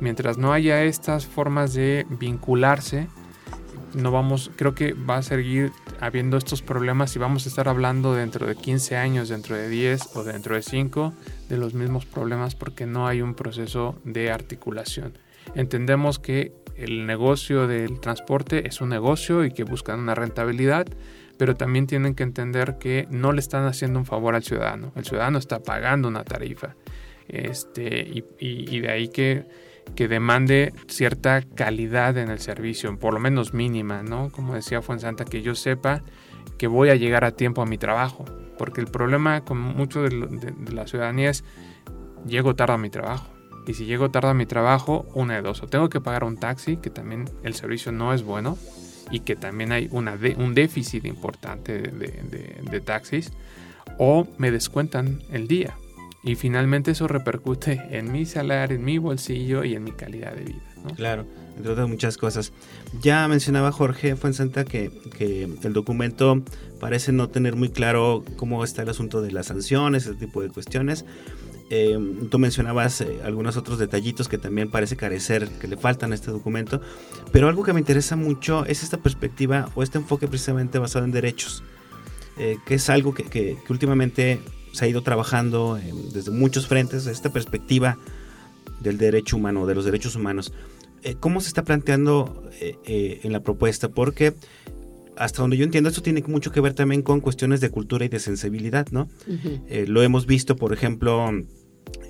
mientras 0.00 0.38
no 0.38 0.52
haya 0.52 0.82
estas 0.82 1.26
formas 1.26 1.72
de 1.72 2.04
vincularse, 2.08 3.08
no 3.94 4.10
vamos, 4.10 4.50
creo 4.56 4.74
que 4.74 4.92
va 4.92 5.18
a 5.18 5.22
seguir 5.22 5.72
habiendo 6.00 6.36
estos 6.36 6.62
problemas 6.62 7.14
y 7.16 7.18
vamos 7.18 7.46
a 7.46 7.48
estar 7.48 7.68
hablando 7.68 8.14
dentro 8.14 8.46
de 8.46 8.56
15 8.56 8.96
años, 8.96 9.28
dentro 9.28 9.56
de 9.56 9.68
10 9.68 10.16
o 10.16 10.24
dentro 10.24 10.54
de 10.54 10.62
5 10.62 11.12
de 11.48 11.56
los 11.56 11.74
mismos 11.74 12.06
problemas 12.06 12.54
porque 12.54 12.86
no 12.86 13.06
hay 13.06 13.22
un 13.22 13.34
proceso 13.34 13.98
de 14.04 14.30
articulación. 14.30 15.18
Entendemos 15.54 16.18
que 16.18 16.52
el 16.76 17.06
negocio 17.06 17.66
del 17.66 18.00
transporte 18.00 18.66
es 18.66 18.80
un 18.80 18.88
negocio 18.88 19.44
y 19.44 19.52
que 19.52 19.64
buscan 19.64 20.00
una 20.00 20.14
rentabilidad, 20.14 20.86
pero 21.36 21.56
también 21.56 21.86
tienen 21.86 22.14
que 22.14 22.22
entender 22.22 22.78
que 22.78 23.06
no 23.10 23.32
le 23.32 23.40
están 23.40 23.64
haciendo 23.64 23.98
un 23.98 24.06
favor 24.06 24.34
al 24.34 24.42
ciudadano. 24.42 24.92
El 24.96 25.04
ciudadano 25.04 25.38
está 25.38 25.62
pagando 25.62 26.08
una 26.08 26.24
tarifa. 26.24 26.74
Este, 27.28 28.24
y, 28.38 28.80
de 28.80 28.90
ahí 28.90 29.08
que, 29.08 29.44
que, 29.94 30.08
demande 30.08 30.72
cierta 30.88 31.42
calidad 31.42 32.18
en 32.18 32.30
el 32.30 32.38
servicio, 32.38 32.96
por 32.98 33.14
lo 33.14 33.20
menos 33.20 33.54
mínima, 33.54 34.02
¿no? 34.02 34.30
Como 34.30 34.54
decía 34.54 34.82
Fuensanta, 34.82 35.24
que 35.24 35.42
yo 35.42 35.54
sepa 35.54 36.02
que 36.58 36.66
voy 36.66 36.90
a 36.90 36.94
llegar 36.94 37.24
a 37.24 37.32
tiempo 37.32 37.62
a 37.62 37.66
mi 37.66 37.78
trabajo. 37.78 38.24
Porque 38.58 38.80
el 38.80 38.88
problema 38.88 39.44
con 39.44 39.58
mucho 39.58 40.02
de, 40.02 40.10
de 40.10 40.72
la 40.72 40.86
ciudadanía 40.86 41.30
es 41.30 41.44
llego 42.26 42.54
tarde 42.54 42.74
a 42.74 42.78
mi 42.78 42.90
trabajo. 42.90 43.30
Y 43.66 43.74
si 43.74 43.84
llego 43.84 44.10
tarde 44.10 44.30
a 44.30 44.34
mi 44.34 44.46
trabajo, 44.46 45.06
una 45.14 45.34
de 45.34 45.42
dos. 45.42 45.62
O 45.62 45.66
tengo 45.66 45.88
que 45.88 46.00
pagar 46.00 46.24
un 46.24 46.36
taxi, 46.36 46.76
que 46.76 46.90
también 46.90 47.26
el 47.42 47.54
servicio 47.54 47.92
no 47.92 48.12
es 48.12 48.22
bueno 48.22 48.58
y 49.10 49.20
que 49.20 49.36
también 49.36 49.72
hay 49.72 49.88
un 49.90 50.54
déficit 50.54 51.04
importante 51.04 51.78
de, 51.78 52.80
taxis, 52.80 53.32
o 53.98 54.26
me 54.38 54.50
descuentan 54.50 55.20
el 55.30 55.48
día. 55.48 55.76
Y 56.22 56.34
finalmente 56.34 56.90
eso 56.90 57.08
repercute 57.08 57.80
en 57.90 58.12
mi 58.12 58.26
salario, 58.26 58.76
en 58.76 58.84
mi 58.84 58.98
bolsillo 58.98 59.64
y 59.64 59.74
en 59.74 59.84
mi 59.84 59.92
calidad 59.92 60.34
de 60.34 60.44
vida. 60.44 60.60
Claro. 60.96 61.26
entre 61.56 61.72
otras 61.72 61.88
muchas 61.88 62.16
cosas. 62.16 62.52
Ya 63.02 63.26
mencionaba 63.28 63.70
Jorge 63.72 64.16
Fuensanta 64.16 64.64
que, 64.64 64.90
que 65.16 65.44
el 65.62 65.72
documento 65.72 66.42
parece 66.78 67.12
no 67.12 67.28
tener 67.28 67.56
muy 67.56 67.68
claro 67.68 68.24
cómo 68.36 68.64
está 68.64 68.82
el 68.82 68.88
asunto 68.88 69.22
de 69.22 69.30
las 69.30 69.46
sanciones, 69.46 70.06
ese 70.06 70.14
tipo 70.14 70.42
de 70.42 70.48
cuestiones. 70.48 71.04
Eh, 71.72 71.96
tú 72.30 72.40
mencionabas 72.40 73.00
eh, 73.00 73.20
algunos 73.22 73.56
otros 73.56 73.78
detallitos 73.78 74.28
que 74.28 74.38
también 74.38 74.72
parece 74.72 74.96
carecer, 74.96 75.48
que 75.48 75.68
le 75.68 75.76
faltan 75.76 76.10
a 76.10 76.16
este 76.16 76.32
documento, 76.32 76.80
pero 77.30 77.48
algo 77.48 77.62
que 77.62 77.72
me 77.72 77.78
interesa 77.78 78.16
mucho 78.16 78.66
es 78.66 78.82
esta 78.82 78.96
perspectiva 78.96 79.70
o 79.76 79.84
este 79.84 79.98
enfoque 79.98 80.26
precisamente 80.26 80.80
basado 80.80 81.04
en 81.04 81.12
derechos, 81.12 81.62
eh, 82.38 82.56
que 82.66 82.74
es 82.74 82.90
algo 82.90 83.14
que, 83.14 83.22
que, 83.22 83.56
últimamente 83.68 84.40
se 84.72 84.84
ha 84.84 84.88
ido 84.88 85.02
trabajando 85.02 85.78
desde 86.12 86.30
muchos 86.30 86.66
frentes, 86.66 87.06
esta 87.06 87.32
perspectiva 87.32 87.98
del 88.80 88.98
derecho 88.98 89.36
humano, 89.36 89.66
de 89.66 89.74
los 89.74 89.84
derechos 89.84 90.16
humanos. 90.16 90.52
¿Cómo 91.20 91.40
se 91.40 91.48
está 91.48 91.64
planteando 91.64 92.42
en 92.60 93.32
la 93.32 93.40
propuesta? 93.40 93.88
Porque 93.88 94.34
hasta 95.16 95.42
donde 95.42 95.56
yo 95.56 95.64
entiendo, 95.64 95.88
esto 95.88 96.02
tiene 96.02 96.22
mucho 96.26 96.52
que 96.52 96.60
ver 96.60 96.74
también 96.74 97.02
con 97.02 97.20
cuestiones 97.20 97.60
de 97.60 97.70
cultura 97.70 98.04
y 98.04 98.08
de 98.08 98.18
sensibilidad, 98.18 98.86
¿no? 98.90 99.08
lo 99.86 100.02
hemos 100.02 100.26
visto, 100.26 100.56
por 100.56 100.72
ejemplo, 100.72 101.30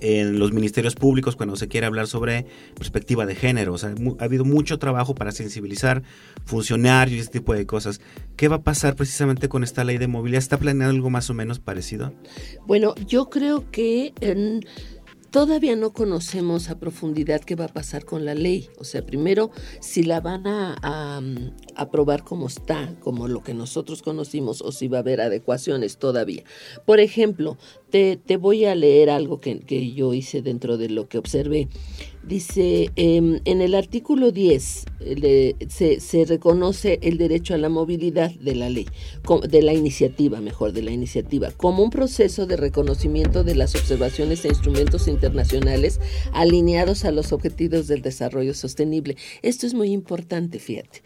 en 0.00 0.38
los 0.38 0.52
ministerios 0.52 0.94
públicos 0.94 1.36
cuando 1.36 1.56
se 1.56 1.68
quiere 1.68 1.86
hablar 1.86 2.06
sobre 2.06 2.46
perspectiva 2.74 3.26
de 3.26 3.34
género. 3.34 3.76
Ha 4.18 4.24
habido 4.24 4.44
mucho 4.44 4.78
trabajo 4.78 5.14
para 5.14 5.32
sensibilizar 5.32 6.02
funcionarios 6.44 7.16
y 7.16 7.20
ese 7.20 7.30
tipo 7.30 7.54
de 7.54 7.66
cosas. 7.66 8.00
¿Qué 8.36 8.48
va 8.48 8.56
a 8.56 8.62
pasar 8.62 8.96
precisamente 8.96 9.48
con 9.48 9.62
esta 9.62 9.84
ley 9.84 9.98
de 9.98 10.06
movilidad? 10.06 10.38
¿Está 10.38 10.58
planeando 10.58 10.94
algo 10.94 11.10
más 11.10 11.28
o 11.30 11.34
menos 11.34 11.58
parecido? 11.58 12.12
Bueno, 12.66 12.94
yo 13.06 13.30
creo 13.30 13.70
que... 13.70 14.14
Todavía 15.30 15.76
no 15.76 15.92
conocemos 15.92 16.70
a 16.70 16.80
profundidad 16.80 17.40
qué 17.42 17.54
va 17.54 17.66
a 17.66 17.72
pasar 17.72 18.04
con 18.04 18.24
la 18.24 18.34
ley. 18.34 18.68
O 18.78 18.84
sea, 18.84 19.06
primero, 19.06 19.52
si 19.80 20.02
la 20.02 20.20
van 20.20 20.48
a, 20.48 21.22
aprobar 21.76 22.24
como 22.24 22.48
está, 22.48 22.96
como 22.98 23.28
lo 23.28 23.44
que 23.44 23.54
nosotros 23.54 24.02
conocimos, 24.02 24.60
o 24.60 24.72
si 24.72 24.88
va 24.88 24.98
a 24.98 25.00
haber 25.00 25.20
adecuaciones 25.20 25.98
todavía. 25.98 26.42
Por 26.84 26.98
ejemplo, 26.98 27.58
te, 27.90 28.18
voy 28.38 28.64
a 28.64 28.74
leer 28.74 29.08
algo 29.08 29.40
que, 29.40 29.60
que 29.60 29.92
yo 29.92 30.14
hice 30.14 30.42
dentro 30.42 30.78
de 30.78 30.88
lo 30.88 31.08
que 31.08 31.18
observé. 31.18 31.68
Dice, 32.22 32.90
em, 32.96 33.40
en 33.44 33.60
el 33.62 33.74
artículo 33.74 34.30
10 34.30 34.84
se, 35.68 36.24
reconoce 36.26 36.98
el 37.02 37.16
derecho 37.16 37.54
a 37.54 37.58
la 37.58 37.70
movilidad 37.70 38.30
de 38.32 38.54
la 38.54 38.68
ley, 38.68 38.86
de 39.48 39.62
la 39.62 39.72
iniciativa, 39.72 40.40
mejor, 40.40 40.72
de 40.72 40.82
la 40.82 40.90
iniciativa, 40.90 41.50
como 41.52 41.82
un 41.82 41.90
proceso 41.90 42.46
de 42.46 42.56
reconocimiento 42.56 43.42
de 43.42 43.54
las 43.54 43.74
observaciones 43.74 44.44
e 44.44 44.48
instrumentos 44.48 45.08
internacionales 45.08 46.00
alineados 46.32 47.06
a 47.06 47.12
los 47.12 47.32
objetivos 47.32 47.86
del 47.86 48.02
desarrollo 48.02 48.52
sostenible. 48.52 49.16
Esto 49.40 49.66
es 49.66 49.72
muy 49.72 49.90
importante, 49.90 50.58
fíjate. 50.58 51.02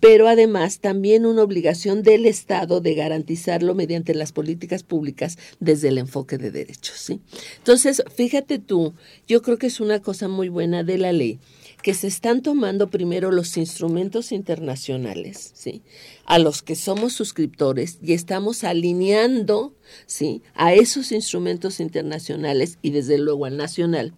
Pero 0.00 0.28
además 0.28 0.80
también 0.80 1.26
una 1.26 1.42
obligación 1.42 2.02
del 2.02 2.24
Estado 2.24 2.80
de 2.80 2.94
garantizarlo 2.94 3.74
mediante 3.74 4.14
las 4.14 4.32
políticas 4.32 4.82
públicas 4.82 5.36
desde 5.60 5.88
el 5.88 5.98
enfoque 5.98 6.38
de 6.38 6.50
derechos. 6.50 6.96
¿sí? 6.96 7.20
Entonces, 7.58 8.02
fíjate 8.14 8.58
tú, 8.58 8.94
yo 9.28 9.42
creo 9.42 9.58
que 9.58 9.66
es 9.66 9.80
una 9.80 10.00
cosa 10.00 10.28
muy 10.28 10.48
buena 10.56 10.82
de 10.82 10.96
la 10.96 11.12
ley 11.12 11.38
que 11.82 11.92
se 11.92 12.06
están 12.06 12.40
tomando 12.40 12.88
primero 12.88 13.30
los 13.30 13.58
instrumentos 13.58 14.32
internacionales, 14.32 15.52
¿sí? 15.54 15.82
A 16.24 16.38
los 16.38 16.62
que 16.62 16.74
somos 16.74 17.12
suscriptores 17.12 17.98
y 18.02 18.14
estamos 18.14 18.64
alineando, 18.64 19.74
¿sí? 20.06 20.40
A 20.54 20.72
esos 20.72 21.12
instrumentos 21.12 21.78
internacionales 21.78 22.78
y 22.80 22.90
desde 22.90 23.18
luego 23.18 23.44
al 23.44 23.58
nacional 23.58 24.14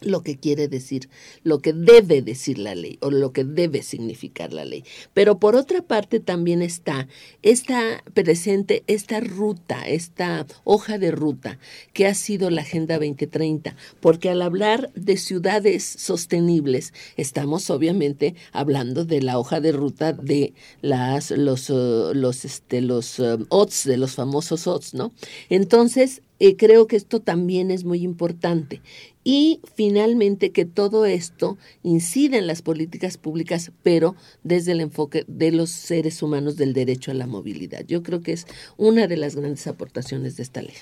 lo 0.00 0.22
que 0.22 0.36
quiere 0.36 0.68
decir, 0.68 1.08
lo 1.42 1.60
que 1.60 1.72
debe 1.72 2.22
decir 2.22 2.58
la 2.58 2.74
ley 2.74 2.98
o 3.00 3.10
lo 3.10 3.32
que 3.32 3.44
debe 3.44 3.82
significar 3.82 4.52
la 4.52 4.64
ley. 4.64 4.84
Pero 5.14 5.38
por 5.38 5.56
otra 5.56 5.82
parte 5.82 6.20
también 6.20 6.62
está 6.62 7.08
esta 7.42 8.02
presente, 8.14 8.84
esta 8.86 9.20
ruta, 9.20 9.86
esta 9.86 10.46
hoja 10.64 10.98
de 10.98 11.10
ruta 11.10 11.58
que 11.92 12.06
ha 12.06 12.14
sido 12.14 12.50
la 12.50 12.62
Agenda 12.62 12.98
2030, 12.98 13.76
porque 14.00 14.30
al 14.30 14.42
hablar 14.42 14.90
de 14.94 15.16
ciudades 15.16 15.84
sostenibles, 15.84 16.92
estamos 17.16 17.70
obviamente 17.70 18.34
hablando 18.52 19.04
de 19.04 19.22
la 19.22 19.38
hoja 19.38 19.60
de 19.60 19.72
ruta 19.72 20.12
de 20.12 20.54
las, 20.82 21.30
los, 21.30 21.70
uh, 21.70 22.12
los, 22.14 22.44
este, 22.44 22.80
los 22.80 23.20
OTS, 23.20 23.84
de 23.84 23.96
los 23.96 24.14
famosos 24.14 24.66
OTS, 24.66 24.94
¿no? 24.94 25.12
Entonces, 25.48 26.22
eh, 26.38 26.56
creo 26.56 26.86
que 26.86 26.96
esto 26.96 27.20
también 27.20 27.70
es 27.70 27.84
muy 27.84 28.02
importante. 28.02 28.82
Y 29.28 29.60
finalmente 29.74 30.52
que 30.52 30.64
todo 30.66 31.04
esto 31.04 31.58
incide 31.82 32.38
en 32.38 32.46
las 32.46 32.62
políticas 32.62 33.18
públicas, 33.18 33.72
pero 33.82 34.14
desde 34.44 34.70
el 34.70 34.80
enfoque 34.80 35.24
de 35.26 35.50
los 35.50 35.70
seres 35.70 36.22
humanos 36.22 36.54
del 36.56 36.72
derecho 36.72 37.10
a 37.10 37.14
la 37.14 37.26
movilidad. 37.26 37.84
Yo 37.88 38.04
creo 38.04 38.20
que 38.20 38.30
es 38.30 38.46
una 38.76 39.08
de 39.08 39.16
las 39.16 39.34
grandes 39.34 39.66
aportaciones 39.66 40.36
de 40.36 40.44
esta 40.44 40.62
ley. 40.62 40.76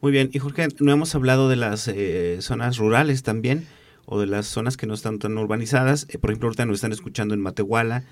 Muy 0.00 0.12
bien, 0.12 0.30
y 0.32 0.38
Jorge, 0.38 0.68
no 0.78 0.92
hemos 0.92 1.16
hablado 1.16 1.48
de 1.48 1.56
las 1.56 1.88
eh, 1.88 2.36
zonas 2.42 2.78
rurales 2.78 3.24
también, 3.24 3.66
o 4.06 4.20
de 4.20 4.28
las 4.28 4.46
zonas 4.46 4.76
que 4.76 4.86
no 4.86 4.94
están 4.94 5.18
tan 5.18 5.36
urbanizadas. 5.36 6.06
Eh, 6.10 6.18
por 6.18 6.30
ejemplo, 6.30 6.46
ahorita 6.46 6.66
nos 6.66 6.76
están 6.76 6.92
escuchando 6.92 7.34
en 7.34 7.40
Matehuala, 7.40 8.04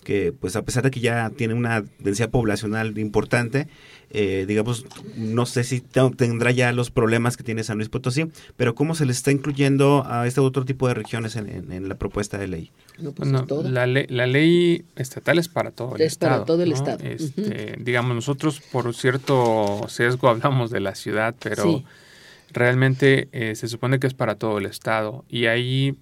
que 0.00 0.32
pues 0.32 0.56
a 0.56 0.62
pesar 0.62 0.82
de 0.82 0.90
que 0.90 1.00
ya 1.00 1.30
tiene 1.30 1.54
una 1.54 1.84
densidad 1.98 2.30
poblacional 2.30 2.96
importante, 2.98 3.68
eh, 4.10 4.44
digamos, 4.48 4.86
no 5.16 5.46
sé 5.46 5.62
si 5.62 5.80
tendrá 5.80 6.50
ya 6.50 6.72
los 6.72 6.90
problemas 6.90 7.36
que 7.36 7.44
tiene 7.44 7.62
San 7.62 7.76
Luis 7.76 7.88
Potosí, 7.88 8.26
pero 8.56 8.74
¿cómo 8.74 8.94
se 8.94 9.06
le 9.06 9.12
está 9.12 9.30
incluyendo 9.30 10.04
a 10.06 10.26
este 10.26 10.40
otro 10.40 10.64
tipo 10.64 10.88
de 10.88 10.94
regiones 10.94 11.36
en, 11.36 11.88
la 11.88 11.94
propuesta 11.94 12.38
de 12.38 12.48
ley? 12.48 12.72
Pues, 13.14 13.30
la, 13.64 13.86
ley 13.86 14.84
estatal 14.96 15.38
es 15.38 15.48
para 15.48 15.70
todo 15.70 15.96
el 15.96 16.02
es 16.02 16.12
Estado. 16.12 16.32
para 16.32 16.44
todo 16.44 16.62
el 16.62 16.72
Estado. 16.72 17.04
Este, 17.04 17.76
digamos, 17.78 18.14
nosotros 18.14 18.60
por 18.60 18.92
cierto 18.94 19.86
sesgo 19.88 20.28
hablamos 20.30 20.70
de 20.70 20.80
la 20.80 20.94
ciudad, 20.94 21.34
pero 21.40 21.84
realmente 22.52 23.28
eh, 23.32 23.54
se 23.54 23.68
supone 23.68 24.00
que 24.00 24.06
es 24.06 24.14
para 24.14 24.34
todo 24.34 24.58
el 24.58 24.66
Estado. 24.66 25.24
Y 25.28 25.46
ahí 25.46 25.96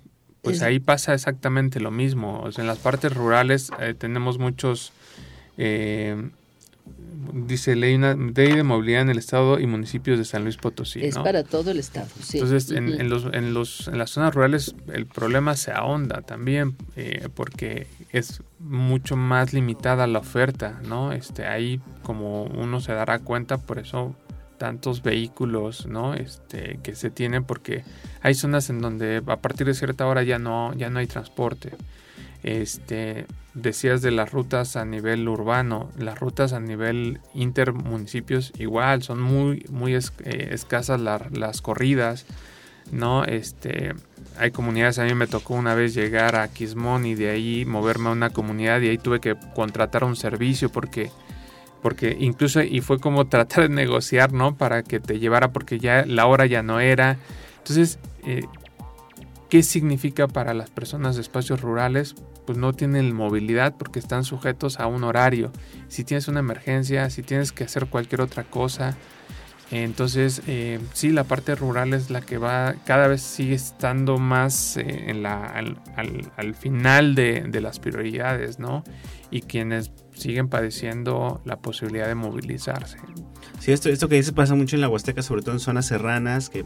pues 0.49 0.63
ahí 0.63 0.81
pasa 0.81 1.15
exactamente 1.15 1.81
lo 1.81 1.91
mismo. 1.91 2.49
en 2.57 2.67
las 2.67 2.79
partes 2.79 3.15
rurales 3.15 3.71
eh, 3.81 3.95
tenemos 3.97 4.39
muchos, 4.39 4.93
eh, 5.57 6.31
dice 7.33 7.77
ley, 7.77 7.95
una, 7.95 8.15
ley 8.15 8.53
de 8.53 8.63
movilidad 8.63 9.03
en 9.03 9.11
el 9.11 9.19
estado 9.19 9.59
y 9.59 9.67
municipios 9.67 10.19
de 10.19 10.25
San 10.25 10.45
Luis 10.45 10.57
Potosí. 10.57 11.05
Es 11.05 11.17
para 11.17 11.45
todo 11.45 11.71
el 11.71 11.79
estado, 11.79 12.09
sí. 12.23 12.39
Entonces, 12.39 12.71
en, 12.71 13.09
los, 13.09 13.27
en, 13.33 13.53
los, 13.55 13.89
en 13.89 13.99
las 13.99 14.11
zonas 14.11 14.35
rurales 14.35 14.75
el 14.93 15.07
problema 15.07 15.57
se 15.57 15.73
ahonda 15.73 16.23
también 16.23 16.77
eh, 16.97 17.29
porque 17.35 17.87
es 18.13 18.43
mucho 18.59 19.17
más 19.17 19.53
limitada 19.53 20.07
la 20.07 20.21
oferta, 20.21 20.81
¿no? 20.85 21.13
Este, 21.13 21.47
ahí 21.47 21.81
como 22.03 22.45
uno 22.45 22.81
se 22.81 22.93
dará 22.93 23.19
cuenta, 23.19 23.59
por 23.59 23.79
eso 23.79 24.17
tantos 24.59 25.03
vehículos 25.03 25.87
¿no? 25.87 26.15
este, 26.15 26.81
que 26.83 26.95
se 26.95 27.11
tienen 27.11 27.45
porque 27.45 27.85
hay 28.21 28.35
zonas 28.35 28.69
en 28.71 28.81
donde 28.81 29.23
a 29.27 29.37
partir 29.37 29.67
de 29.67 29.75
cierta 29.75 30.07
hora 30.07 30.23
ya 30.23 30.39
no, 30.39 30.75
ya 30.75 30.91
no 30.91 30.99
hay 30.99 31.07
transporte. 31.07 31.73
Este, 32.43 33.27
decías 33.55 34.03
de 34.03 34.11
las 34.11 34.31
rutas 34.31 34.77
a 34.77 34.85
nivel 34.85 35.29
urbano, 35.29 35.91
las 35.99 36.19
rutas 36.19 36.53
a 36.53 36.61
nivel 36.61 37.21
intermunicipios 37.35 38.53
igual, 38.59 39.03
son 39.03 39.21
muy, 39.21 39.65
muy 39.71 39.95
eh, 39.95 40.01
escasas 40.53 41.01
las 41.01 41.63
corridas, 41.63 42.27
¿no? 42.93 43.25
Este, 43.25 43.95
hay 44.39 44.51
comunidades, 44.53 44.99
a 44.99 45.05
mí 45.05 45.15
me 45.15 45.27
tocó 45.27 45.55
una 45.55 45.75
vez 45.75 45.95
llegar 45.95 46.37
a 46.37 46.49
Quismón 46.49 47.07
y 47.07 47.15
de 47.15 47.31
ahí 47.31 47.65
moverme 47.65 48.09
a 48.09 48.13
una 48.13 48.31
comunidad 48.31 48.81
y 48.81 48.89
ahí 48.89 48.99
tuve 48.99 49.21
que 49.21 49.37
contratar 49.55 50.05
un 50.05 50.17
servicio 50.17 50.71
porque 50.71 51.11
porque 51.83 52.17
incluso 52.19 52.63
y 52.63 52.81
fue 52.81 52.99
como 52.99 53.27
tratar 53.27 53.69
de 53.69 53.75
negociar, 53.75 54.33
¿no? 54.33 54.57
Para 54.57 54.83
que 54.83 55.01
te 55.01 55.19
llevara 55.19 55.53
porque 55.53 55.79
ya 55.79 56.05
la 56.07 56.27
hora 56.27 56.47
ya 56.47 56.63
no 56.63 56.81
era. 56.81 57.19
Entonces, 57.59 57.99
eh, 58.25 58.45
¿qué 59.49 59.63
significa 59.63 60.29
para 60.29 60.55
las 60.55 60.71
personas 60.71 61.17
de 61.17 61.23
espacios 61.23 61.61
rurales? 61.61 62.15
Pues 62.47 62.59
no 62.59 62.73
tienen 62.73 63.15
movilidad 63.15 63.75
porque 63.79 63.99
están 63.99 64.25
sujetos 64.25 64.81
a 64.81 64.87
un 64.87 65.05
horario. 65.05 65.53
Si 65.89 66.05
tienes 66.05 66.29
una 66.29 66.41
emergencia, 66.41 67.11
si 67.11 67.23
tienes 67.23 67.53
que 67.53 67.65
hacer 67.65 67.87
cualquier 67.87 68.23
otra 68.23 68.45
cosa, 68.45 68.97
entonces, 69.71 70.43
eh, 70.47 70.79
sí, 70.95 71.11
la 71.11 71.25
parte 71.25 71.55
rural 71.55 71.93
es 71.93 72.09
la 72.09 72.23
que 72.23 72.39
va, 72.39 72.75
cada 72.87 73.07
vez 73.07 73.21
sigue 73.21 73.55
estando 73.55 74.17
más 74.17 74.79
eh, 74.79 75.13
al, 75.25 76.55
final 76.55 77.15
de, 77.15 77.61
las 77.61 77.79
prioridades, 77.79 78.59
¿no? 78.59 78.83
Y 79.31 79.43
quienes 79.43 79.93
siguen 80.15 80.49
padeciendo 80.49 81.43
la 81.45 81.59
posibilidad 81.59 82.07
de 82.07 82.15
movilizarse. 82.15 82.97
Sí, 83.59 83.73
esto, 83.73 83.91
esto 83.91 84.09
que 84.09 84.15
dice 84.15 84.33
pasa 84.33 84.55
mucho 84.55 84.77
en 84.77 84.81
la 84.81 84.89
Huasteca, 84.89 85.21
sobre 85.23 85.43
todo 85.43 85.53
en 85.53 85.61
zonas 85.61 85.87
serranas, 85.87 86.49
que 86.49 86.65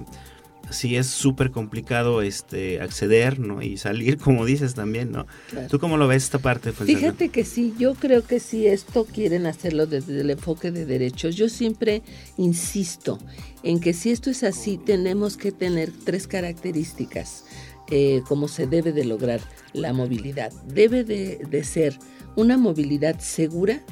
sí 0.70 0.96
es 0.96 1.06
súper 1.06 1.50
complicado 1.50 2.22
este 2.22 2.80
acceder 2.80 3.38
¿no? 3.38 3.62
y 3.62 3.76
salir, 3.76 4.18
como 4.24 4.44
dices 4.44 4.74
también, 4.74 5.12
¿no? 5.12 5.26
¿Tú 5.68 5.78
cómo 5.78 5.96
lo 5.96 6.08
ves 6.08 6.24
esta 6.24 6.38
parte? 6.38 6.72
Fíjate 6.72 7.28
que 7.28 7.44
sí, 7.44 7.74
yo 7.78 7.94
creo 7.94 8.24
que 8.24 8.40
si 8.40 8.66
esto 8.66 9.04
quieren 9.04 9.46
hacerlo 9.46 9.86
desde 9.86 10.20
el 10.20 10.30
enfoque 10.30 10.70
de 10.70 10.86
derechos. 10.86 11.36
Yo 11.36 11.48
siempre 11.48 12.02
insisto 12.36 13.18
en 13.62 13.80
que 13.80 13.92
si 13.92 14.10
esto 14.10 14.30
es 14.30 14.42
así, 14.42 14.78
tenemos 14.78 15.36
que 15.36 15.52
tener 15.52 15.90
tres 16.04 16.26
características. 16.26 17.44
eh, 17.90 18.22
cómo 18.26 18.48
se 18.48 18.66
debe 18.66 18.92
de 18.92 19.04
lograr 19.04 19.40
la 19.74 19.92
movilidad. 19.92 20.50
Debe 20.66 21.04
de 21.04 21.64
ser 21.64 21.98
una 22.36 22.56
movilidad 22.56 23.18
segura, 23.20 23.82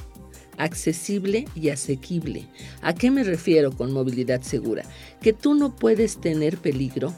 accesible 0.62 1.46
y 1.54 1.70
asequible. 1.70 2.46
¿A 2.82 2.94
qué 2.94 3.10
me 3.10 3.24
refiero 3.24 3.72
con 3.72 3.92
movilidad 3.92 4.42
segura? 4.42 4.84
Que 5.20 5.32
tú 5.32 5.54
no 5.54 5.74
puedes 5.74 6.20
tener 6.20 6.58
peligro 6.58 7.12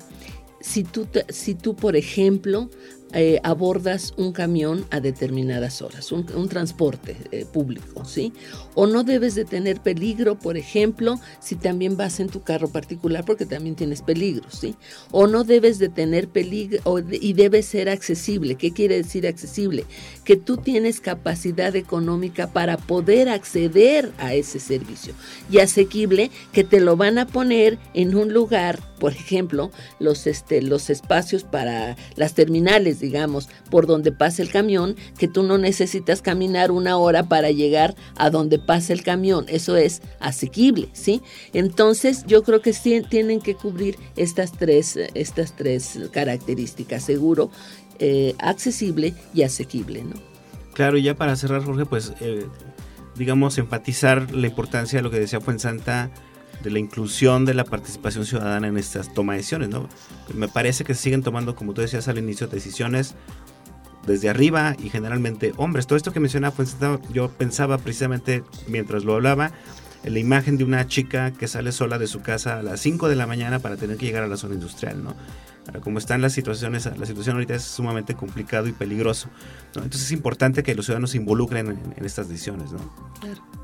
si 0.61 0.85
tú, 0.85 1.09
si 1.29 1.55
tú 1.55 1.75
por 1.75 1.97
ejemplo, 1.97 2.71
eh, 3.15 3.41
abordas 3.43 4.15
un 4.17 4.33
camión 4.33 4.87
a 4.91 5.01
determinadas 5.01 5.83
horas, 5.83 6.13
un, 6.13 6.49
transporte 6.49 7.17
eh, 7.31 7.45
público, 7.45 8.05
¿sí? 8.05 8.33
O 8.75 8.87
no 8.87 9.05
debes 9.05 9.35
de 9.35 9.45
tener 9.45 9.81
peligro, 9.81 10.39
por 10.39 10.57
ejemplo, 10.57 11.21
si 11.39 11.57
también 11.57 11.97
vas 11.97 12.21
en 12.21 12.29
tu 12.29 12.43
carro 12.43 12.69
particular 12.69 13.25
porque 13.25 13.45
también 13.45 13.75
tienes 13.75 14.01
peligro, 14.01 14.51
¿sí? 14.51 14.77
O 15.11 15.27
no 15.27 15.45
debes 15.45 15.79
de 15.79 15.89
tener 15.89 16.29
peligro 16.29 16.81
y 17.11 17.35
debe 17.35 17.63
ser 17.63 17.91
accesible. 17.91 18.55
¿Qué 18.55 18.73
quiere 18.73 18.97
decir 18.97 19.27
accesible? 19.27 19.85
Que 20.25 20.37
tú 20.37 20.57
tienes 20.57 21.01
capacidad 21.01 21.77
económica 21.77 22.47
para 22.47 22.79
poder 22.79 23.29
acceder 23.29 24.11
a 24.19 24.35
ese 24.35 24.59
servicio. 24.59 25.13
Y 25.51 25.59
asequible 25.59 26.31
que 26.53 26.65
te 26.65 26.81
lo 26.81 26.97
van 26.97 27.19
a 27.19 27.27
poner 27.27 27.79
en 27.93 28.15
un 28.15 28.33
lugar, 28.33 28.81
por 28.99 29.13
ejemplo, 29.13 29.71
los, 29.99 30.27
este, 30.27 30.63
los 30.63 30.89
espacios 30.89 31.45
para 31.45 31.97
las 32.17 32.35
terminales 32.35 33.02
digamos, 33.03 33.51
por 33.71 33.87
donde 33.87 34.13
pasa 34.13 34.41
el 34.41 34.51
camión, 34.51 34.97
que 35.19 35.29
tú 35.29 35.43
no 35.43 35.59
necesitas 35.59 36.23
caminar 36.23 36.71
una 36.71 36.97
hora 36.97 37.25
para 37.25 37.51
llegar 37.51 37.95
a 38.17 38.31
donde 38.31 38.59
pasa 38.59 38.95
el 38.95 39.03
camión. 39.03 39.45
Eso 39.49 39.77
es 39.77 40.01
asequible, 40.21 40.89
¿sí? 40.95 41.21
Entonces, 41.53 42.25
yo 42.27 42.45
creo 42.45 42.63
que 42.63 42.73
sí, 42.73 43.03
tienen 43.11 43.41
que 43.41 43.57
cubrir 43.57 43.99
estas 44.17 44.53
tres, 44.53 44.97
estas 45.15 45.55
tres 45.57 45.99
características, 46.13 47.03
seguro, 47.03 47.51
eh, 47.99 48.35
accesible 48.39 49.15
y 49.35 49.43
asequible, 49.43 50.05
¿no? 50.05 50.15
Claro, 50.73 50.97
y 50.97 51.03
ya 51.03 51.15
para 51.15 51.37
cerrar, 51.37 51.65
Jorge, 51.65 51.85
pues, 51.85 52.15
eh, 52.21 52.47
digamos, 53.17 53.59
enfatizar 53.59 54.33
la 54.33 54.47
importancia 54.47 54.99
de 54.99 55.03
lo 55.03 55.11
que 55.11 55.19
decía 55.19 55.41
Fuensanta 55.41 56.11
de 56.63 56.71
la 56.71 56.79
inclusión 56.79 57.45
de 57.45 57.55
la 57.55 57.65
participación 57.65 58.25
ciudadana 58.25 58.69
en 58.69 58.77
estas 58.77 59.13
toma 59.13 59.33
de 59.33 59.39
decisiones, 59.39 59.69
¿no? 59.69 59.89
Me 60.35 60.49
parece 60.49 60.85
que 60.85 60.95
se 60.95 61.03
siguen 61.03 61.23
tomando, 61.23 61.55
como 61.55 61.75
tú 61.75 61.81
decías 61.81 62.09
al 62.09 62.19
inicio, 62.19 62.47
decisiones 62.47 63.15
desde 64.07 64.29
arriba 64.29 64.77
y 64.83 64.89
generalmente 64.89 65.53
hombres. 65.57 65.87
Todo 65.87 65.97
esto 65.97 66.13
que 66.13 66.21
mencionaba, 66.21 66.55
pues, 66.55 66.77
yo 67.13 67.29
pensaba 67.31 67.79
precisamente 67.79 68.43
mientras 68.69 69.05
lo 69.05 69.15
hablaba 69.15 69.53
la 70.05 70.19
imagen 70.19 70.57
de 70.57 70.65
una 70.65 70.87
chica 70.87 71.33
que 71.33 71.49
sale 71.49 71.73
sola 71.73 71.99
de 71.99 72.07
su 72.07 72.23
casa 72.23 72.59
a 72.59 72.63
las 72.63 72.81
5 72.81 73.09
de 73.09 73.17
la 73.17 73.27
mañana 73.27 73.59
para 73.59 73.77
tener 73.77 73.97
que 73.97 74.07
llegar 74.07 74.25
a 74.25 74.29
la 74.29 74.37
zona 74.37 74.55
industrial, 74.55 75.03
¿no? 75.03 75.15
como 75.81 75.99
están 75.99 76.21
las 76.21 76.33
situaciones, 76.33 76.87
la 76.87 77.07
situación 77.07 77.37
ahorita 77.37 77.55
es 77.55 77.63
sumamente 77.63 78.15
complicado 78.15 78.67
y 78.67 78.73
peligroso. 78.73 79.29
Entonces 79.75 80.03
es 80.03 80.13
importante 80.13 80.63
que 80.63 80.75
los 80.75 80.87
ciudadanos 80.87 81.11
se 81.11 81.19
involucren 81.19 81.69
en, 81.97 82.05
estas 82.05 82.29
decisiones. 82.29 82.73
¿no? 82.73 82.81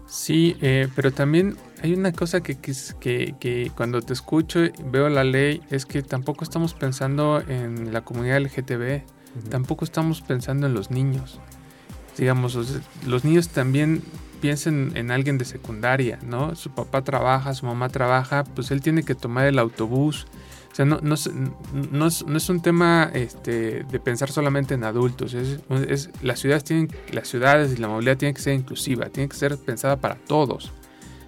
Sí, 0.07 0.57
eh, 0.61 0.89
pero 0.95 1.12
también 1.12 1.57
hay 1.82 1.93
una 1.95 2.12
cosa 2.12 2.41
que, 2.41 2.57
que, 2.57 3.34
que, 3.39 3.72
cuando 3.76 4.01
te 4.01 4.12
escucho 4.12 4.64
y 4.64 4.72
veo 4.91 5.09
la 5.09 5.24
ley 5.24 5.61
es 5.70 5.86
que 5.86 6.03
tampoco 6.03 6.45
estamos 6.45 6.72
pensando 6.72 7.43
en 7.47 7.93
la 7.93 8.03
comunidad 8.03 8.41
LGTB, 8.41 9.03
tampoco 9.51 9.84
estamos 9.84 10.22
pensando 10.22 10.66
en 10.66 10.74
los 10.74 10.91
niños. 10.91 11.41
Digamos, 12.16 12.55
los, 13.07 13.24
niños 13.24 13.49
también 13.49 14.03
piensan 14.41 14.93
en 14.95 15.11
alguien 15.11 15.39
de 15.39 15.45
secundaria, 15.45 16.18
¿no? 16.22 16.55
Su 16.55 16.70
papá 16.70 17.03
trabaja, 17.03 17.55
su 17.55 17.66
mamá 17.66 17.89
trabaja, 17.89 18.45
pues 18.45 18.70
él 18.70 18.80
tiene 18.80 19.03
que 19.03 19.14
tomar 19.14 19.47
el 19.47 19.59
autobús. 19.59 20.26
O 20.72 20.74
sea, 20.74 20.84
no, 20.84 21.01
no, 21.03 21.14
es, 21.14 21.30
no 21.32 22.07
es, 22.07 22.49
un 22.49 22.62
tema 22.62 23.11
este, 23.12 23.84
de 23.84 24.01
pensar 24.01 24.30
solamente 24.30 24.74
en 24.74 24.84
adultos. 24.84 25.34
Es, 25.34 25.61
las, 26.22 26.39
ciudades 26.39 26.64
tienen, 26.64 26.89
las 27.12 27.26
ciudades 27.26 27.72
y 27.72 27.78
la 27.78 27.89
movilidad 27.89 28.16
tienen 28.16 28.34
que 28.34 28.43
ser 28.43 28.55
inclusiva, 28.55 29.07
tiene 29.07 29.28
que 29.28 29.36
ser 29.36 29.57
pensada 29.57 29.97
para 29.97 30.14
todos. 30.16 30.72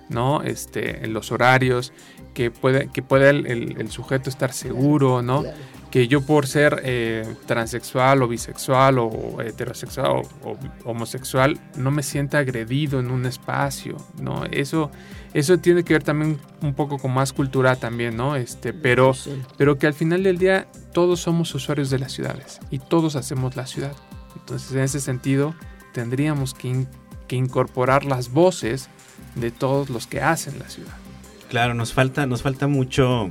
¿no? 0.09 0.43
Este, 0.43 1.05
en 1.05 1.13
los 1.13 1.33
horarios, 1.33 1.93
que 2.35 2.51
puede, 2.51 2.89
que 2.89 3.03
pueda 3.03 3.31
el, 3.31 3.91
sujeto 3.91 4.31
estar 4.31 4.53
seguro, 4.53 5.23
¿no? 5.23 5.45
Que 5.91 6.07
yo 6.07 6.21
por 6.21 6.47
ser 6.47 6.83
eh, 6.85 7.27
transexual 7.47 8.23
o 8.23 8.29
bisexual 8.29 8.99
o 8.99 9.41
heterosexual 9.43 10.23
o, 10.45 10.57
homosexual 10.85 11.59
no 11.77 11.91
me 11.91 12.03
sienta 12.03 12.39
agredido 12.39 13.01
en 13.01 13.11
un 13.11 13.27
espacio, 13.27 13.97
¿no? 14.21 14.45
Eso, 14.45 14.91
eso 15.35 15.59
tiene 15.59 15.83
que 15.83 15.95
ver 15.95 16.03
también 16.05 16.39
un 16.63 16.75
poco 16.75 16.99
con 16.99 17.13
más 17.13 17.33
cultura 17.33 17.75
también, 17.77 18.17
¿no? 18.17 18.37
Este, 18.37 18.73
pero, 18.73 19.13
pero 19.57 19.79
que 19.79 19.89
al 19.89 19.95
final 19.95 20.23
del 20.23 20.39
día 20.39 20.69
todos 20.93 21.21
somos 21.21 21.55
usuarios 21.55 21.91
de 21.91 21.99
las 21.99 22.13
ciudades 22.13 22.61
y 22.71 22.79
todos 22.79 23.17
hacemos 23.17 23.57
la 23.57 23.67
ciudad. 23.67 23.97
Entonces, 24.37 24.73
en 24.73 24.81
ese 24.81 25.01
sentido, 25.01 25.55
tendríamos 25.93 26.55
que, 26.55 26.87
que 27.27 27.37
incorporar 27.37 28.05
las 28.05 28.31
voces 28.31 28.89
de 29.35 29.51
todos 29.51 29.91
los 29.91 30.07
que 30.07 30.21
hacen 30.21 30.59
la 30.59 30.69
ciudad. 30.69 30.95
Claro, 31.49 31.75
nos 31.75 31.93
falta, 31.93 32.27
nos 32.27 32.43
falta 32.43 32.69
mucho 32.69 33.29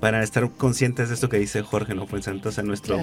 para 0.00 0.22
estar 0.22 0.50
conscientes 0.50 1.08
de 1.08 1.14
esto 1.14 1.28
que 1.28 1.38
dice 1.38 1.62
Jorge, 1.62 1.94
¿no? 1.94 2.06
Fue 2.06 2.22
Santos, 2.22 2.58
a 2.58 2.62
nuestro 2.62 2.98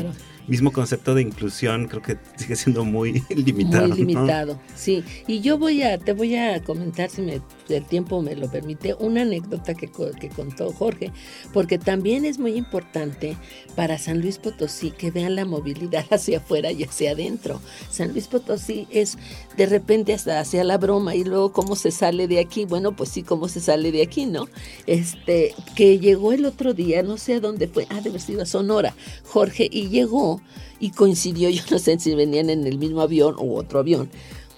mismo 0.48 0.72
concepto 0.72 1.16
de 1.16 1.22
inclusión 1.22 1.88
creo 1.88 2.02
que 2.02 2.18
sigue 2.36 2.56
siendo 2.56 2.84
muy 2.84 3.24
limitado. 3.30 3.90
Muy 3.90 3.98
limitado, 3.98 4.60
sí. 4.76 5.04
Y 5.28 5.42
yo 5.42 5.58
voy 5.58 5.84
a, 5.84 5.98
te 5.98 6.14
voy 6.14 6.36
a 6.36 6.62
comentar, 6.64 7.10
si 7.10 7.22
me, 7.22 7.42
el 7.70 7.86
tiempo 7.86 8.22
me 8.22 8.36
lo 8.36 8.50
permite, 8.50 8.96
una 9.00 9.22
anécdota 9.22 9.74
que, 9.74 9.90
que 10.20 10.30
contó 10.30 10.72
Jorge, 10.74 11.12
porque 11.54 11.78
también 11.78 12.26
es 12.26 12.40
muy 12.40 12.56
importante 12.56 13.38
para 13.76 13.98
San 13.98 14.22
Luis 14.22 14.38
Potosí 14.38 14.92
que 14.92 15.12
vean 15.12 15.36
la 15.36 15.46
movilidad 15.46 16.06
hacia 16.12 16.40
afuera 16.40 16.72
y 16.72 16.84
hacia 16.84 17.12
adentro. 17.12 17.62
San 17.90 18.12
Luis 18.12 18.28
Potosí 18.28 18.88
es 18.90 19.18
de 19.58 19.66
repente 19.66 20.14
hasta 20.14 20.40
hacia 20.40 20.64
la 20.64 20.78
broma 20.78 21.16
y 21.16 21.24
luego 21.24 21.52
cómo 21.52 21.76
se 21.76 21.92
sale 21.92 22.28
de 22.28 22.40
aquí. 22.40 22.66
Bueno, 22.66 22.96
pues 22.96 23.10
sí, 23.10 23.24
cómo 23.24 23.48
se 23.48 23.60
sale 23.60 23.92
de 23.92 24.02
aquí, 24.02 24.26
¿no? 24.26 24.48
Este, 24.88 25.54
que 25.76 26.00
llegó 26.00 26.34
el 26.34 26.46
otro 26.46 26.74
día, 26.74 27.04
no 27.04 27.18
sé 27.18 27.36
a 27.36 27.40
dónde 27.40 27.68
fue, 27.68 27.88
ah, 27.90 28.02
de 28.02 28.16
sido 28.20 28.42
a 28.42 28.46
Sonora, 28.46 28.96
Jorge, 29.26 29.68
y 29.72 29.90
llegó 29.90 30.35
y 30.80 30.92
coincidió, 30.92 31.50
yo 31.52 31.64
no 31.72 31.80
sé 31.80 32.00
si 32.00 32.16
venían 32.16 32.50
en 32.50 32.66
el 32.68 32.78
mismo 32.78 33.02
avión 33.02 33.36
o 33.38 33.56
otro 33.56 33.80
avión, 33.80 34.10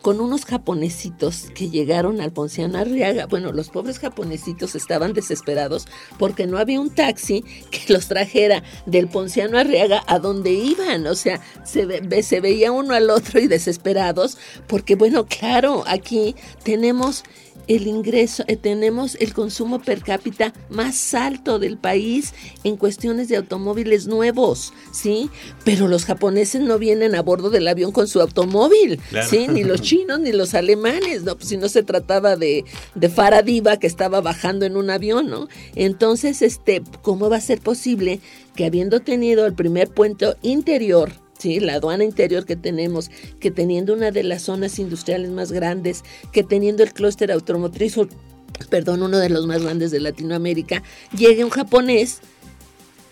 con 0.07 0.21
unos 0.21 0.45
japonesitos 0.45 1.47
que 1.53 1.69
llegaron 1.69 2.21
al 2.21 2.31
Ponciano 2.31 2.77
Arriaga. 2.77 3.25
Bueno, 3.25 3.51
los 3.51 3.67
pobres 3.67 3.99
japonesitos 3.99 4.73
estaban 4.75 5.11
desesperados 5.11 5.85
porque 6.17 6.47
no 6.47 6.57
había 6.59 6.79
un 6.79 6.91
taxi 6.91 7.43
que 7.71 7.91
los 7.91 8.07
trajera 8.07 8.63
del 8.85 9.09
Ponciano 9.09 9.57
Arriaga 9.57 10.03
a 10.07 10.19
donde 10.19 10.51
iban. 10.51 11.07
O 11.07 11.15
sea, 11.15 11.41
se, 11.65 12.23
se 12.23 12.39
veía 12.39 12.71
uno 12.71 12.93
al 12.93 13.09
otro 13.09 13.41
y 13.41 13.47
desesperados 13.47 14.37
porque, 14.67 14.95
bueno, 14.95 15.25
claro, 15.25 15.83
aquí 15.87 16.37
tenemos 16.63 17.25
el 17.67 17.87
ingreso, 17.87 18.43
eh, 18.47 18.55
tenemos 18.55 19.15
el 19.15 19.33
consumo 19.33 19.79
per 19.79 20.01
cápita 20.01 20.53
más 20.69 21.13
alto 21.13 21.59
del 21.59 21.77
país 21.77 22.33
en 22.63 22.77
cuestiones 22.77 23.27
de 23.29 23.37
automóviles 23.37 24.07
nuevos, 24.07 24.73
¿sí? 24.91 25.29
Pero 25.63 25.87
los 25.87 26.05
japoneses 26.05 26.61
no 26.61 26.79
vienen 26.79 27.15
a 27.15 27.21
bordo 27.21 27.49
del 27.49 27.67
avión 27.67 27.91
con 27.91 28.07
su 28.07 28.21
automóvil, 28.21 28.99
¿sí? 29.29 29.47
Ni 29.47 29.63
los 29.63 29.81
chinos 29.81 30.19
ni 30.19 30.31
los 30.31 30.53
alemanes, 30.53 31.23
¿no? 31.23 31.35
Pues 31.35 31.49
si 31.49 31.57
no 31.57 31.69
se 31.69 31.83
trataba 31.83 32.35
de, 32.35 32.65
de 32.95 33.09
Faradiva 33.09 33.77
que 33.77 33.87
estaba 33.87 34.21
bajando 34.21 34.65
en 34.65 34.77
un 34.77 34.89
avión, 34.89 35.29
¿no? 35.29 35.47
Entonces, 35.75 36.41
este, 36.41 36.81
¿cómo 37.01 37.29
va 37.29 37.37
a 37.37 37.41
ser 37.41 37.59
posible 37.59 38.21
que 38.55 38.65
habiendo 38.65 39.01
tenido 39.01 39.45
el 39.45 39.53
primer 39.53 39.89
puente 39.89 40.33
interior 40.41 41.11
¿sí? 41.37 41.59
la 41.59 41.75
aduana 41.75 42.03
interior 42.03 42.45
que 42.45 42.55
tenemos, 42.55 43.09
que 43.39 43.51
teniendo 43.51 43.93
una 43.93 44.11
de 44.11 44.23
las 44.23 44.43
zonas 44.43 44.79
industriales 44.79 45.29
más 45.31 45.51
grandes, 45.51 46.03
que 46.31 46.43
teniendo 46.43 46.83
el 46.83 46.93
clúster 46.93 47.31
automotriz, 47.31 47.95
perdón, 48.69 49.03
uno 49.03 49.17
de 49.17 49.29
los 49.29 49.45
más 49.47 49.61
grandes 49.61 49.91
de 49.91 49.99
Latinoamérica, 49.99 50.83
llegue 51.15 51.43
un 51.43 51.51
japonés 51.51 52.19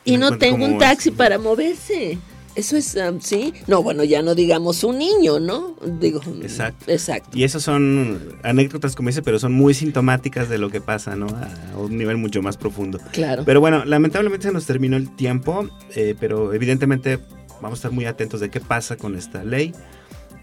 y 0.03 0.17
no 0.17 0.37
tengo 0.37 0.65
un 0.65 0.77
taxi 0.77 1.11
para 1.11 1.37
moverse. 1.37 2.17
Eso 2.55 2.77
es, 2.77 2.95
um, 2.95 3.19
sí. 3.19 3.53
No, 3.67 3.83
bueno, 3.83 4.05
ya 4.05 4.21
no 4.21 4.33
digamos 4.33 4.85
un 4.85 4.97
niño, 4.97 5.41
¿no? 5.41 5.75
Digo, 5.99 6.21
exacto. 6.41 6.89
Exacto. 6.89 7.37
Y 7.37 7.43
esas 7.43 7.63
son 7.63 8.37
anécdotas, 8.43 8.95
como 8.95 9.09
dice, 9.09 9.21
pero 9.21 9.39
son 9.39 9.51
muy 9.51 9.73
sintomáticas 9.73 10.47
de 10.47 10.57
lo 10.57 10.69
que 10.69 10.79
pasa, 10.79 11.17
¿no? 11.17 11.27
A 11.27 11.77
un 11.77 11.97
nivel 11.97 12.15
mucho 12.15 12.41
más 12.41 12.55
profundo. 12.55 12.99
Claro. 13.11 13.43
Pero 13.45 13.59
bueno, 13.59 13.83
lamentablemente 13.83 14.47
se 14.47 14.53
nos 14.53 14.65
terminó 14.65 14.95
el 14.95 15.13
tiempo, 15.13 15.67
eh, 15.95 16.15
pero 16.17 16.53
evidentemente 16.53 17.19
vamos 17.61 17.79
a 17.79 17.79
estar 17.79 17.91
muy 17.91 18.05
atentos 18.05 18.39
de 18.39 18.49
qué 18.49 18.59
pasa 18.59 18.97
con 18.97 19.15
esta 19.15 19.43
ley, 19.43 19.73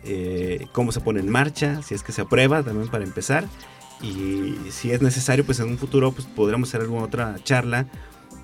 eh, 0.05 0.67
cómo 0.73 0.93
se 0.93 1.01
pone 1.01 1.21
en 1.21 1.31
marcha, 1.31 1.83
si 1.83 1.95
es 1.95 2.03
que 2.03 2.13
se 2.13 2.23
aprueba 2.23 2.63
también 2.63 2.89
para 2.89 3.05
empezar. 3.05 3.47
Y 4.01 4.57
si 4.71 4.91
es 4.91 5.01
necesario, 5.01 5.45
pues 5.45 5.61
en 5.61 5.69
un 5.69 5.79
futuro 5.79 6.13
pues, 6.13 6.27
podremos 6.27 6.69
hacer 6.69 6.81
alguna 6.81 7.05
otra 7.05 7.37
charla 7.45 7.87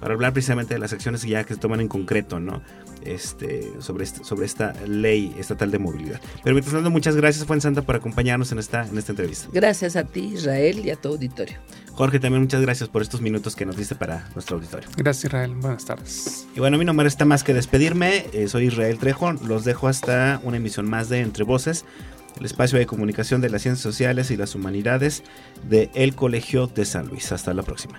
para 0.01 0.15
hablar 0.15 0.33
precisamente 0.33 0.75
de 0.75 0.81
las 0.81 0.93
acciones 0.93 1.23
ya 1.23 1.45
que 1.45 1.55
se 1.55 1.61
toman 1.61 1.81
en 1.81 1.89
concreto, 1.89 2.41
¿no? 2.41 2.63
Este, 3.05 3.73
sobre, 3.81 4.05
este, 4.05 4.25
sobre 4.25 4.47
esta 4.47 4.75
ley 4.87 5.35
estatal 5.39 5.71
de 5.71 5.79
movilidad. 5.79 6.21
Pero 6.43 6.55
mientras 6.55 6.75
tanto, 6.75 6.91
muchas 6.91 7.17
gracias, 7.17 7.47
Juan 7.47 7.61
Santa, 7.61 7.83
por 7.83 7.97
acompañarnos 7.97 8.53
en 8.53 8.59
esta, 8.59 8.87
en 8.87 8.99
esta 8.99 9.13
entrevista. 9.13 9.49
Gracias 9.53 9.97
a 9.97 10.05
ti, 10.05 10.33
Israel, 10.35 10.81
y 10.85 10.91
a 10.91 10.97
tu 10.97 11.09
auditorio. 11.09 11.57
Jorge, 11.93 12.21
también 12.21 12.43
muchas 12.43 12.61
gracias 12.61 12.89
por 12.89 13.03
estos 13.03 13.21
minutos 13.21 13.57
que 13.57 13.67
nos 13.67 13.77
diste 13.77 13.95
para 13.95 14.29
nuestro 14.35 14.57
auditorio. 14.57 14.89
Gracias, 14.97 15.25
Israel. 15.25 15.55
Buenas 15.57 15.85
tardes. 15.85 16.47
Y 16.55 16.61
bueno, 16.61 16.77
a 16.77 16.79
mí 16.79 16.85
no 16.85 16.93
me 16.93 17.03
resta 17.03 17.25
más 17.25 17.43
que 17.43 17.55
despedirme. 17.55 18.27
Eh, 18.33 18.49
soy 18.49 18.67
Israel 18.67 18.99
Trejo. 18.99 19.33
Los 19.33 19.65
dejo 19.65 19.89
hasta 19.89 20.41
una 20.45 20.59
emisión 20.59 20.89
más 20.89 21.09
de 21.09 21.21
Entre 21.21 21.45
Voces, 21.45 21.85
el 22.39 22.47
espacio 22.47 22.79
de 22.79 22.87
comunicación 22.87 23.41
de 23.41 23.51
las 23.51 23.63
ciencias 23.63 23.83
sociales 23.83 24.31
y 24.31 24.37
las 24.37 24.55
humanidades 24.55 25.25
de 25.69 25.91
El 25.95 26.15
Colegio 26.15 26.69
de 26.69 26.85
San 26.85 27.09
Luis. 27.09 27.33
Hasta 27.33 27.53
la 27.53 27.63
próxima. 27.63 27.99